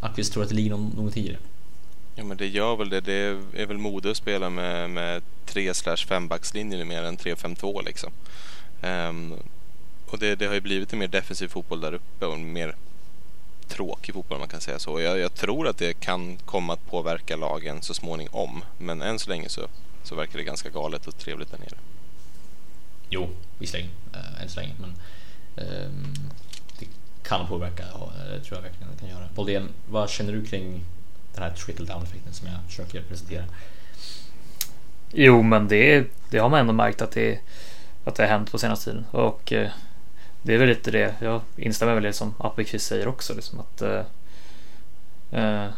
Alkvist 0.00 0.32
tror 0.32 0.42
att 0.42 0.48
det 0.48 0.54
ligger 0.54 0.70
någon, 0.70 0.92
något 0.96 1.16
i 1.16 1.28
det. 1.28 1.38
Ja 2.18 2.24
men 2.24 2.36
det 2.36 2.46
gör 2.46 2.76
väl 2.76 2.88
det. 2.88 3.00
Det 3.00 3.12
är 3.54 3.66
väl 3.66 3.78
mode 3.78 4.10
att 4.10 4.16
spela 4.16 4.50
med, 4.50 4.90
med 4.90 5.22
3 5.46 5.72
5 6.08 6.28
backslinjer 6.28 6.84
mer 6.84 7.02
än 7.02 7.16
3-5-2 7.16 7.84
liksom. 7.84 8.12
Um, 8.82 9.34
och 10.06 10.18
det, 10.18 10.34
det 10.34 10.46
har 10.46 10.54
ju 10.54 10.60
blivit 10.60 10.92
en 10.92 10.98
mer 10.98 11.08
defensiv 11.08 11.48
fotboll 11.48 11.80
där 11.80 11.92
uppe 11.92 12.26
och 12.26 12.34
en 12.34 12.52
mer 12.52 12.74
tråkig 13.68 14.14
fotboll 14.14 14.36
om 14.36 14.40
man 14.40 14.48
kan 14.48 14.60
säga 14.60 14.78
så. 14.78 15.00
Jag, 15.00 15.18
jag 15.18 15.34
tror 15.34 15.68
att 15.68 15.78
det 15.78 16.00
kan 16.00 16.36
komma 16.36 16.72
att 16.72 16.86
påverka 16.86 17.36
lagen 17.36 17.82
så 17.82 17.94
småningom. 17.94 18.64
Men 18.78 19.02
än 19.02 19.18
så 19.18 19.30
länge 19.30 19.48
så, 19.48 19.68
så 20.02 20.14
verkar 20.14 20.38
det 20.38 20.44
ganska 20.44 20.70
galet 20.70 21.06
och 21.06 21.18
trevligt 21.18 21.50
där 21.50 21.58
nere. 21.58 21.78
Jo, 23.10 23.28
visserligen, 23.58 23.90
äh, 24.14 24.42
än 24.42 24.48
så 24.48 24.60
länge, 24.60 24.74
men 24.80 24.90
ehm, 25.66 26.14
det 26.78 26.86
kan 27.22 27.48
påverka, 27.48 27.84
ja, 27.92 28.12
det 28.30 28.40
tror 28.44 28.58
jag 28.58 28.62
verkligen 28.62 28.92
det 28.92 29.00
kan 29.00 29.08
göra. 29.08 29.28
Boldén, 29.34 29.68
vad 29.88 30.10
känner 30.10 30.32
du 30.32 30.44
kring 30.44 30.84
den 31.40 31.50
här 31.50 31.56
trickle 31.56 31.86
down 31.86 32.02
effekten 32.02 32.32
som 32.32 32.48
jag 32.48 32.56
försöker 32.66 33.02
presentera? 33.02 33.44
Jo, 35.12 35.42
men 35.42 35.68
det, 35.68 36.06
det 36.30 36.38
har 36.38 36.48
man 36.48 36.60
ändå 36.60 36.72
märkt 36.72 37.02
att 37.02 37.10
det, 37.10 37.40
att 38.04 38.14
det 38.14 38.22
har 38.22 38.30
hänt 38.30 38.50
på 38.50 38.58
senaste 38.58 38.90
tiden. 38.90 39.06
Och 39.10 39.52
eh, 39.52 39.70
det 40.42 40.54
är 40.54 40.58
väl 40.58 40.68
lite 40.68 40.90
det, 40.90 41.14
jag 41.20 41.40
instämmer 41.56 41.94
väl 41.94 42.04
i 42.04 42.08
det 42.08 42.12
som 42.12 42.34
Appelqvist 42.38 42.86
säger 42.86 43.08
också. 43.08 43.34
Liksom 43.34 43.60
att 43.60 43.82
eh, 43.82 44.02
eh, 45.30 45.70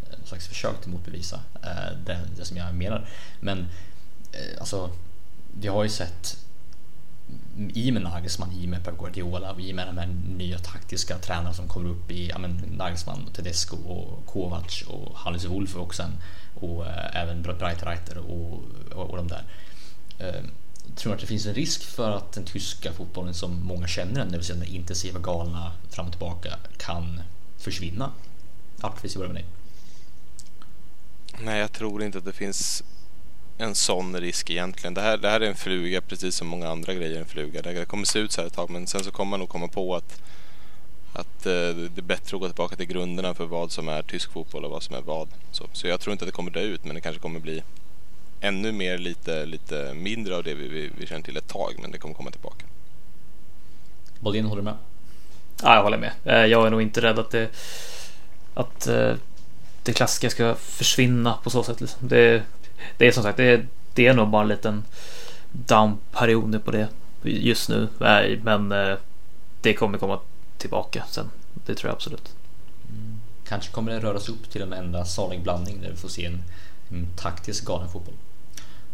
eh, 0.04 0.18
någon 0.18 0.28
slags 0.28 0.48
försök 0.48 0.82
till 0.82 0.92
motbevisa 0.92 1.36
uh, 1.36 1.98
det, 2.06 2.20
det, 2.38 2.46
som 2.46 2.58
jag 2.58 2.76
menar. 2.76 3.08
Men 3.40 3.60
uh, 3.60 3.66
alltså, 4.60 4.90
vi 5.60 5.68
har 5.68 5.84
ju 5.84 5.90
sett 5.90 6.38
i 7.74 7.90
och 7.90 7.94
med 7.94 8.04
Nagelsmann, 8.04 8.52
i 8.52 8.66
och 8.66 8.70
med 8.70 8.84
Pep 8.84 8.98
Guardiola 8.98 9.52
och 9.52 9.62
i 9.62 9.72
och 9.72 9.76
med 9.76 9.88
de 9.88 9.98
här 9.98 10.08
nya 10.38 10.60
taktiska 10.60 11.18
tränarna 11.18 11.54
som 11.54 11.68
kommer 11.68 11.90
upp 11.90 12.12
i 12.12 12.28
ja, 12.28 12.38
men 12.38 12.52
Nagelsmann, 12.78 13.30
Tedesco 13.34 13.78
och 13.78 14.26
Kovac 14.26 14.84
och 14.88 15.18
Hannes 15.18 15.46
Wolf 15.46 15.76
och 15.76 15.96
sen 15.96 16.12
och 16.56 16.88
äh, 16.88 17.22
även 17.22 17.42
Breitreiter 17.42 18.18
och, 18.18 18.64
och, 18.96 19.10
och 19.10 19.18
de 19.18 19.28
där. 19.28 19.44
Äh, 20.18 20.44
tror 20.96 21.14
att 21.14 21.20
det 21.20 21.28
finns 21.28 21.46
en 21.46 21.54
risk 21.54 21.84
för 21.84 22.12
att 22.12 22.32
den 22.32 22.46
tyska 22.46 22.94
fotbollen 22.94 23.34
som 23.34 23.64
många 23.64 23.88
känner 23.88 24.20
den, 24.20 24.32
det 24.32 24.38
vill 24.38 24.46
säga 24.46 24.60
den 24.60 24.68
intensiva 24.68 25.20
galna 25.20 25.72
fram 25.90 26.06
och 26.06 26.12
tillbaka, 26.12 26.60
kan 26.78 27.22
försvinna? 27.58 28.12
Appelqvist, 28.82 29.16
jag 29.16 29.20
börjar 29.20 29.34
med 29.34 29.44
dig. 29.44 29.50
Nej, 31.46 31.60
jag 31.60 31.72
tror 31.72 32.04
inte 32.04 32.18
att 32.18 32.26
det 32.26 32.34
finns 32.34 32.84
en 33.58 33.76
sån 33.76 34.20
risk 34.20 34.50
egentligen. 34.50 34.94
Det 34.94 35.02
här, 35.02 35.18
det 35.18 35.30
här 35.30 35.42
är 35.42 35.48
en 35.48 35.56
fluga 35.56 36.02
precis 36.02 36.36
som 36.36 36.48
många 36.48 36.70
andra 36.70 36.94
grejer 36.94 37.20
en 37.20 37.26
fluga. 37.26 37.62
Det 37.62 37.86
kommer 37.86 38.06
se 38.06 38.20
ut 38.20 38.32
så 38.32 38.42
här 38.42 38.48
ett 38.48 38.54
tag 38.54 38.70
men 38.70 38.88
sen 38.88 39.04
så 39.04 39.12
kommer 39.12 39.30
man 39.30 39.40
nog 39.40 39.50
komma 39.50 39.68
på 39.68 39.96
att, 39.96 40.22
att 41.14 41.46
eh, 41.46 41.52
det 41.70 41.98
är 41.98 42.02
bättre 42.02 42.38
att 42.38 42.42
gå 42.42 42.48
tillbaka 42.48 42.76
till 42.76 42.86
grunderna 42.86 43.34
för 43.34 43.46
vad 43.46 43.72
som 43.72 43.90
är 43.90 44.02
tysk 44.02 44.32
fotboll 44.32 44.66
och 44.66 44.72
vad 44.72 44.84
som 44.84 44.96
är 44.96 45.02
vad. 45.02 45.28
Så, 45.52 45.66
så 45.74 45.88
jag 45.88 46.00
tror 46.00 46.12
inte 46.12 46.26
att 46.26 46.28
det 46.28 46.36
kommer 46.36 46.52
dö 46.52 46.62
ut 46.62 46.86
men 46.86 46.96
det 46.96 47.02
kanske 47.02 47.22
kommer 47.22 47.40
bli 47.40 47.64
ännu 48.42 48.72
mer 48.72 48.98
lite, 48.98 49.46
lite 49.46 49.94
mindre 49.94 50.36
av 50.36 50.44
det 50.44 50.54
vi, 50.54 50.68
vi, 50.68 50.92
vi 51.00 51.08
känner 51.08 51.24
till 51.24 51.38
ett 51.38 51.48
tag 51.48 51.74
men 51.82 51.92
det 51.92 51.98
kommer 51.98 52.16
komma 52.16 52.32
tillbaka. 52.32 52.66
Boldin, 54.20 54.46
håller 54.46 54.62
du 54.62 54.66
med? 54.66 54.78
Ja, 55.64 55.76
jag 55.76 55.84
håller 55.84 55.98
med. 55.98 56.12
Eh, 56.26 56.46
jag 56.46 56.68
är 56.68 56.72
nog 56.72 56.82
inte 56.82 57.02
rädd 57.02 57.20
att 57.20 57.32
det, 57.32 57.50
att 58.54 58.88
eh, 58.88 59.14
det 59.84 59.94
klassiska 59.94 60.30
ska 60.30 60.56
försvinna 60.56 61.34
på 61.44 61.50
så 61.50 61.64
sätt. 61.64 61.82
Liksom. 61.82 62.08
Det, 62.08 62.44
det 62.98 63.08
är 63.08 63.12
som 63.12 63.24
sagt, 63.24 63.38
det 63.38 63.44
är, 63.44 63.68
det 63.94 64.08
är 64.08 64.14
nog 64.14 64.30
bara 64.30 64.42
en 64.42 64.48
liten 64.48 64.84
down-period 65.52 66.50
nu 66.50 66.60
på 66.60 66.72
det 66.72 66.88
just 67.24 67.70
nu. 67.70 67.88
Men 68.44 68.72
eh, 68.72 68.98
det 69.62 69.74
kommer 69.74 69.98
komma 69.98 70.20
tillbaka 70.58 71.04
sen. 71.10 71.30
Det 71.66 71.76
tror 71.76 71.90
jag 71.90 71.96
absolut. 71.96 72.36
Mm. 72.90 73.20
Kanske 73.48 73.72
kommer 73.72 73.92
det 73.92 74.00
röras 74.00 74.30
upp 74.30 74.50
till 74.50 74.62
en 74.62 74.74
enda 74.74 75.06
salig 75.06 75.44
blandning 75.44 75.82
där 75.82 75.90
vi 75.90 75.96
får 75.96 76.10
se 76.10 76.26
en, 76.26 76.44
en 76.90 77.08
taktisk 77.16 77.66
galen 77.66 77.90
fotboll. 77.90 78.16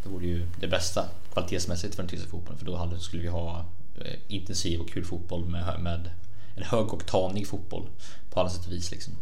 Det 0.03 0.09
vore 0.09 0.25
ju 0.25 0.47
det 0.59 0.67
bästa 0.67 1.05
kvalitetsmässigt 1.33 1.95
för 1.95 2.03
den 2.03 2.09
tyska 2.09 2.29
fotbollen 2.29 2.59
för 2.59 2.65
då 2.65 2.75
hade, 2.75 2.99
skulle 2.99 3.21
vi 3.21 3.29
ha 3.29 3.65
eh, 4.01 4.19
intensiv 4.27 4.81
och 4.81 4.89
kul 4.89 5.05
fotboll 5.05 5.45
med, 5.45 5.79
med 5.79 6.09
en 6.55 6.63
hög 6.63 6.93
och 6.93 7.05
tanig 7.05 7.47
fotboll 7.47 7.87
på 8.29 8.39
alla 8.39 8.49
sätt 8.49 8.65
och 8.65 8.71
vis 8.71 8.91
liksom. 8.91 9.13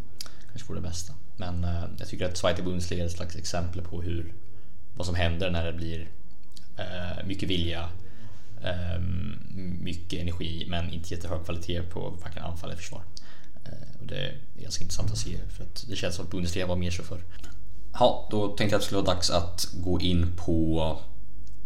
Kanske 0.52 0.67
vore 0.67 0.80
det 0.80 0.88
bästa. 0.88 1.13
Men 1.38 1.63
eh, 1.63 1.84
jag 1.97 2.08
tycker 2.08 2.26
att 2.26 2.38
Zweite 2.38 2.63
Bundesliga 2.63 3.04
är 3.04 3.08
ett 3.08 3.12
slags 3.12 3.36
exempel 3.36 3.82
på 3.82 4.02
hur 4.02 4.34
vad 4.95 5.06
som 5.06 5.15
händer 5.15 5.51
när 5.51 5.65
det 5.65 5.73
blir 5.73 6.10
eh, 6.77 7.25
mycket 7.25 7.49
vilja, 7.49 7.89
eh, 8.63 9.01
mycket 9.80 10.19
energi 10.19 10.65
men 10.69 10.93
inte 10.93 11.13
jättehög 11.13 11.45
kvalitet 11.45 11.82
på 11.82 12.10
varken 12.23 12.43
anfall 12.43 12.69
eller 12.69 12.77
försvar. 12.77 13.04
Eh, 13.65 13.99
och 14.01 14.08
det 14.08 14.17
är 14.17 14.38
ganska 14.62 14.84
intressant 14.84 15.12
att 15.12 15.17
se 15.17 15.38
för 15.49 15.63
att 15.63 15.86
det 15.89 15.95
känns 15.95 16.15
som 16.15 16.25
att 16.25 16.32
Bundesliga 16.32 16.67
var 16.67 16.75
mer 16.75 16.91
så 16.91 17.04
förr. 17.04 17.23
Ja, 17.93 18.27
då 18.32 18.47
tänkte 18.47 18.63
jag 18.63 18.73
att 18.73 18.82
det 18.82 18.86
skulle 18.86 19.01
vara 19.01 19.15
dags 19.15 19.30
att 19.30 19.67
gå 19.73 19.99
in 19.99 20.32
på 20.38 20.97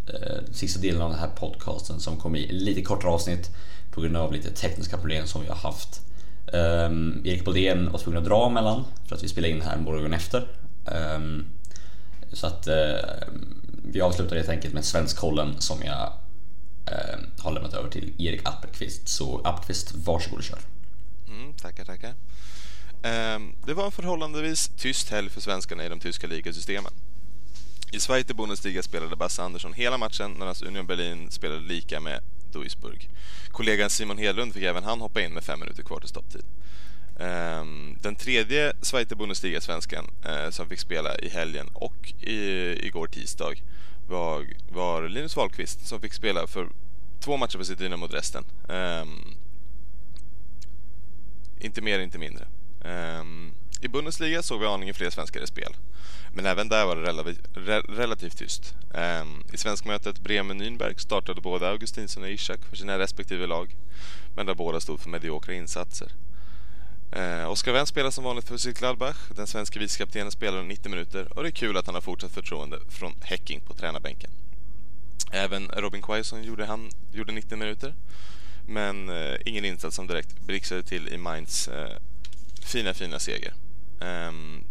eh, 0.08 0.52
sista 0.52 0.82
delen 0.82 1.02
av 1.02 1.10
den 1.10 1.20
här 1.20 1.30
podcasten 1.30 2.00
som 2.00 2.18
kommer 2.18 2.40
i 2.40 2.52
lite 2.52 2.82
kortare 2.82 3.12
avsnitt 3.12 3.56
på 3.92 4.02
grund 4.02 4.18
av 4.18 4.34
lite 4.34 4.52
tekniska 4.52 4.98
problem 4.98 5.28
som 5.28 5.42
vi 5.42 5.48
har 5.48 5.56
haft. 5.56 6.02
Um, 6.54 7.22
Erik 7.26 7.46
Bodén 7.46 7.92
var 7.92 8.00
tvungen 8.00 8.22
att 8.22 8.28
dra 8.28 8.48
emellan 8.48 8.84
för 9.08 9.16
att 9.16 9.24
vi 9.24 9.28
spelar 9.28 9.50
in 9.50 9.62
här 9.62 9.78
morgonen 9.78 10.14
efter. 10.14 10.48
Um, 11.16 11.46
så 12.34 12.48
att 12.48 12.68
eh, 12.68 12.76
vi 13.84 14.02
avslutar 14.02 14.36
helt 14.36 14.50
enkelt 14.50 14.74
med 14.74 14.86
Svenskkollen 14.86 15.62
som 15.62 15.84
jag 15.84 16.14
eh, 16.92 17.20
har 17.40 17.52
lämnat 17.52 17.74
över 17.74 17.90
till 17.90 18.14
Erik 18.18 18.42
Appelqvist. 18.44 19.08
Så 19.08 19.42
Appelqvist, 19.44 19.96
varsågod 19.96 20.40
och 20.40 20.44
kör. 20.44 20.60
Mm, 21.28 21.54
tackar, 21.54 21.86
tackar. 21.86 22.10
Eh, 23.04 23.40
det 23.66 23.74
var 23.74 23.86
en 23.86 23.92
förhållandevis 23.92 24.72
tyst 24.78 25.10
helg 25.10 25.30
för 25.30 25.42
svenskarna 25.42 25.86
i 25.86 25.90
de 25.90 26.00
tyska 26.00 26.28
ligasystemen. 26.28 26.92
I 27.92 28.00
Zweite 28.00 28.34
Bundesliga 28.34 28.84
spelade 28.84 29.16
Basse 29.16 29.44
Andersson 29.44 29.74
hela 29.74 29.98
matchen 29.98 30.34
medan 30.40 30.56
Union 30.68 30.88
Berlin 30.88 31.32
spelade 31.32 31.62
lika 31.62 32.00
med 32.00 32.22
Duisburg. 32.54 33.10
Kollegan 33.52 33.90
Simon 33.90 34.18
Hedlund 34.18 34.54
fick 34.54 34.64
även 34.64 34.84
han 34.84 35.02
hoppa 35.02 35.22
in 35.22 35.34
med 35.34 35.44
fem 35.44 35.60
minuter 35.60 35.84
kvar 35.84 36.00
till 36.00 36.10
stopptid. 36.10 36.44
Ehm, 37.20 37.98
den 38.02 38.16
tredje 38.16 38.74
Zweite 38.82 39.16
Bundesliga-svensken 39.16 40.06
eh, 40.26 40.50
som 40.50 40.70
fick 40.70 40.80
spela 40.80 41.16
i 41.16 41.30
helgen 41.30 41.68
och 41.74 42.14
i, 42.22 42.40
igår 42.88 43.08
tisdag 43.08 43.54
var, 44.08 44.48
var 44.70 45.10
Linus 45.10 45.36
Wahlqvist 45.36 45.88
som 45.88 46.02
fick 46.02 46.14
spela 46.14 46.48
för 46.48 46.70
två 47.20 47.38
matcher 47.38 47.58
för 47.58 47.64
sitt 47.64 47.80
Dynamo 47.80 48.08
Dresden. 48.08 48.44
Um, 48.68 49.36
inte 51.60 51.82
mer, 51.82 52.00
inte 52.00 52.18
mindre. 52.18 52.48
Um, 53.20 53.54
I 53.82 53.88
Bundesliga 53.88 54.44
såg 54.44 54.60
vi 54.60 54.66
aningen 54.66 54.96
fler 54.96 55.10
svenskar 55.10 55.42
i 55.42 55.48
spel. 55.48 55.76
Men 56.34 56.46
även 56.46 56.70
där 56.70 56.86
var 56.86 56.96
det 56.96 57.02
relativt, 57.02 57.48
re, 57.54 57.80
relativt 57.80 58.38
tyst. 58.38 58.76
Um, 58.94 59.44
I 59.54 59.58
svenskmötet 59.58 60.20
Bremen-Nürnberg 60.20 60.98
startade 60.98 61.42
både 61.42 61.70
Augustinsson 61.70 62.24
och 62.24 62.30
Ishak 62.30 62.60
för 62.70 62.76
sina 62.76 63.00
respektive 63.00 63.48
lag. 63.48 63.76
Men 64.36 64.46
där 64.46 64.56
båda 64.56 64.80
stod 64.80 65.00
för 65.00 65.10
mediokra 65.10 65.54
insatser. 65.54 66.12
Eh, 67.16 67.50
Oskar 67.50 67.74
Wendt 67.74 67.90
spelar 67.90 68.12
som 68.12 68.24
vanligt 68.24 68.48
för 68.48 68.72
Gladbach. 68.72 69.18
Den 69.36 69.48
svenska 69.48 69.80
vicekaptenen 69.80 70.32
spelar 70.32 70.64
90 70.64 70.90
minuter 70.90 71.38
och 71.38 71.44
det 71.44 71.50
är 71.50 71.52
kul 71.52 71.78
att 71.78 71.86
han 71.86 71.96
har 71.96 72.02
fortsatt 72.02 72.32
förtroende 72.32 72.80
från 72.90 73.14
Häcking 73.22 73.62
på 73.62 73.74
tränarbänken. 73.74 74.30
Även 75.32 75.68
Robin 75.68 76.02
Quaison 76.02 76.44
gjorde, 76.44 76.66
han, 76.66 76.92
gjorde 77.14 77.32
90 77.32 77.58
minuter. 77.58 77.94
Men 78.68 79.10
eh, 79.10 79.36
ingen 79.46 79.66
insats 79.66 79.96
som 79.96 80.08
direkt 80.08 80.40
blixtrade 80.40 80.84
till 80.84 81.08
i 81.08 81.18
Mainz 81.18 81.68
eh, 81.68 81.98
fina, 82.66 82.94
fina 82.94 83.20
seger. 83.20 83.54
Ehm, 84.02 84.64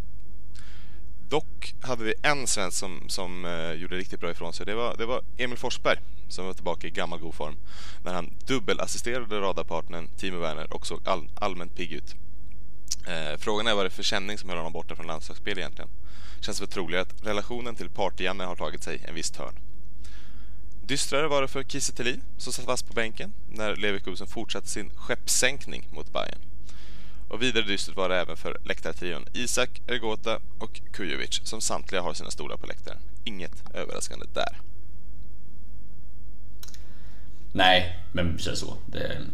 dock 1.28 1.74
hade 1.82 2.04
vi 2.04 2.14
en 2.22 2.46
svensk 2.46 2.78
som, 2.78 3.08
som 3.08 3.44
eh, 3.44 3.72
gjorde 3.72 3.96
riktigt 3.96 4.20
bra 4.20 4.30
ifrån 4.30 4.52
sig. 4.52 4.66
Det 4.66 4.74
var, 4.74 4.96
det 4.96 5.06
var 5.06 5.22
Emil 5.36 5.58
Forsberg 5.58 5.98
som 6.28 6.46
var 6.46 6.52
tillbaka 6.52 6.86
i 6.86 6.90
gammal 6.90 7.18
god 7.18 7.34
form 7.34 7.56
när 8.04 8.14
han 8.14 8.30
dubbelassisterade 8.46 9.40
radarpartnern 9.40 10.08
Timo 10.16 10.38
Werner 10.38 10.72
och 10.74 10.86
såg 10.86 11.08
all, 11.08 11.28
allmänt 11.34 11.76
pigg 11.76 11.92
ut. 11.92 12.14
Eh, 13.06 13.38
frågan 13.38 13.66
är 13.66 13.74
vad 13.74 13.84
det 13.84 13.88
är 13.88 13.90
för 13.90 14.02
känning 14.02 14.38
som 14.38 14.48
höll 14.48 14.58
honom 14.58 14.72
borta 14.72 14.96
från 14.96 15.06
landslagsspel 15.06 15.58
egentligen. 15.58 15.90
Känns 16.40 16.60
väl 16.60 16.68
troligare 16.68 17.02
att 17.02 17.26
relationen 17.26 17.74
till 17.74 17.90
partyjanne 17.90 18.44
har 18.44 18.56
tagit 18.56 18.82
sig 18.82 19.04
en 19.08 19.14
viss 19.14 19.30
törn. 19.30 19.58
Dystrare 20.86 21.28
var 21.28 21.42
det 21.42 21.48
för 21.48 21.62
Kiese 21.62 21.92
Thelin 21.92 22.22
som 22.38 22.52
satt 22.52 22.64
fast 22.64 22.86
på 22.86 22.92
bänken 22.92 23.32
när 23.48 23.76
Leverkusen 23.76 24.26
fortsatte 24.26 24.68
sin 24.68 24.90
skeppssänkning 24.96 25.88
mot 25.92 26.12
Bayern. 26.12 26.40
Och 27.28 27.42
vidare 27.42 27.64
dystert 27.64 27.96
var 27.96 28.08
det 28.08 28.16
även 28.16 28.36
för 28.36 28.58
läktartrion 28.64 29.26
Isak, 29.32 29.82
Ergota 29.86 30.40
och 30.58 30.80
Kujovic 30.92 31.40
som 31.44 31.60
samtliga 31.60 32.02
har 32.02 32.14
sina 32.14 32.30
stolar 32.30 32.56
på 32.56 32.66
läktaren. 32.66 32.98
Inget 33.24 33.74
överraskande 33.74 34.26
där. 34.34 34.60
Nej, 37.52 38.04
men 38.12 38.36
precis 38.36 38.58
så. 38.58 38.76
Det 38.86 38.98
är 38.98 39.26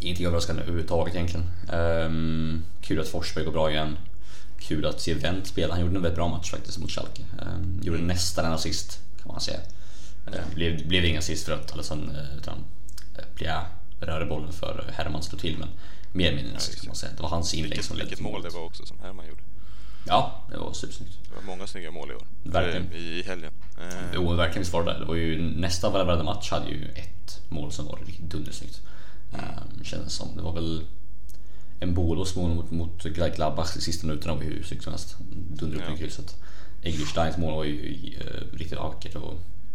ingenting 0.00 0.26
överraskande 0.26 0.62
överhuvudtaget 0.62 1.14
egentligen. 1.14 1.50
Um, 1.72 2.64
kul 2.82 3.00
att 3.00 3.08
Forsberg 3.08 3.44
går 3.44 3.52
bra 3.52 3.70
igen. 3.70 3.96
Kul 4.60 4.86
att 4.86 5.00
se 5.00 5.14
Wendt 5.14 5.46
spela. 5.46 5.74
Han 5.74 5.80
gjorde 5.80 5.96
en 5.96 6.02
väldigt 6.02 6.16
bra 6.16 6.28
match 6.28 6.50
faktiskt 6.50 6.78
mot 6.78 6.90
Schalke. 6.90 7.22
Um, 7.42 7.80
gjorde 7.82 7.98
nästan 7.98 8.44
en 8.44 8.52
assist 8.52 9.00
kan 9.22 9.32
man 9.32 9.40
säga. 9.40 9.58
Uh, 10.28 10.54
blev, 10.54 10.88
blev 10.88 11.04
ingen 11.04 11.18
assist 11.18 11.46
för 11.46 11.52
att 11.52 11.72
Alessandro, 11.72 12.10
uh, 12.10 12.38
utan 12.38 12.54
uh, 13.18 13.24
Pia 13.38 13.66
rörde 14.00 14.26
bollen 14.26 14.52
för 14.52 14.84
Herman 14.92 15.22
slog 15.22 15.40
till 15.40 15.58
men 15.58 15.68
mer 16.12 16.26
eller 16.26 16.42
mindre 16.42 16.58
kan 16.58 16.86
man 16.86 16.96
säga. 16.96 17.12
Det 17.16 17.22
var 17.22 17.28
hans 17.28 17.54
inlägg 17.54 17.70
vilket, 17.70 17.84
som 17.84 17.96
ledde 17.96 18.08
Vilket 18.08 18.24
mål 18.24 18.42
det 18.42 18.50
var 18.50 18.64
också 18.64 18.86
som 18.86 18.98
Herman 19.02 19.26
gjorde. 19.26 19.42
Ja, 20.06 20.42
det 20.50 20.58
var 20.58 20.72
supersnyggt. 20.72 21.12
Det 21.28 21.34
var 21.34 21.42
många 21.42 21.66
snygga 21.66 21.90
mål 21.90 22.10
i 22.10 22.14
år. 22.14 22.26
Verkligen. 22.42 22.92
I, 22.92 23.18
i 23.18 23.22
helgen. 23.22 23.52
Eh, 23.80 23.86
Jo, 24.14 24.34
verkligen 24.34 24.60
visst 24.60 24.72
var 24.72 24.84
det 24.84 24.92
det. 24.92 24.98
Det 24.98 25.04
var 25.04 25.14
ju 25.14 25.42
nästan 25.42 25.92
varenda 25.92 26.24
match 26.24 26.50
hade 26.50 26.70
ju 26.70 26.84
ett 26.84 27.40
mål 27.48 27.72
som 27.72 27.86
var 27.86 27.98
riktigt 28.06 28.30
dundersnyggt. 28.30 28.80
Um, 29.32 29.84
kändes 29.84 30.12
som. 30.12 30.36
Det 30.36 30.42
var 30.42 30.52
väl 30.52 30.84
en 31.80 31.94
Bolos 31.94 32.36
mål 32.36 32.54
mot, 32.54 32.70
mot 32.70 33.02
Gladbach 33.02 33.76
i 33.76 33.80
sista 33.80 34.06
minuterna 34.06 34.34
var 34.34 34.42
ju 34.42 34.50
hur 34.50 34.62
snyggt 34.62 34.84
som 34.84 34.92
helst. 34.92 35.16
Dundrade 35.30 35.84
upp 35.84 35.88
Ja. 35.90 35.94
i 35.94 35.98
krysset. 35.98 36.36
Eggersteins 36.82 37.36
mål 37.36 37.54
var 37.54 37.64
ju 37.64 37.80
uh, 38.16 38.56
riktigt 38.58 38.78
vackert 38.78 39.14
och 39.14 39.32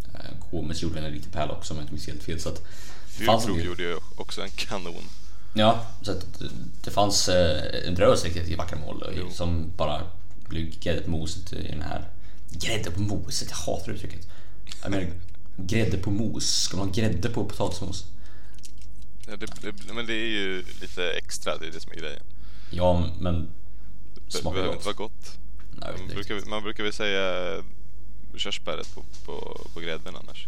uh, 0.07 0.49
Gomes 0.51 0.81
gjorde 0.83 0.99
en 0.99 1.11
riktig 1.11 1.31
pärla 1.33 1.53
också 1.53 1.73
om 1.73 1.77
jag 1.77 1.83
inte 1.83 1.93
minns 1.93 2.07
helt 2.07 2.23
fel. 2.23 2.39
Så 2.39 2.49
att 2.49 2.61
del- 3.19 3.65
gjorde 3.65 3.83
ju 3.83 3.97
också 4.15 4.41
en 4.41 4.49
kanon. 4.49 5.03
Ja, 5.55 5.85
så 6.01 6.11
att 6.11 6.25
det, 6.83 6.91
fanns 6.91 7.29
eh, 7.29 7.87
en 7.87 7.95
drös 7.95 8.23
riktigt 8.23 8.57
vackra 8.57 8.79
mål 8.79 9.03
Jo. 9.17 9.29
som 9.31 9.71
bara 9.77 10.01
blev 10.49 10.79
grädde 10.79 11.01
på 11.01 11.09
moset 11.11 11.53
i 11.53 11.67
den 11.67 11.81
här... 11.81 12.09
Grädde 12.49 12.91
på 12.91 13.01
moset, 13.01 13.47
jag 13.49 13.57
hatar 13.57 13.91
uttrycket. 13.91 14.27
Jag 14.81 14.91
menar, 14.91 15.07
grädde 15.57 15.97
på 15.97 16.11
mos. 16.11 16.45
Ska 16.45 16.77
man 16.77 16.87
ha 16.87 16.93
grädde 16.93 17.29
på 17.29 17.45
potatismos? 17.45 18.05
Ja, 19.27 19.35
det, 19.35 19.45
det, 19.61 19.93
men 19.93 20.05
det 20.05 20.13
är 20.13 20.27
ju 20.27 20.63
lite 20.81 21.11
extra, 21.11 21.57
det 21.57 21.67
är 21.67 21.71
det 21.71 21.79
som 21.79 21.91
är 21.91 21.95
grejen. 21.95 22.23
Ja, 22.71 23.09
men 23.19 23.49
Det 24.25 24.31
smakar 24.31 24.55
behöver 24.55 24.67
gott. 24.75 24.75
inte 24.75 24.85
vara 24.85 24.95
gott. 25.09 25.37
Nej, 25.71 25.93
Man 25.97 26.07
brukar, 26.07 26.49
man 26.49 26.63
brukar 26.63 26.83
väl 26.83 26.93
säga 26.93 27.63
körsbäret 28.35 28.95
på, 28.95 29.03
på, 29.25 29.61
på 29.73 29.79
grädden 29.79 30.15
annars. 30.15 30.47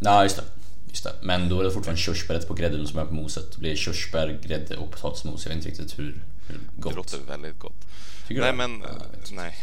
Nej, 0.00 0.22
just 0.22 0.36
det. 0.36 0.44
Just 0.88 1.04
det. 1.04 1.14
Men 1.22 1.48
då 1.48 1.60
är 1.60 1.64
det 1.64 1.70
fortfarande 1.70 2.00
körsbäret 2.00 2.48
på 2.48 2.54
grädden 2.54 2.86
som 2.88 2.98
är 2.98 3.04
på 3.04 3.14
moset. 3.14 3.52
Det 3.52 3.58
blir 3.58 3.76
körsbär, 3.76 4.40
grädde 4.44 4.76
och 4.76 4.90
potatismos. 4.90 5.44
Jag 5.46 5.50
vet 5.50 5.56
inte 5.56 5.68
riktigt 5.68 5.98
hur, 5.98 6.24
hur 6.48 6.60
gott. 6.76 6.92
Det 6.92 6.96
låter 6.96 7.18
väldigt 7.28 7.58
gott. 7.58 7.86
Tycker 8.28 8.34
du 8.34 8.40
Nej 8.40 8.50
det? 8.50 8.56
men, 8.56 8.80
Ja, 8.80 8.88
nej. 9.32 9.56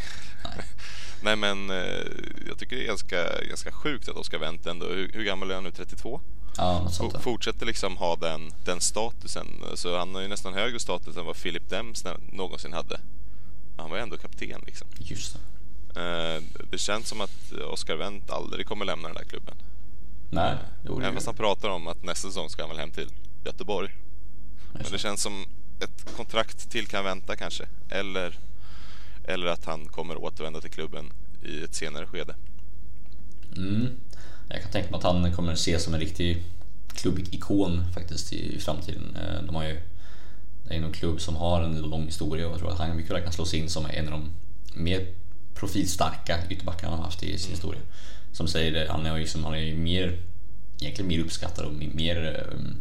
Nej. 0.43 0.65
Nej 1.23 1.35
men 1.35 1.69
eh, 1.69 2.05
jag 2.47 2.57
tycker 2.57 2.75
det 2.75 2.83
är 2.83 2.87
ganska, 2.87 3.43
ganska 3.43 3.71
sjukt 3.71 4.09
att 4.09 4.15
Oscar 4.15 4.37
Wendt 4.37 4.65
ändå, 4.65 4.85
hur, 4.85 5.11
hur 5.13 5.23
gammal 5.23 5.51
är 5.51 5.55
han 5.55 5.63
nu? 5.63 5.71
32? 5.71 6.21
Ja, 6.59 6.89
Och 6.99 7.21
fortsätter 7.21 7.65
liksom 7.65 7.97
ha 7.97 8.15
den, 8.15 8.51
den 8.65 8.81
statusen. 8.81 9.47
Så 9.75 9.97
han 9.97 10.15
har 10.15 10.21
ju 10.21 10.27
nästan 10.27 10.53
högre 10.53 10.79
status 10.79 11.17
än 11.17 11.25
vad 11.25 11.35
Philip 11.35 11.69
Dems 11.69 12.05
någonsin 12.31 12.73
hade. 12.73 12.99
Han 13.77 13.89
var 13.89 13.97
ju 13.97 14.03
ändå 14.03 14.17
kapten 14.17 14.61
liksom. 14.65 14.87
Just 14.97 15.37
det. 15.93 16.01
Eh, 16.01 16.43
det 16.71 16.77
känns 16.77 17.07
som 17.07 17.21
att 17.21 17.51
Oscar 17.71 17.95
Wendt 17.95 18.31
aldrig 18.31 18.65
kommer 18.65 18.85
lämna 18.85 19.07
den 19.07 19.17
där 19.17 19.23
klubben. 19.23 19.55
Nej, 20.31 20.57
det 20.83 20.89
vore 20.89 21.03
Även 21.03 21.15
fast 21.15 21.27
han 21.27 21.35
pratar 21.35 21.69
om 21.69 21.87
att 21.87 22.03
nästa 22.03 22.27
säsong 22.27 22.49
ska 22.49 22.61
han 22.61 22.69
väl 22.69 22.79
hem 22.79 22.91
till 22.91 23.09
Göteborg. 23.45 23.89
Men 24.73 24.91
det 24.91 24.97
känns 24.97 25.21
som 25.21 25.45
ett 25.79 26.15
kontrakt 26.15 26.71
till 26.71 26.87
kan 26.87 27.03
vänta 27.03 27.35
kanske. 27.35 27.67
Eller, 27.89 28.37
eller 29.23 29.47
att 29.47 29.65
han 29.65 29.85
kommer 29.85 30.17
återvända 30.23 30.61
till 30.61 30.71
klubben 30.71 31.13
i 31.43 31.63
ett 31.63 31.75
senare 31.75 32.07
skede. 32.07 32.35
Mm. 33.57 33.87
Jag 34.49 34.61
kan 34.61 34.71
tänka 34.71 34.89
mig 34.89 34.97
att 34.97 35.03
han 35.03 35.33
kommer 35.33 35.53
ses 35.53 35.83
som 35.83 35.93
en 35.93 35.99
riktig 35.99 36.43
klubbikon 36.93 37.83
faktiskt 37.93 38.33
i, 38.33 38.59
framtiden. 38.59 39.15
Eh, 39.15 39.43
De 39.43 39.55
har 39.55 39.63
ju, 39.63 39.81
det 40.67 40.75
är 40.75 40.83
en 40.83 40.93
klubb 40.93 41.21
som 41.21 41.35
har 41.35 41.61
en 41.61 41.77
lång 41.81 42.05
historia 42.05 42.47
och 42.47 42.51
jag 42.53 42.59
tror 42.59 42.71
att 42.71 42.79
han 42.79 42.97
mycket 42.97 43.11
väl 43.11 43.23
kan 43.23 43.33
slå 43.33 43.45
sig 43.45 43.59
in 43.59 43.69
som 43.69 43.85
en 43.85 44.05
av 44.05 44.11
de 44.11 44.29
mer 44.73 45.07
profilstarka 45.55 46.37
ytterbackarna 46.49 46.89
han 46.89 46.99
har 46.99 47.05
haft 47.05 47.23
i 47.23 47.37
sin 47.37 47.51
historia. 47.51 47.81
Som 48.33 48.47
säger 48.47 48.87
han 48.87 49.05
är 49.05 49.15
ju, 49.15 49.19
liksom, 49.19 49.43
han 49.43 49.53
är 49.53 49.57
ju 49.57 49.75
mer, 49.75 50.19
egentligen 50.81 51.07
mer 51.07 51.19
uppskattad 51.19 51.65
och 51.65 51.73
mer, 51.73 52.47
um, 52.53 52.75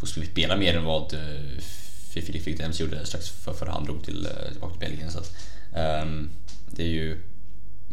får 0.00 0.06
spela 0.06 0.56
mer 0.56 0.76
än 0.76 0.84
vad 0.84 1.14
Filip 2.10 2.42
Fickdems 2.42 2.80
gjorde 2.80 3.06
strax 3.06 3.28
för, 3.28 3.52
för 3.52 3.66
han 3.66 3.84
drog 3.84 4.04
till, 4.04 4.26
uh, 4.26 4.52
tillbaka 4.52 4.72
till 4.72 4.88
Belgien. 4.88 5.10
Så 5.10 5.18
att, 5.18 5.36
ehm, 5.74 6.30
det 6.70 6.82
är 6.82 6.88
ju 6.88 7.20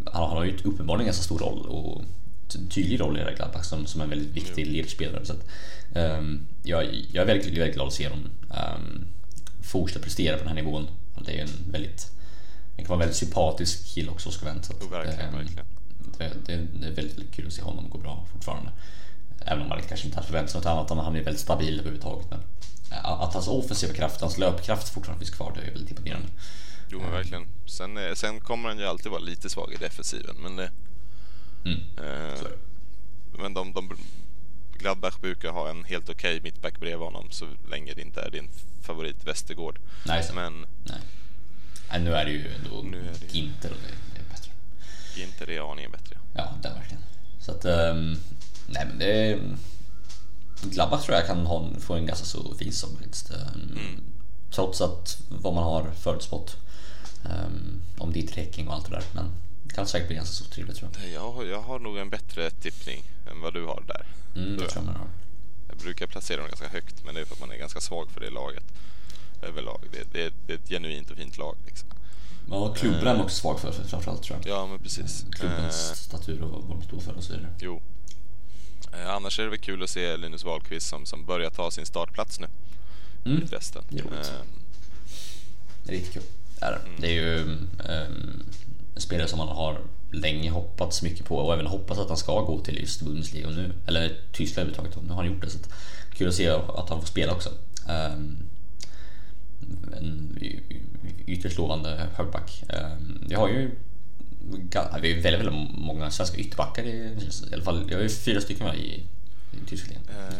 han, 0.05 0.29
har 0.29 0.43
ju 0.43 0.57
uppenbarligen 0.63 0.99
en 1.01 1.05
ganska 1.05 1.23
stor 1.23 1.39
roll 1.39 1.65
och 1.65 2.01
tydlig 2.69 2.99
roll 2.99 3.17
i 3.17 3.35
Gladbach 3.35 3.65
som, 3.65 3.85
som 3.85 4.01
en 4.01 4.09
väldigt 4.09 4.29
viktig 4.29 4.67
ledspelare. 4.67 5.25
Så 5.25 5.33
att, 5.33 5.45
ehm, 5.95 6.47
jag, 6.63 6.83
jag 7.11 7.21
är 7.21 7.25
väldigt, 7.25 7.57
väldigt 7.57 7.75
glad 7.75 7.87
att 7.87 7.93
se 7.93 8.09
dem 8.09 8.29
um, 8.49 9.07
fortsätta 9.63 10.03
prestera 10.03 10.37
på 10.37 10.43
den 10.43 10.47
här 10.47 10.63
nivån. 10.63 10.87
Det 11.25 11.39
är 11.39 11.41
en 11.41 11.71
väldigt, 11.71 12.11
det 12.75 12.81
kan 12.81 12.87
vara 12.87 12.95
en 12.95 12.99
väldigt 12.99 13.17
sympatisk 13.17 13.93
kille 13.93 14.11
också, 14.11 14.29
Oscar 14.29 14.45
Wendt. 14.45 14.69
Jo, 14.81 14.87
verkligen, 14.87 15.19
ehm, 15.19 15.35
verkligen. 15.35 15.65
Det, 16.17 16.31
det, 16.45 16.67
det 16.79 16.87
är 16.87 16.91
väldigt, 16.91 17.17
väldigt 17.17 17.35
kul 17.35 17.47
att 17.47 17.53
se 17.53 17.61
honom 17.61 17.89
gå 17.89 17.97
bra 17.97 18.27
fortfarande. 18.33 18.71
Även 19.45 19.61
om 19.61 19.69
man 19.69 19.81
kanske 19.81 20.05
inte 20.05 20.17
hade 20.17 20.27
förväntat 20.27 20.51
sig 20.51 20.59
något 20.59 20.89
annat, 20.89 21.05
han 21.05 21.15
är 21.15 21.23
väldigt 21.23 21.41
stabil 21.41 21.79
överhuvudtaget. 21.79 22.27
Men 22.29 22.39
eh, 22.91 23.05
att 23.05 23.33
hans 23.33 23.47
offensiva 23.47 23.93
kraft, 23.93 24.21
hans 24.21 24.37
löpkraft 24.37 24.89
fortfarande 24.89 25.25
finns 25.25 25.35
kvar, 25.37 25.53
det 25.55 25.61
är 25.61 25.71
väldigt 25.71 25.89
imponerande. 25.89 26.27
Jo 26.89 26.99
men 26.99 27.11
verkligen. 27.11 27.47
Sen, 27.65 27.97
eh, 27.97 28.13
sen 28.13 28.39
kommer 28.39 28.69
han 28.69 28.77
ju 28.77 28.85
alltid 28.85 29.11
vara 29.11 29.21
lite 29.21 29.49
svag 29.49 29.73
i 29.73 29.77
defensiven. 29.77 30.35
Men, 30.39 30.55
det, 30.55 30.71
Mm. 31.65 31.79
eh, 31.97 32.41
men 33.39 33.53
de, 33.53 33.73
de, 33.73 33.97
Gladbach 34.77 35.19
brukar 35.21 35.49
ha 35.51 35.69
en 35.69 35.83
helt 35.83 36.09
okej 36.09 36.41
mittback 36.41 36.79
bredvid 36.79 37.05
honom 37.05 37.27
så 37.31 37.47
länge 37.69 37.93
det 37.93 38.01
inte 38.01 38.21
är 38.21 38.29
din 38.29 38.49
favorit 38.81 39.23
Västergård. 39.27 39.79
Nej, 40.05 40.23
så. 40.23 40.33
Men 40.33 40.65
Nej. 40.83 40.99
Nej, 41.89 42.01
nu 42.01 42.13
är 42.13 42.25
det 42.25 42.31
ju 42.31 42.53
ändå 42.53 42.81
Nu 42.81 42.99
är 42.99 43.13
det 43.19 43.33
Ginter 43.33 43.69
och 43.71 43.77
det, 43.87 44.19
är 44.19 44.23
bättre. 44.29 44.51
inte 45.23 45.45
det 45.45 45.55
är 45.57 45.71
aningen 45.71 45.91
bättre. 45.91 46.17
Ja, 46.35 46.53
det 46.61 46.67
är 46.67 46.73
verkligen. 46.73 47.03
Så 47.39 47.51
att, 47.51 47.65
ehm, 47.65 48.17
nej 48.67 48.85
men 48.85 48.99
det. 48.99 49.39
Gladbach 50.63 51.05
tror 51.05 51.17
jag 51.17 51.27
kan 51.27 51.45
ha, 51.45 51.69
få 51.79 51.93
en 51.93 52.05
ganska 52.05 52.25
så 52.25 52.55
fin 52.55 52.71
säsong 52.71 52.97
faktiskt. 52.97 53.31
Ehm, 53.31 54.01
Trots 54.51 54.81
att 54.81 55.21
vad 55.29 55.53
man 55.53 55.63
har 55.63 55.91
förutspått. 55.91 56.57
Um, 57.23 57.81
om 57.97 58.13
dit 58.13 58.37
och 58.67 58.73
allt 58.73 58.85
det 58.89 58.95
där. 58.95 59.03
Men 59.13 59.25
kan 59.75 59.87
säkert 59.87 60.07
bli 60.07 60.15
ganska 60.15 60.33
så 60.33 60.49
trevligt 60.49 60.77
tror 60.77 60.89
jag. 61.01 61.11
Jag, 61.11 61.31
har- 61.31 61.45
jag 61.45 61.61
har 61.61 61.79
nog 61.79 61.97
en 61.97 62.09
bättre 62.09 62.49
tippning 62.49 63.03
än 63.31 63.41
vad 63.41 63.53
du 63.53 63.65
har 63.65 63.83
där. 63.87 64.05
Mm, 64.35 64.47
Tror 64.57 64.61
jag. 64.61 64.69
tror 64.71 64.85
jag 64.85 64.93
har. 64.93 65.07
Jag 65.69 65.77
brukar 65.77 66.07
placera 66.07 66.37
dem 66.37 66.47
ganska 66.47 66.67
högt 66.67 67.05
men 67.05 67.15
det 67.15 67.21
är 67.21 67.25
för 67.25 67.33
att 67.33 67.39
man 67.39 67.51
är 67.51 67.57
ganska 67.57 67.81
svag 67.81 68.11
för 68.11 68.19
det 68.19 68.29
laget 68.29 68.63
överlag. 69.41 69.81
Det, 69.91 70.03
det, 70.13 70.33
det 70.47 70.53
är 70.53 70.57
ett 70.57 70.69
genuint 70.69 71.11
och 71.11 71.17
fint 71.17 71.37
lag. 71.37 71.55
Liksom. 71.65 71.89
Ja, 72.49 72.73
klubben 72.73 72.99
är 73.07 73.13
man 73.15 73.21
också 73.21 73.35
svag 73.41 73.59
för, 73.59 73.71
för 73.71 73.83
framförallt 73.83 74.23
tror 74.23 74.39
jag. 74.45 74.57
Ja 74.57 74.67
men 74.67 74.79
precis. 74.79 75.25
Klubbens 75.31 75.89
Eh, 75.89 75.95
statur 75.95 76.41
och 76.43 76.63
vad 76.63 76.77
de 76.79 76.83
står 76.87 76.99
för 76.99 77.13
och 77.17 77.23
så 77.23 77.33
vidare. 77.33 77.49
jo. 77.59 77.81
Eh, 78.93 79.09
annars 79.09 79.39
är 79.39 79.43
det 79.43 79.49
väl 79.49 79.59
kul 79.59 79.83
att 79.83 79.89
se 79.89 80.17
Linus 80.17 80.43
Wahlqvist 80.43 80.87
som, 80.87 81.05
som 81.05 81.25
börjar 81.25 81.49
ta 81.49 81.71
sin 81.71 81.85
startplats 81.85 82.39
nu 82.39 82.47
Mm. 83.25 83.41
i 83.43 83.45
Dresden. 83.45 83.83
Det 83.89 83.99
är 83.99 84.03
roligt. 84.03 84.31
Eh, 85.85 85.91
riktigt 85.91 86.13
kul. 86.13 86.23
Det 86.59 86.65
är, 86.65 86.71
det. 86.71 86.79
det 87.01 87.07
är 87.07 87.11
ju 87.13 87.37
en 87.79 88.45
spelare 89.01 89.27
som 89.27 89.37
man 89.37 89.47
har 89.47 89.79
länge 90.11 90.49
hoppats 90.49 91.01
mycket 91.01 91.25
på 91.25 91.37
och 91.37 91.53
även 91.53 91.67
hoppats 91.67 91.99
att 91.99 92.07
han 92.07 92.17
ska 92.17 92.41
gå 92.41 92.59
till 92.59 92.79
just 92.79 93.01
Bundesliga 93.01 93.49
nu, 93.49 93.73
eller 93.87 94.19
Tyskland 94.31 94.69
överhuvudtaget. 94.69 95.07
Nu 95.07 95.13
har 95.13 95.23
han 95.23 95.33
gjort 95.33 95.41
det 95.41 95.49
så 95.49 95.57
att, 95.57 95.73
kul 96.13 96.27
att 96.27 96.33
se 96.33 96.49
att 96.49 96.89
han 96.89 96.99
får 96.99 97.07
spela 97.07 97.33
också. 97.33 97.49
Um, 97.89 98.37
en 99.97 100.37
ytterst 101.27 101.57
lovande 101.57 102.07
högerback. 102.15 102.63
Um, 102.69 103.23
vi 103.27 103.35
har 103.35 103.49
ju 103.49 103.71
vi 105.01 105.13
har 105.13 105.21
väldigt, 105.21 105.25
väldigt 105.25 105.69
många 105.77 106.11
svenska 106.11 106.37
ytterbackar 106.37 106.83
i, 106.83 107.17
i 107.51 107.53
alla 107.53 107.63
fall. 107.63 107.85
Jag 107.89 107.97
har 107.97 108.03
ju 108.03 108.09
fyra 108.09 108.41
stycken 108.41 108.67
med 108.67 108.75
i, 108.77 109.03
i 109.51 109.75
ligan. 109.87 110.03
eh, 110.23 110.39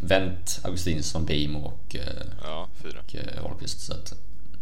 Wendt, 0.00 0.60
Augustinsson, 0.62 1.24
Beijmo 1.24 1.58
och 1.58 1.96
eh, 1.96 2.26
ja, 2.42 2.68
fyra. 2.82 3.00
och 3.00 3.14
eh, 3.16 3.42
Wahlqvist. 3.42 3.80
Så 3.80 3.92
att 3.92 4.14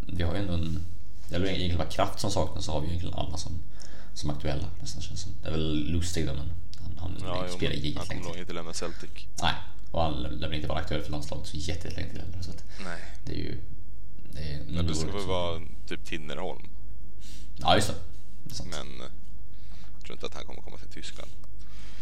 vi 0.07 0.23
har 0.23 0.35
ju 0.35 0.41
ändå 0.41 0.53
en... 0.53 0.85
Det 1.29 1.37
är 1.37 1.41
väl 1.41 1.49
egentligen 1.49 1.79
bara 1.79 1.89
kraft 1.89 2.21
som 2.21 2.31
saknas 2.31 2.65
så 2.65 2.73
har 2.73 2.81
vi 2.81 2.87
ju 2.87 2.93
egentligen 2.93 3.19
alla 3.19 3.37
som, 3.37 3.53
som 4.15 4.31
aktuella 4.31 4.69
nästan 4.81 5.03
känns 5.03 5.21
som. 5.21 5.33
Det 5.43 5.49
är 5.49 5.53
väl 5.53 5.93
Lustig 5.93 6.27
då 6.27 6.33
men 6.35 6.53
han, 6.81 6.99
han 6.99 7.17
Ja, 7.25 7.45
jo, 7.51 7.57
spelar 7.57 7.75
i 7.75 7.95
han 7.97 8.07
kommer 8.07 8.23
nog 8.23 8.37
inte 8.37 8.53
lämna 8.53 8.75
Celtic. 8.75 9.11
Nej, 9.43 9.55
och 9.91 10.03
han 10.03 10.23
lär 10.23 10.49
väl 10.49 10.55
inte 10.55 10.69
vara 10.69 10.79
aktuell 10.79 11.03
för 11.03 11.11
landslaget 11.11 11.47
så 11.47 11.57
jättelänge 11.57 12.11
till 12.11 12.21
heller. 12.21 12.43
Så 12.43 12.51
att 12.51 12.65
Nej. 12.85 13.01
det 13.25 13.33
är 13.33 13.37
ju... 13.37 13.61
Det 14.33 14.41
är 14.41 14.61
Men 14.67 14.87
det 14.87 14.95
ska 14.95 15.13
väl 15.13 15.27
vara 15.27 15.61
typ 15.87 16.05
Tinnerholm. 16.05 16.63
Ja 17.57 17.75
just 17.75 17.89
det. 17.89 17.95
det 18.45 18.51
är 18.51 18.55
sant. 18.55 18.71
Men 18.71 19.01
eh, 19.01 19.13
jag 19.97 20.05
tror 20.05 20.13
inte 20.13 20.27
att 20.27 20.35
han 20.35 20.45
kommer 20.45 20.63
komma 20.63 20.77
till 20.77 20.89
Tyskland. 21.03 21.31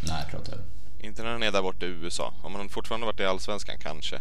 Nej 0.01 0.17
jag 0.23 0.31
tror 0.31 0.41
inte. 0.41 0.59
Inte 1.07 1.23
när 1.23 1.31
han 1.31 1.43
är 1.43 1.53
där 1.53 1.63
borta 1.63 1.87
i 1.87 1.89
USA. 1.89 2.35
Om 2.43 2.55
han 2.55 2.69
fortfarande 2.69 3.07
varit 3.07 3.21
i 3.21 3.25
Allsvenskan 3.25 3.79
kanske. 3.79 4.21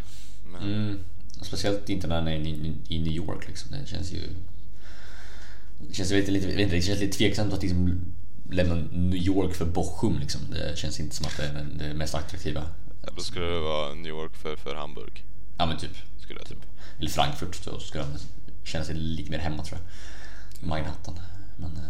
Men 0.52 0.64
Mm, 0.64 1.00
speciellt 1.42 1.90
inte 1.90 2.08
när 2.08 2.16
han 2.16 2.28
är 2.28 2.36
i, 2.36 2.74
i 2.88 3.00
New 3.00 3.14
York 3.14 3.48
liksom. 3.48 3.72
Det 3.72 3.88
känns 3.88 4.12
ju... 4.12 4.30
Det 5.88 5.94
känns 5.96 6.12
lite, 6.12 6.32
lite, 6.32 6.62
inte, 6.62 6.76
det 6.76 6.82
känns 6.82 7.00
lite 7.00 7.18
tveksamt 7.18 7.54
att 7.54 7.62
liksom 7.64 8.02
lämna 8.52 8.76
New 8.76 9.16
York 9.22 9.56
för 9.56 9.66
Bochum 9.66 10.20
liksom. 10.20 10.42
Det 10.52 10.78
känns 10.78 11.00
inte 11.00 11.16
som 11.16 11.26
att 11.26 11.38
det 11.38 11.44
är 11.44 11.68
det- 11.88 11.94
mest 11.94 12.16
attraktiva. 12.16 12.64
ja, 13.06 13.10
då 13.16 13.22
skulle 13.22 13.46
det 13.46 13.60
vara 13.60 13.94
New 13.94 14.10
York 14.10 14.36
för, 14.36 14.56
för 14.56 14.76
Hamburg. 14.76 15.24
Ja 15.58 15.66
men 15.66 15.78
typ. 15.78 15.92
Skulle 16.20 16.40
jag 16.40 16.48
tro. 16.48 16.58
Eller 17.00 17.10
Frankfurt 17.10 17.56
så 17.56 17.80
skulle 17.80 18.04
han 18.04 18.18
känna 18.64 18.86
sig 18.86 18.96
lite 18.96 19.32
mer 19.32 19.40
hemma 19.40 19.64
tror 19.64 19.80
jag. 19.80 20.68
Manhattan. 20.68 21.20
Men... 21.58 21.78
eh, 21.78 21.84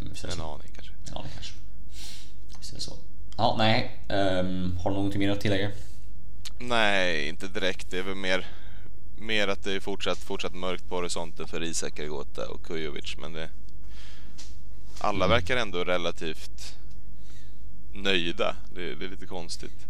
men 0.00 0.08
En 0.08 0.16
så. 0.16 0.26
aning 0.28 0.72
kanske. 0.74 0.92
Ja, 1.14 1.22
det 1.24 1.34
kanske. 1.34 1.54
Visst 2.58 2.72
är 2.72 2.76
det 2.76 2.82
så. 2.82 2.96
Ja, 3.36 3.54
nej. 3.58 4.00
Um, 4.08 4.76
har 4.76 4.90
du 4.90 4.96
någonting 4.96 5.18
mer 5.20 5.30
att 5.30 5.40
tillägga? 5.40 5.70
Nej, 6.60 7.28
inte 7.28 7.48
direkt. 7.48 7.90
Det 7.90 7.98
är 7.98 8.02
väl 8.02 8.14
mer 8.14 8.46
mer 9.20 9.48
att 9.48 9.64
det 9.64 9.72
är 9.72 9.80
fortsatt, 9.80 10.18
fortsatt 10.18 10.54
mörkt 10.54 10.88
på 10.88 10.94
horisonten 10.94 11.48
för 11.48 11.62
Isak 11.62 11.98
Ergota 11.98 12.48
och 12.48 12.62
Kujovic. 12.64 13.16
Men 13.18 13.32
det, 13.32 13.50
alla 14.98 15.24
Mm. 15.24 15.30
verkar 15.30 15.56
ändå 15.56 15.84
relativt 15.84 16.74
nöjda. 17.94 18.56
Det, 18.74 18.94
det 18.94 19.04
är 19.04 19.08
lite 19.10 19.26
konstigt. 19.26 19.86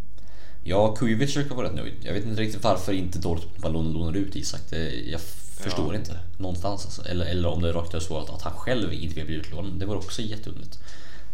Ja, 0.65 0.95
Kujovic 0.97 1.37
verkar 1.37 1.55
vara 1.55 1.67
rätt 1.69 1.75
nöjd. 1.75 1.95
Jag 2.03 2.13
vet 2.15 2.25
inte 2.25 2.41
riktigt 2.43 2.65
varför 2.65 2.93
inte 2.93 3.19
Dortmund 3.19 3.61
bara 3.61 3.73
lånar, 3.73 4.17
ut 4.17 4.37
Isak. 4.37 4.61
Det, 4.71 4.93
jag 5.11 5.21
förstår 5.65 5.95
Ja. 5.95 6.01
inte 6.01 6.21
någonstans. 6.39 6.85
Alltså. 6.85 7.03
Eller, 7.05 7.27
eller 7.27 7.49
om 7.49 7.63
det 7.63 7.69
är 7.69 7.73
rakt 7.73 7.95
av 7.95 8.01
så 8.01 8.19
att, 8.19 8.31
att 8.31 8.43
han 8.43 8.53
själv 8.53 8.93
inte 8.93 9.15
vill 9.15 9.27
bli 9.27 9.35
utlånad. 9.35 9.73
Det 9.79 9.87
var 9.87 9.97
också 9.97 10.23
jätteunderligt. 10.23 10.79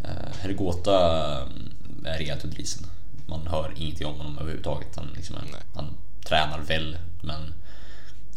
Uh, 0.04 0.34
Hergota 0.40 1.36
mm, 1.42 2.06
är 2.06 2.18
rejält 2.18 2.44
under 2.44 2.60
isen. 2.60 2.86
Man 3.26 3.46
hör 3.46 3.72
ingenting 3.76 4.06
om 4.06 4.14
honom 4.16 4.38
överhuvudtaget. 4.38 4.96
Han, 4.96 5.08
liksom, 5.16 5.36
han 5.74 5.86
tränar 6.26 6.60
väl, 6.60 6.98
men 7.22 7.54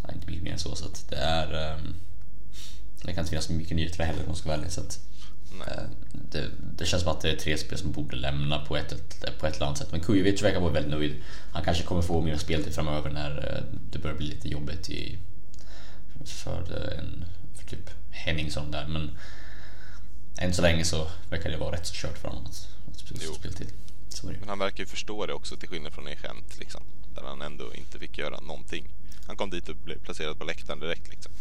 är 0.03 0.13
inte 0.13 0.27
mycket 0.27 0.43
mer 0.43 0.51
än 0.51 0.59
så. 0.59 0.75
så 0.75 0.85
att 0.85 1.05
det 1.09 1.15
är... 1.15 1.73
ehm, 1.73 1.95
det 3.01 3.13
kan 3.13 3.21
inte 3.21 3.29
finnas 3.29 3.49
mycket 3.49 3.77
nyheter 3.77 4.03
heller 4.03 4.19
om 4.19 4.27
man 4.27 4.35
ska 4.35 4.49
vara 4.49 4.57
ärlig. 4.57 4.71
Så 4.71 4.81
att, 4.81 4.99
Nej. 5.59 5.67
Eh, 5.77 5.83
det, 6.11 6.49
det 6.77 6.85
känns 6.85 7.03
som 7.03 7.11
att 7.11 7.21
det 7.21 7.31
är 7.31 7.35
tre 7.35 7.57
spel 7.57 7.77
som 7.77 7.91
borde 7.91 8.15
lämna 8.15 8.65
på 8.65 8.77
ett, 8.77 8.91
ett, 8.91 9.39
på 9.39 9.47
ett 9.47 9.55
eller 9.55 9.65
annat 9.65 9.77
sätt. 9.77 9.91
Men 9.91 10.01
Kujovic 10.01 10.43
verkar 10.43 10.59
vara 10.59 10.71
väldigt 10.73 10.91
nöjd. 10.91 11.15
Han 11.53 11.63
kanske 11.63 11.83
kommer 11.83 12.01
få 12.01 12.21
mer 12.21 12.37
speltid 12.37 12.75
framöver 12.75 13.09
när 13.09 13.55
eh, 13.55 13.77
det 13.91 13.99
börjar 13.99 14.17
bli 14.17 14.27
lite 14.27 14.49
jobbigt 14.49 14.89
i, 14.89 15.17
för, 16.25 16.59
eh, 16.59 16.99
en, 16.99 17.25
för 17.55 17.67
typ 17.67 17.89
Henningsson 18.11 18.71
där. 18.71 18.87
Men 18.87 19.17
än 20.37 20.53
så 20.53 20.61
länge 20.61 20.85
så 20.85 21.07
verkar 21.29 21.49
det 21.49 21.57
vara 21.57 21.75
rätt 21.75 21.87
så 21.87 21.93
kört 21.93 22.17
för 22.17 22.27
honom 22.27 22.45
att, 22.45 22.67
att 22.87 23.35
speltid. 23.35 23.67
Men 24.39 24.49
han 24.49 24.59
verkar 24.59 24.83
ju 24.83 24.87
förstå 24.87 25.25
det 25.25 25.33
också 25.33 25.57
till 25.57 25.69
skillnad 25.69 25.93
från 25.93 26.07
Egent 26.07 26.59
liksom. 26.59 26.81
Där 27.15 27.23
han 27.23 27.41
ändå 27.41 27.73
inte 27.73 27.99
fick 27.99 28.17
göra 28.17 28.39
någonting. 28.39 28.87
Han 29.28 29.38
kom 29.38 29.49
dit 29.49 29.69
och 29.69 29.75
blev 29.75 29.99
placerad 29.99 30.39
på 30.39 30.45
läktaren 30.45 30.80
direkt 30.80 31.09
liksom. 31.09 31.32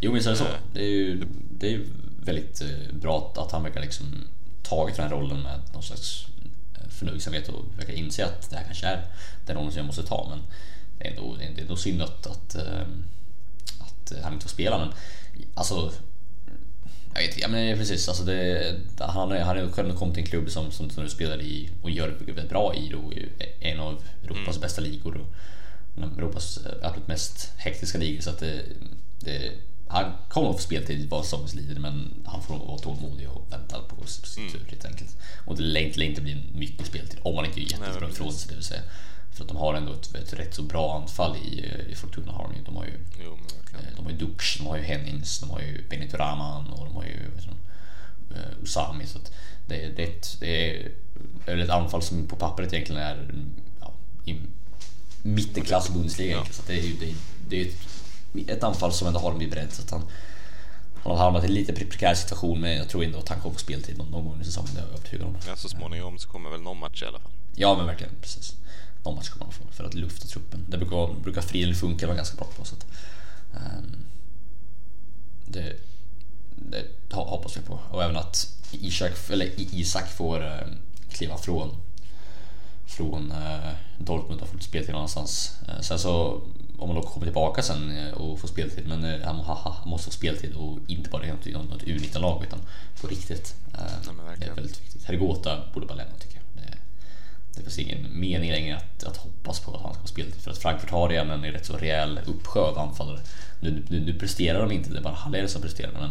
Jo 0.00 0.12
men 0.12 0.22
så 0.22 0.28
är 0.28 0.32
det 0.32 0.38
så. 0.38 0.44
Eh. 0.44 0.50
Det 0.72 0.80
är 0.80 0.88
ju, 0.88 1.24
det 1.50 1.66
är 1.66 1.70
ju 1.70 1.86
väldigt 2.20 2.60
eh, 2.60 2.94
bra 2.94 3.32
att 3.36 3.52
han 3.52 3.62
verkar 3.62 3.80
liksom 3.80 4.24
tagit 4.62 4.96
den 4.96 5.04
här 5.04 5.16
rollen 5.16 5.42
med 5.42 5.60
någon 5.72 5.82
slags 5.82 6.26
eh, 6.74 6.88
förnöjsamhet 6.88 7.48
och 7.48 7.64
verkar 7.78 7.92
inse 7.92 8.24
att 8.24 8.50
det 8.50 8.56
här 8.56 8.64
kanske 8.64 8.86
är 8.86 9.04
den 9.46 9.56
rollen 9.56 9.72
som 9.72 9.78
jag 9.78 9.86
måste 9.86 10.02
ta. 10.02 10.26
Men 10.30 10.42
det 10.98 11.06
är 11.06 11.10
ändå, 11.10 11.36
det 11.36 11.44
är 11.44 11.60
ändå 11.60 11.76
synd 11.76 12.02
att, 12.02 12.26
att, 12.26 12.56
att 13.80 14.12
han 14.22 14.32
inte 14.32 14.44
får 14.44 14.50
spela. 14.50 14.78
Men 14.78 14.88
alltså, 15.54 15.92
jag 17.14 17.22
vet 17.22 17.38
ja, 17.38 17.48
men 17.48 17.78
precis. 17.78 18.08
Alltså 18.08 18.24
det, 18.24 18.76
han 18.98 19.30
har 19.30 19.56
ju 19.56 19.70
själv 19.70 19.94
kommit 19.94 20.14
till 20.14 20.24
en 20.24 20.30
klubb 20.30 20.50
som, 20.50 20.70
som 20.70 20.90
nu 20.96 21.08
spelar 21.08 21.42
i 21.42 21.70
och 21.82 21.90
gör 21.90 22.14
det 22.26 22.48
bra 22.48 22.74
i 22.74 22.88
då, 22.88 23.12
en 23.60 23.80
av 23.80 24.02
Europas 24.24 24.60
bästa 24.60 24.80
ligor. 24.80 25.16
Och, 25.16 25.26
en 25.96 26.04
av 26.04 26.18
Europas 26.18 26.58
eh, 26.58 26.72
absolut 26.82 27.08
mest 27.08 27.52
hektiska 27.56 27.98
ligor. 27.98 28.20
Så 28.20 28.30
att 28.30 28.38
det, 28.38 28.62
det, 29.20 29.52
han 29.88 30.12
kommer 30.28 30.50
att 30.50 30.56
få 30.56 30.62
speltid 30.62 31.08
vad 31.10 31.26
som 31.26 31.46
lider 31.54 31.80
men 31.80 32.22
han 32.24 32.42
får 32.42 32.58
vara 32.58 32.78
tålmodig 32.78 33.28
och 33.30 33.46
vänta 33.50 33.78
på 33.78 34.06
sin 34.06 34.50
tur 34.52 34.64
helt 34.68 34.84
enkelt. 34.84 35.16
Och 35.46 35.56
det 35.56 35.62
lär 35.62 36.02
inte, 36.02 36.20
bli 36.20 36.42
mycket 36.54 36.86
speltid 36.86 37.20
om 37.22 37.34
man 37.34 37.44
inte 37.44 37.60
gör 37.60 37.68
jättebra 37.68 38.08
ifrån 38.08 38.32
sig 38.32 38.48
det 38.48 38.54
vill 38.54 38.64
säga. 38.64 38.82
För 39.32 39.44
att 39.44 39.48
de 39.48 39.56
har 39.56 39.74
ändå 39.74 39.92
ett, 39.92 40.14
ett 40.14 40.32
rätt 40.32 40.54
så 40.54 40.62
bra 40.62 41.00
anfall 41.00 41.36
i, 41.36 41.72
i 41.88 41.94
Fortuna 41.94 42.32
har 42.32 42.44
de 42.48 42.56
ju. 42.56 42.64
De 42.64 42.76
har 42.76 42.84
ju 42.84 42.98
Jo. 43.24 43.38
Eh, 43.72 43.96
De 43.96 44.04
har 44.04 44.10
ju 44.12 44.16
Dux, 44.18 44.58
de 44.58 44.66
har 44.66 44.76
ju 44.76 44.82
Hennings, 44.82 45.40
de 45.40 45.50
har 45.50 45.60
ju 45.60 45.84
Benito 45.90 46.16
Raman 46.16 46.66
och 46.66 46.86
de 46.86 46.94
har 46.96 47.04
ju 47.04 47.30
eh, 48.30 48.62
Usami. 48.62 49.06
Så 49.06 49.18
det, 49.66 49.88
det, 49.96 50.02
är 50.02 50.08
ett, 50.08 50.36
det 50.40 50.76
är 51.46 51.58
ett 51.58 51.70
anfall 51.70 52.02
som 52.02 52.26
på 52.26 52.36
pappret 52.36 52.72
egentligen 52.72 53.02
är 53.02 53.34
ja, 53.80 53.92
mittenklass 55.22 55.88
Bundesliga 55.88 56.28
egentligen. 56.30 56.54
Så 56.56 56.62
det 56.66 56.78
är 56.78 56.82
ju 56.82 56.96
det, 56.96 57.14
det 57.48 57.60
är 57.62 57.66
ett, 57.66 58.48
ett 58.48 58.62
anfall 58.64 58.92
som 58.92 59.08
ändå 59.08 59.20
har 59.20 59.42
i 59.42 59.46
bredd. 59.48 59.72
Så 59.72 59.82
han, 59.90 60.02
han 61.02 61.16
har 61.16 61.24
hamnat 61.24 61.44
i 61.44 61.46
en 61.46 61.54
lite 61.54 61.72
prekär 61.72 62.14
situation 62.14 62.60
men 62.60 62.76
jag 62.76 62.88
tror 62.88 63.04
ändå 63.04 63.18
att 63.18 63.28
han 63.28 63.40
kommer 63.40 63.54
få 63.54 63.58
speltid 63.60 63.98
någon, 63.98 64.10
någon 64.10 64.24
gång 64.24 64.40
i 64.40 64.44
säsongen. 64.44 64.70
Det 64.74 64.80
är 64.80 64.84
jag 64.84 64.92
övertygad 64.92 65.26
om. 65.26 65.36
Ja, 65.48 65.56
så 65.56 65.68
småningom 65.68 66.18
så 66.18 66.28
kommer 66.28 66.50
väl 66.50 66.60
någon 66.60 66.78
match 66.78 67.02
i 67.02 67.06
alla 67.06 67.18
fall. 67.18 67.30
Ja 67.54 67.76
men 67.76 67.86
verkligen, 67.86 68.12
precis. 68.20 68.54
Någon 69.04 69.14
match 69.14 69.28
kommer 69.28 69.44
man 69.46 69.52
få 69.52 69.64
för 69.70 69.84
att 69.84 69.94
lufta 69.94 70.26
truppen. 70.28 70.66
Det 70.68 70.78
brukar, 70.78 71.20
brukar 71.20 71.40
Friedel 71.42 71.74
funka 71.74 72.06
vara 72.06 72.16
ganska 72.16 72.36
bra 72.36 72.46
på. 72.56 72.64
Så 72.64 72.74
att, 72.74 72.86
ehm, 73.54 73.96
det, 75.46 75.76
det 76.56 76.84
ho- 77.10 77.28
hoppas 77.28 77.56
vi 77.56 77.60
på. 77.60 77.78
Och 77.90 78.02
även 78.04 78.16
att 78.16 78.48
Isak, 78.72 79.12
eller 79.30 79.50
Isak 79.56 80.08
får 80.16 80.46
eh, 80.46 80.66
kliva 81.10 81.36
från 81.38 81.76
från 82.96 83.32
eh, 83.32 83.70
Dortmund 83.98 84.40
och 84.40 84.48
få 84.48 84.58
speltid 84.58 84.90
någon 84.90 84.98
annanstans. 84.98 85.56
Eh, 85.68 85.80
sen 85.80 85.98
så 85.98 86.40
om 86.78 86.88
man 86.88 86.96
då 86.96 87.02
kommer 87.02 87.26
tillbaka 87.26 87.62
sen 87.62 87.98
eh, 87.98 88.12
och 88.12 88.38
får 88.40 88.48
speltid, 88.48 88.86
men 88.88 89.22
han, 89.24 89.36
ha- 89.36 89.54
ha- 89.54 89.76
han 89.80 89.88
måste 89.90 90.04
få 90.04 90.10
speltid 90.12 90.52
och 90.54 90.78
inte 90.86 91.10
bara 91.10 91.26
i 91.26 91.30
något, 91.30 91.46
i 91.46 91.52
något 91.52 91.82
U19-lag 91.82 92.44
utan 92.46 92.58
på 93.00 93.06
riktigt. 93.06 93.54
Men 94.06 94.16
det 94.40 94.46
är 94.46 94.54
väldigt 94.54 94.80
viktigt. 94.80 95.04
Hergota 95.04 95.58
borde 95.74 95.86
bara 95.86 95.94
lämna 95.94 96.14
tycker 96.18 96.36
jag. 96.36 96.64
Det, 96.64 96.78
det 97.56 97.62
finns 97.62 97.78
ingen 97.78 98.20
mening 98.20 98.50
längre 98.50 98.76
att, 98.76 99.04
att 99.04 99.16
hoppas 99.16 99.60
på 99.60 99.74
att 99.76 99.82
han 99.82 99.92
ska 99.94 100.02
få 100.02 100.08
speltid 100.08 100.42
för 100.42 100.50
att 100.50 100.58
Frankfurt 100.58 100.90
har 100.90 101.08
redan 101.08 101.30
en 101.30 101.52
rätt 101.52 101.66
så 101.66 101.76
rejäl 101.76 102.20
uppsjö 102.26 102.60
av 102.60 102.78
anfallare. 102.78 103.20
Nu, 103.60 103.82
nu, 103.88 104.00
nu 104.00 104.14
presterar 104.18 104.60
de 104.60 104.72
inte, 104.72 104.90
det 104.90 104.98
är 104.98 105.02
bara 105.02 105.14
Haller 105.14 105.46
som 105.46 105.62
presterar 105.62 105.92
men 105.92 106.10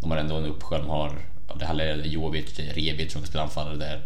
de 0.00 0.10
har 0.10 0.18
ändå 0.18 0.36
en 0.36 0.44
uppsjö. 0.44 0.78
De 0.78 0.88
har 0.88 1.18
det 1.58 1.66
Haller, 1.66 2.04
Jovic, 2.04 2.58
Rebic 2.58 3.12
som 3.12 3.20
kan 3.20 3.28
spela 3.28 3.44
anfallare 3.44 3.76
där. 3.76 4.02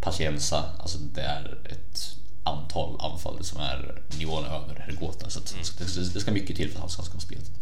Pacienza, 0.00 0.64
alltså 0.78 0.98
det 0.98 1.20
är 1.20 1.58
ett 1.64 2.16
antal 2.44 3.00
anfallare 3.00 3.44
som 3.44 3.60
är 3.60 4.02
nivån 4.18 4.44
över 4.44 4.74
Hergota. 4.86 5.30
Så 5.30 5.38
att 5.38 5.56
det, 5.78 6.14
det 6.14 6.20
ska 6.20 6.32
mycket 6.32 6.56
till 6.56 6.70
för 6.70 6.76
att 6.76 6.94
han 6.94 7.04
ska, 7.04 7.18
speltid. 7.18 7.54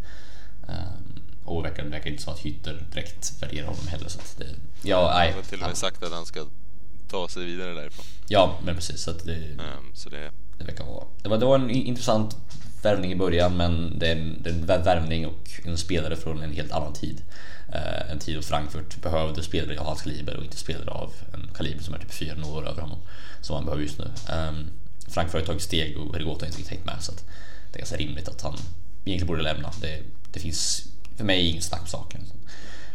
Um, 0.67 1.21
och 1.45 1.63
det 1.63 1.83
verkar, 1.83 2.07
inte 2.09 2.23
som 2.23 2.33
att 2.33 2.39
Hytter 2.39 2.85
direkt 2.91 3.41
värderar 3.41 3.67
honom 3.67 3.87
heller. 3.87 4.09
Så 4.09 4.19
att 4.19 4.37
det, 4.37 4.45
ja, 4.81 5.11
nej. 5.15 5.27
Han 5.27 5.35
har 5.35 5.49
till 5.49 5.61
och 5.61 5.67
med 5.67 5.77
sagt 5.77 6.03
att 6.03 6.11
han 6.11 6.25
ska 6.25 6.45
ta 7.09 7.27
sig 7.27 7.45
vidare 7.45 7.73
därifrån. 7.73 8.05
Ja, 8.27 8.59
men 8.63 8.75
precis. 8.75 9.01
Så 9.01 9.11
att 9.11 9.25
det, 9.25 9.35
Ehm, 9.35 9.95
så 9.95 10.09
det, 10.09 10.31
det 10.57 10.63
verkar 10.63 10.85
vara. 10.85 11.05
Det 11.21 11.29
var, 11.29 11.37
det 11.37 11.45
var 11.45 11.55
en 11.55 11.69
intressant 11.69 12.35
värvning 12.85 13.11
i 13.11 13.15
början, 13.15 13.57
men 13.57 13.99
det 13.99 14.07
är 14.07 14.15
en, 14.15 14.37
det 14.43 14.49
är 14.49 14.53
en 14.53 14.65
vär- 14.65 14.83
värvning 14.83 15.27
och 15.27 15.51
en 15.65 15.77
spelare 15.77 16.15
från 16.15 16.41
en 16.41 16.53
helt 16.53 16.71
annan 16.71 16.93
tid. 16.93 17.21
Eh, 17.73 18.11
en 18.11 18.19
tid 18.19 18.35
då 18.35 18.41
Frankfurt 18.41 19.01
behövde 19.01 19.43
spelare 19.43 19.79
av 19.79 19.85
hans 19.85 20.01
kaliber 20.01 20.37
och 20.37 20.43
inte 20.43 20.57
spelare 20.57 20.89
av 20.89 21.13
en 21.33 21.49
kaliber 21.55 21.83
som 21.83 21.93
är 21.93 21.99
typ 21.99 22.11
fyra 22.11 22.45
år 22.45 22.67
över 22.67 22.81
honom. 22.81 22.99
Som 23.41 23.55
han 23.55 23.65
behöver 23.65 23.83
just 23.83 23.97
nu. 23.99 24.05
Um, 24.33 24.69
Frankfurt 25.07 25.39
har 25.41 25.45
tagit 25.45 25.61
steg 25.61 25.97
och 25.97 26.15
Hergota 26.15 26.41
har 26.41 26.47
inte 26.47 26.57
riktigt 26.57 26.69
hängt 26.69 26.85
med 26.85 27.03
så 27.03 27.11
att 27.11 27.23
det 27.71 27.77
är 27.77 27.79
ganska 27.79 27.97
rimligt 27.97 28.27
att 28.27 28.41
han 28.41 28.57
egentligen 29.05 29.27
borde 29.27 29.41
lämna. 29.41 29.71
Det, 29.81 30.01
det 30.33 30.39
finns 30.39 30.83
för 31.17 31.23
mig 31.23 31.49
ingen 31.49 31.61
snack 31.61 31.81
om 31.81 31.87
saken. 31.87 32.21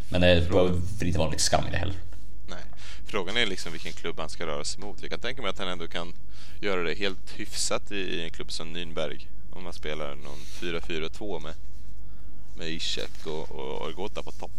Men 0.09 0.21
det 0.21 0.49
behöver 0.49 1.05
inte 1.05 1.19
vara 1.19 1.29
liksom 1.29 1.45
skam 1.57 1.67
i 1.67 1.71
det 1.71 1.77
heller. 1.77 1.95
nej. 2.49 2.63
Frågan 3.05 3.37
är 3.37 3.45
liksom 3.45 3.71
vilken 3.71 3.93
klubb 3.93 4.19
han 4.19 4.29
ska 4.29 4.45
röra 4.45 4.63
sig 4.63 4.79
mot. 4.81 5.01
Jag 5.01 5.09
kan 5.09 5.19
tänka 5.19 5.41
mig 5.41 5.49
att 5.49 5.59
han 5.59 5.67
ändå 5.67 5.87
kan 5.87 6.13
göra 6.61 6.83
det 6.83 6.93
helt 6.93 7.31
hyfsat 7.35 7.91
i, 7.91 7.95
i 7.95 8.23
en 8.23 8.29
klubb 8.31 8.51
som 8.51 8.77
Nürnberg. 8.77 9.27
Om 9.55 9.63
man 9.63 9.73
spelar 9.73 10.15
någon 10.15 10.39
4-4-2 10.59 11.39
med, 11.43 11.53
med 12.57 12.69
Ishek 12.69 13.25
och, 13.27 13.51
och 13.51 13.87
Argota 13.87 14.23
på 14.23 14.31
topp. 14.31 14.51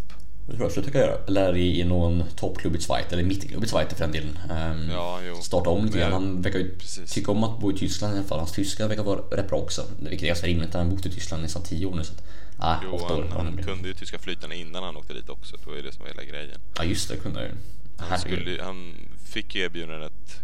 Det 0.46 0.52
tror 0.52 0.60
jag 0.62 0.66
absolut 0.66 0.86
jag 0.86 0.92
kan 0.92 1.02
göra. 1.02 1.24
Eller 1.26 1.56
i, 1.56 1.80
i 1.80 1.84
någon 1.84 2.24
toppklubb 2.36 2.76
i 2.76 2.80
Schweiz, 2.80 3.12
eller 3.12 3.22
mittenklubb 3.24 3.64
i 3.64 3.68
Schweiz 3.68 3.88
för 3.94 3.98
den 3.98 4.12
delen. 4.12 4.38
Ehm, 4.50 4.90
Ja, 4.90 5.20
starta 5.42 5.70
om 5.70 5.84
lite 5.84 5.98
grann. 5.98 6.12
Han 6.12 6.42
verkar 6.42 6.58
ju 6.58 6.76
Precis. 6.78 7.12
tycka 7.12 7.32
om 7.32 7.44
att 7.44 7.60
bo 7.60 7.72
i 7.72 7.78
Tyskland 7.78 8.14
i 8.14 8.18
alla 8.18 8.26
fall. 8.26 8.38
Hans 8.38 8.52
tyska 8.52 8.86
verkar 8.88 9.02
vara 9.02 9.18
rätt 9.30 9.48
bra 9.48 9.58
också. 9.58 9.84
Vilket 10.00 10.22
är 10.22 10.26
ganska 10.26 10.46
rimligt. 10.46 10.74
Han 10.74 10.86
har 10.86 10.96
bott 10.96 11.06
i 11.06 11.10
Tyskland 11.10 11.40
i 11.40 11.42
nästan 11.42 11.62
10 11.62 11.86
år 11.86 11.94
nu. 11.94 12.04
Så 12.04 12.12
att, 12.12 12.22
ah, 12.58 12.76
Jo, 12.84 12.90
åtta 12.90 13.14
år. 13.16 13.26
han, 13.30 13.46
han 13.46 13.62
kunde 13.64 13.88
ju 13.88 13.94
tyska 13.94 14.18
flytande 14.18 14.56
innan 14.56 14.82
han 14.82 14.96
åkte 14.96 15.12
dit 15.14 15.28
också. 15.28 15.56
Det 15.56 15.66
var 15.70 15.76
ju 15.76 15.82
det 15.82 15.92
som 15.92 16.02
var 16.02 16.08
hela 16.08 16.24
grejen. 16.24 16.60
Ja 16.76 16.84
just 16.84 17.08
det, 17.08 17.16
kunde 17.16 17.42
ju. 17.42 17.50
Han, 17.98 18.18
skulle, 18.18 18.50
ju- 18.50 18.60
han 18.60 18.94
fick 19.24 19.54
ju 19.54 19.62
erbjudandet 19.62 20.40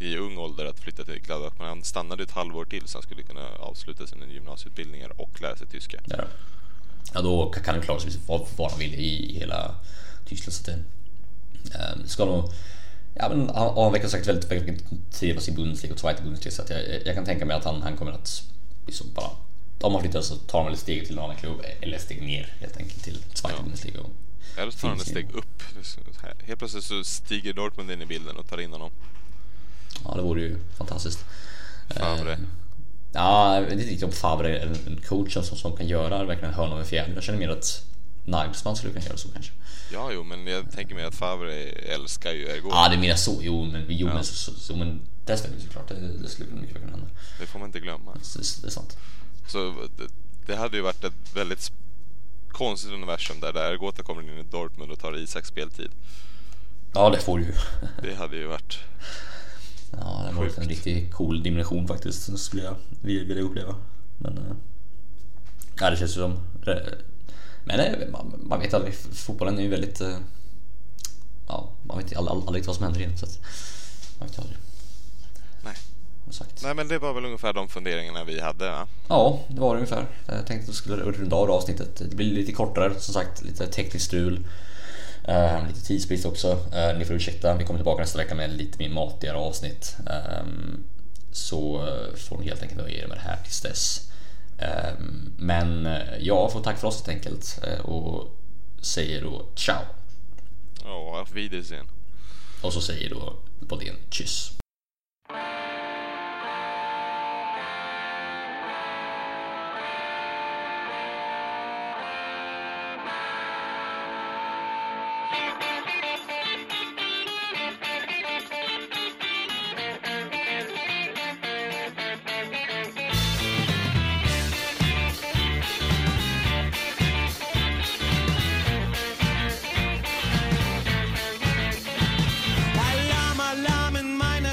i 0.00 0.16
ung 0.16 0.38
ålder 0.38 0.64
att 0.64 0.80
flytta 0.80 1.04
till 1.04 1.20
Gladbach 1.20 1.52
men 1.58 1.66
han 1.66 1.84
stannade 1.84 2.22
ett 2.22 2.30
halvår 2.30 2.64
till 2.64 2.86
så 2.86 2.98
han 2.98 3.02
skulle 3.02 3.22
kunna 3.22 3.48
avsluta 3.58 4.06
sina 4.06 4.26
gymnasieutbildningar 4.26 5.20
och 5.20 5.40
lära 5.40 5.56
sig 5.56 5.66
tyska. 5.66 6.00
Ja, 6.04 6.16
då. 6.16 6.24
ja, 7.14 7.20
då 7.20 7.50
kan 7.50 7.74
han 7.74 7.82
klara 7.82 8.00
sig 8.00 8.12
vad, 8.26 8.46
vad 8.56 8.70
han 8.70 8.80
vill 8.80 8.94
i, 8.94 9.38
hela 9.38 9.74
Tyskland. 10.26 10.54
Så 10.54 10.70
att 10.70 10.78
ehm, 11.74 12.06
ska 12.06 12.24
nog... 12.24 12.52
Ja, 13.14 13.28
men 13.28 13.48
han, 13.48 13.74
han 13.76 13.92
verkar 13.92 14.08
sagt 14.08 14.26
väldigt, 14.26 14.50
väldigt 14.50 14.84
trivas 15.12 15.48
i 15.48 15.52
Bundesliga 15.52 15.92
och 15.92 16.00
Zweite 16.00 16.22
Bundesliga 16.22 16.52
så 16.52 16.62
att 16.62 16.70
jag, 16.70 16.80
jag 17.06 17.14
kan 17.14 17.24
tänka 17.24 17.44
mig 17.46 17.56
att 17.56 17.64
han, 17.64 17.82
han 17.82 17.96
kommer 17.96 18.12
att 18.12 18.42
liksom 18.86 19.06
bara... 19.14 19.30
Om 19.80 19.92
han 19.92 20.02
flyttar 20.02 20.20
så 20.20 20.36
tar 20.36 20.58
han 20.58 20.66
väl 20.66 20.74
ett 20.74 20.80
steg 20.80 21.06
till 21.06 21.18
en 21.18 21.24
annan 21.24 21.36
klubb 21.36 21.60
eller 21.80 21.96
ett 21.96 22.02
steg 22.02 22.22
ner 22.22 22.54
helt 22.60 22.76
enkelt 22.76 23.04
till 23.04 23.18
Zweite 23.34 23.56
Ja. 23.56 23.62
Bundesliga. 23.62 24.00
Eller 24.56 24.70
så 24.70 24.78
tar 24.78 24.88
han 24.88 24.96
ett 24.96 25.06
steg 25.06 25.30
upp. 25.34 25.62
Helt 26.46 26.58
plötsligt 26.58 26.84
så 26.84 27.04
stiger 27.04 27.52
Dortmund 27.52 27.90
in 27.90 28.02
i 28.02 28.06
bilden 28.06 28.36
och 28.36 28.48
tar 28.48 28.60
in 28.60 28.72
honom. 28.72 28.90
Ja, 30.04 30.14
det 30.16 30.22
vore 30.22 30.40
ju 30.40 30.56
fantastiskt. 30.78 31.24
Favre. 31.98 32.32
Eh, 32.32 32.38
Ja, 33.12 33.54
jag 33.54 33.62
vet 33.62 33.72
inte 33.72 33.84
riktigt 33.84 34.02
om 34.04 34.12
Favre 34.12 34.58
är 34.58 34.66
en, 34.66 34.76
en 34.86 35.00
coach 35.08 35.32
som, 35.34 35.44
som 35.44 35.76
kan 35.76 35.86
göra 35.86 36.24
verkligen 36.24 36.54
hörna 36.54 36.76
med 36.76 36.86
fjäder. 36.86 37.14
Jag 37.14 37.22
känner 37.22 37.38
mer 37.38 37.48
att 37.48 37.84
Nagelsmann 38.24 38.76
skulle 38.76 38.92
kunna 38.92 39.04
göra 39.04 39.16
så 39.16 39.28
kanske. 39.32 39.52
Ja, 39.92 40.10
jo, 40.12 40.22
men 40.24 40.46
jag 40.46 40.72
tänker 40.72 40.94
mig 40.94 41.04
att 41.04 41.14
Favre 41.14 41.54
älskar 41.70 42.32
ju 42.32 42.48
Ergo. 42.48 42.68
Ja, 42.70 42.88
det 42.88 42.94
är 42.94 43.00
mer 43.00 43.14
så. 43.14 43.38
Jo, 43.42 43.64
men, 43.64 43.84
jo, 43.88 44.06
Ja. 44.08 44.14
men, 44.14 44.24
så, 44.24 44.52
så, 44.52 44.76
men 44.76 45.00
det 45.26 45.36
stämmer 45.36 45.56
ju 45.56 45.62
såklart. 45.62 45.88
Det, 45.88 46.18
det 46.22 46.28
skulle 46.28 46.50
mycket 46.50 46.76
väl 46.76 46.82
kunna 46.82 46.92
hända. 46.96 47.06
Det 47.40 47.46
får 47.46 47.58
man 47.58 47.68
inte 47.68 47.80
glömma. 47.80 48.12
Det, 48.14 48.60
det 48.62 48.66
är 48.66 48.70
sant. 48.70 48.96
Så 49.48 49.58
det, 49.96 50.06
det 50.46 50.56
hade 50.56 50.76
ju 50.76 50.82
varit 50.82 51.04
ett 51.04 51.36
väldigt 51.36 51.72
konstigt 52.52 52.92
universum 52.92 53.40
där, 53.40 53.52
där 53.52 53.76
Gota 53.76 54.02
kommer 54.02 54.22
in 54.22 54.38
i 54.38 54.42
Dortmund 54.42 54.92
och 54.92 54.98
tar 55.00 55.16
Isaks 55.18 55.48
speltid. 55.48 55.90
Ja, 56.94 57.10
det 57.10 57.18
får 57.20 57.38
du 57.38 57.44
ju. 57.44 57.54
Det 58.02 58.14
hade 58.14 58.36
ju 58.36 58.46
varit... 58.46 58.78
Ja, 59.90 60.24
det 60.28 60.36
var 60.36 60.44
en 60.44 60.50
Sjukt. 60.50 60.66
riktigt 60.68 61.12
cool 61.12 61.42
dimension 61.42 61.88
faktiskt. 61.88 62.22
som 62.22 62.38
skulle 62.38 62.62
jag 62.62 62.74
vilja 63.02 63.42
uppleva. 63.42 63.74
Men... 64.18 64.38
eh, 64.38 64.42
Ja, 65.80 65.90
det 65.90 65.96
känns 65.96 66.10
ju 66.10 66.20
som... 66.20 66.38
Men 67.64 67.80
eh, 67.80 68.08
man, 68.48 68.60
vet 68.60 68.74
aldrig. 68.74 68.94
Fotbollen 68.94 69.58
är 69.58 69.62
ju 69.62 69.68
väldigt... 69.68 70.00
eh, 70.00 70.16
Ja, 71.48 71.70
man 71.82 71.98
vet 71.98 72.16
aldrig, 72.16 72.36
aldrig 72.46 72.66
vad 72.66 72.76
som 72.76 72.84
händer 72.84 73.02
in 73.02 73.18
så 73.18 73.26
att... 73.26 73.38
Man 74.18 74.28
vet 74.28 74.38
aldrig. 74.38 74.56
Nej. 75.64 75.74
Sagt. 76.30 76.62
Nej 76.62 76.74
men 76.74 76.88
det 76.88 76.98
var 76.98 77.12
väl 77.14 77.24
ungefär 77.24 77.52
de 77.52 77.68
funderingarna 77.68 78.24
vi 78.24 78.40
hade 78.40 78.70
va? 78.70 78.86
Ja, 79.08 79.40
det 79.48 79.60
var 79.60 79.74
det 79.74 79.80
ungefär. 79.80 80.06
Jag 80.26 80.46
tänkte 80.46 80.64
att 80.64 80.68
vi 80.68 80.72
skulle 80.72 80.96
runda 80.96 81.36
av 81.36 81.50
avsnittet. 81.50 81.96
Det 82.10 82.16
blir 82.16 82.34
lite 82.34 82.52
kortare, 82.52 83.00
som 83.00 83.14
sagt, 83.14 83.42
lite 83.44 83.66
tekniskt 83.66 84.06
strul. 84.06 84.46
Eh, 85.24 85.66
lite 85.68 85.86
tidsbrist 85.86 86.26
också. 86.26 86.58
Eh, 86.72 86.98
ni 86.98 87.04
får 87.04 87.14
ursäkta, 87.14 87.56
vi 87.56 87.64
kommer 87.64 87.78
tillbaka 87.78 88.00
nästa 88.00 88.18
vecka 88.18 88.34
med 88.34 88.52
lite 88.52 88.78
mer 88.78 88.88
matigare 88.88 89.36
avsnitt. 89.36 89.96
Eh, 90.06 90.46
så 91.32 91.86
eh, 91.88 92.16
får 92.16 92.38
ni 92.38 92.44
helt 92.44 92.62
enkelt 92.62 92.80
nöja 92.80 93.04
er 93.04 93.08
med 93.08 93.16
det 93.16 93.22
här 93.22 93.38
tills 93.44 93.60
dess. 93.60 94.10
Eh, 94.58 94.92
men 95.38 95.86
eh, 95.86 96.18
jag 96.20 96.52
får 96.52 96.62
tack 96.62 96.78
för 96.78 96.88
oss 96.88 96.96
helt 96.96 97.08
enkelt 97.08 97.60
eh, 97.64 97.80
och 97.80 98.36
säger 98.82 99.22
då 99.22 99.46
ciao. 99.56 99.82
Ja, 100.84 101.18
auf 101.20 101.32
Wiedersehen. 101.32 101.86
Och 102.62 102.72
så 102.72 102.80
säger 102.80 103.10
då 103.10 103.36
Bodén 103.60 103.96
tjus. 104.10 104.52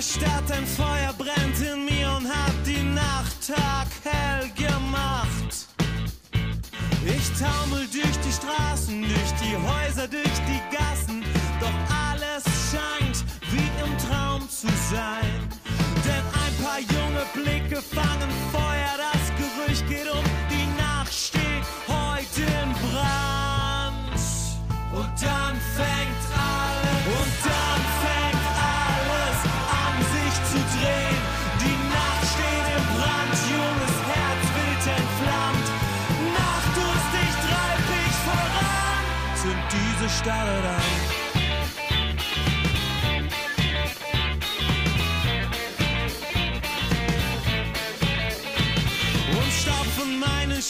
Stadt, 0.08 0.50
ein 0.52 0.66
Feuer 0.66 1.14
brennt 1.18 1.60
in 1.60 1.84
mir 1.84 2.10
und 2.16 2.30
hat 2.30 2.56
die 2.66 2.82
Nacht 2.82 3.36
taghell 3.46 4.50
gemacht. 4.56 5.68
Ich 7.06 7.28
taumel 7.38 7.86
durch 7.92 8.18
die 8.26 8.32
Straßen, 8.32 9.02
durch 9.02 9.34
die 9.42 9.56
Häuser, 9.56 10.08
durch 10.08 10.40
die 10.48 10.62
Gassen, 10.74 11.24
doch 11.60 11.78
alles 12.10 12.44
scheint 12.72 13.26
wie 13.52 13.70
im 13.84 13.98
Traum 14.08 14.50
zu 14.50 14.68
sein. 14.90 15.50
Denn 16.06 16.24
ein 16.46 16.56
paar 16.64 16.80
junge 16.80 17.26
Blicke 17.34 17.82
fangen 17.82 18.32
Feuer, 18.54 18.96
das 18.98 19.24
Gerücht 19.36 19.88
geht 19.90 20.10
um, 20.10 20.24
die 20.50 20.82
Nacht 20.82 21.14
steht 21.14 21.66
heute 21.86 22.44
in 22.44 22.72
Brand. 22.80 24.22
Und 24.94 25.12
dann 25.22 25.56
fängt 25.76 26.27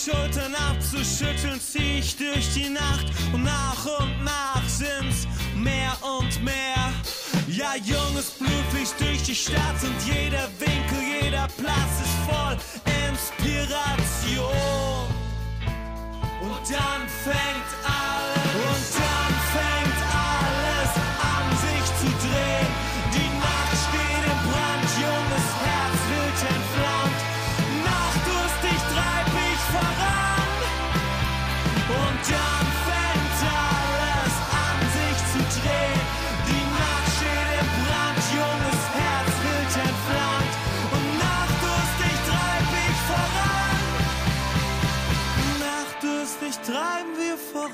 Schultern 0.08 0.56
abzuschütteln, 0.56 1.60
zieh 1.60 2.00
ich 2.00 2.16
durch 2.16 2.54
die 2.54 2.70
Nacht 2.70 3.08
und 3.34 3.44
nach 3.44 3.86
und 4.00 4.24
nach 4.24 4.64
sind's 4.68 5.28
mehr 5.56 5.98
und 6.02 6.44
mehr. 6.44 6.94
Ja, 7.48 7.76
junges 7.76 8.30
Blut 8.32 8.66
fließt 8.72 9.00
durch 9.00 9.24
die 9.24 9.36
Stadt 9.36 9.84
und 9.84 9.96
jeder 10.06 10.48
Winkel, 10.60 11.00
jeder 11.22 11.48
Platz 11.58 12.00
ist 12.04 12.16
voll 12.30 12.58
Inspiration. 13.10 15.08
Und 16.42 16.72
dann 16.72 17.08
fängt 17.24 17.70
alles, 17.84 18.54
und 18.56 19.00
dann 19.00 19.27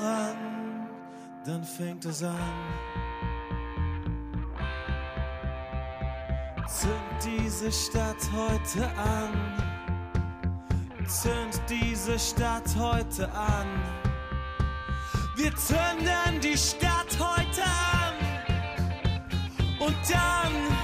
voran, 0.04 0.90
dann 1.46 1.64
fängt 1.64 2.06
es 2.06 2.24
an. 2.24 2.36
Zünd 6.68 7.24
diese 7.24 7.72
Stadt 7.72 8.24
heute 8.34 8.86
an. 8.98 9.32
Zünd 11.08 11.62
diese 11.70 12.18
Stadt 12.20 12.76
heute 12.78 13.32
an. 13.32 13.68
Wir 15.36 15.56
zünden 15.56 16.42
die 16.42 16.58
Stadt 16.58 17.18
heute 17.20 17.64
an. 17.64 18.14
Und 19.80 19.96
dann 20.10 20.83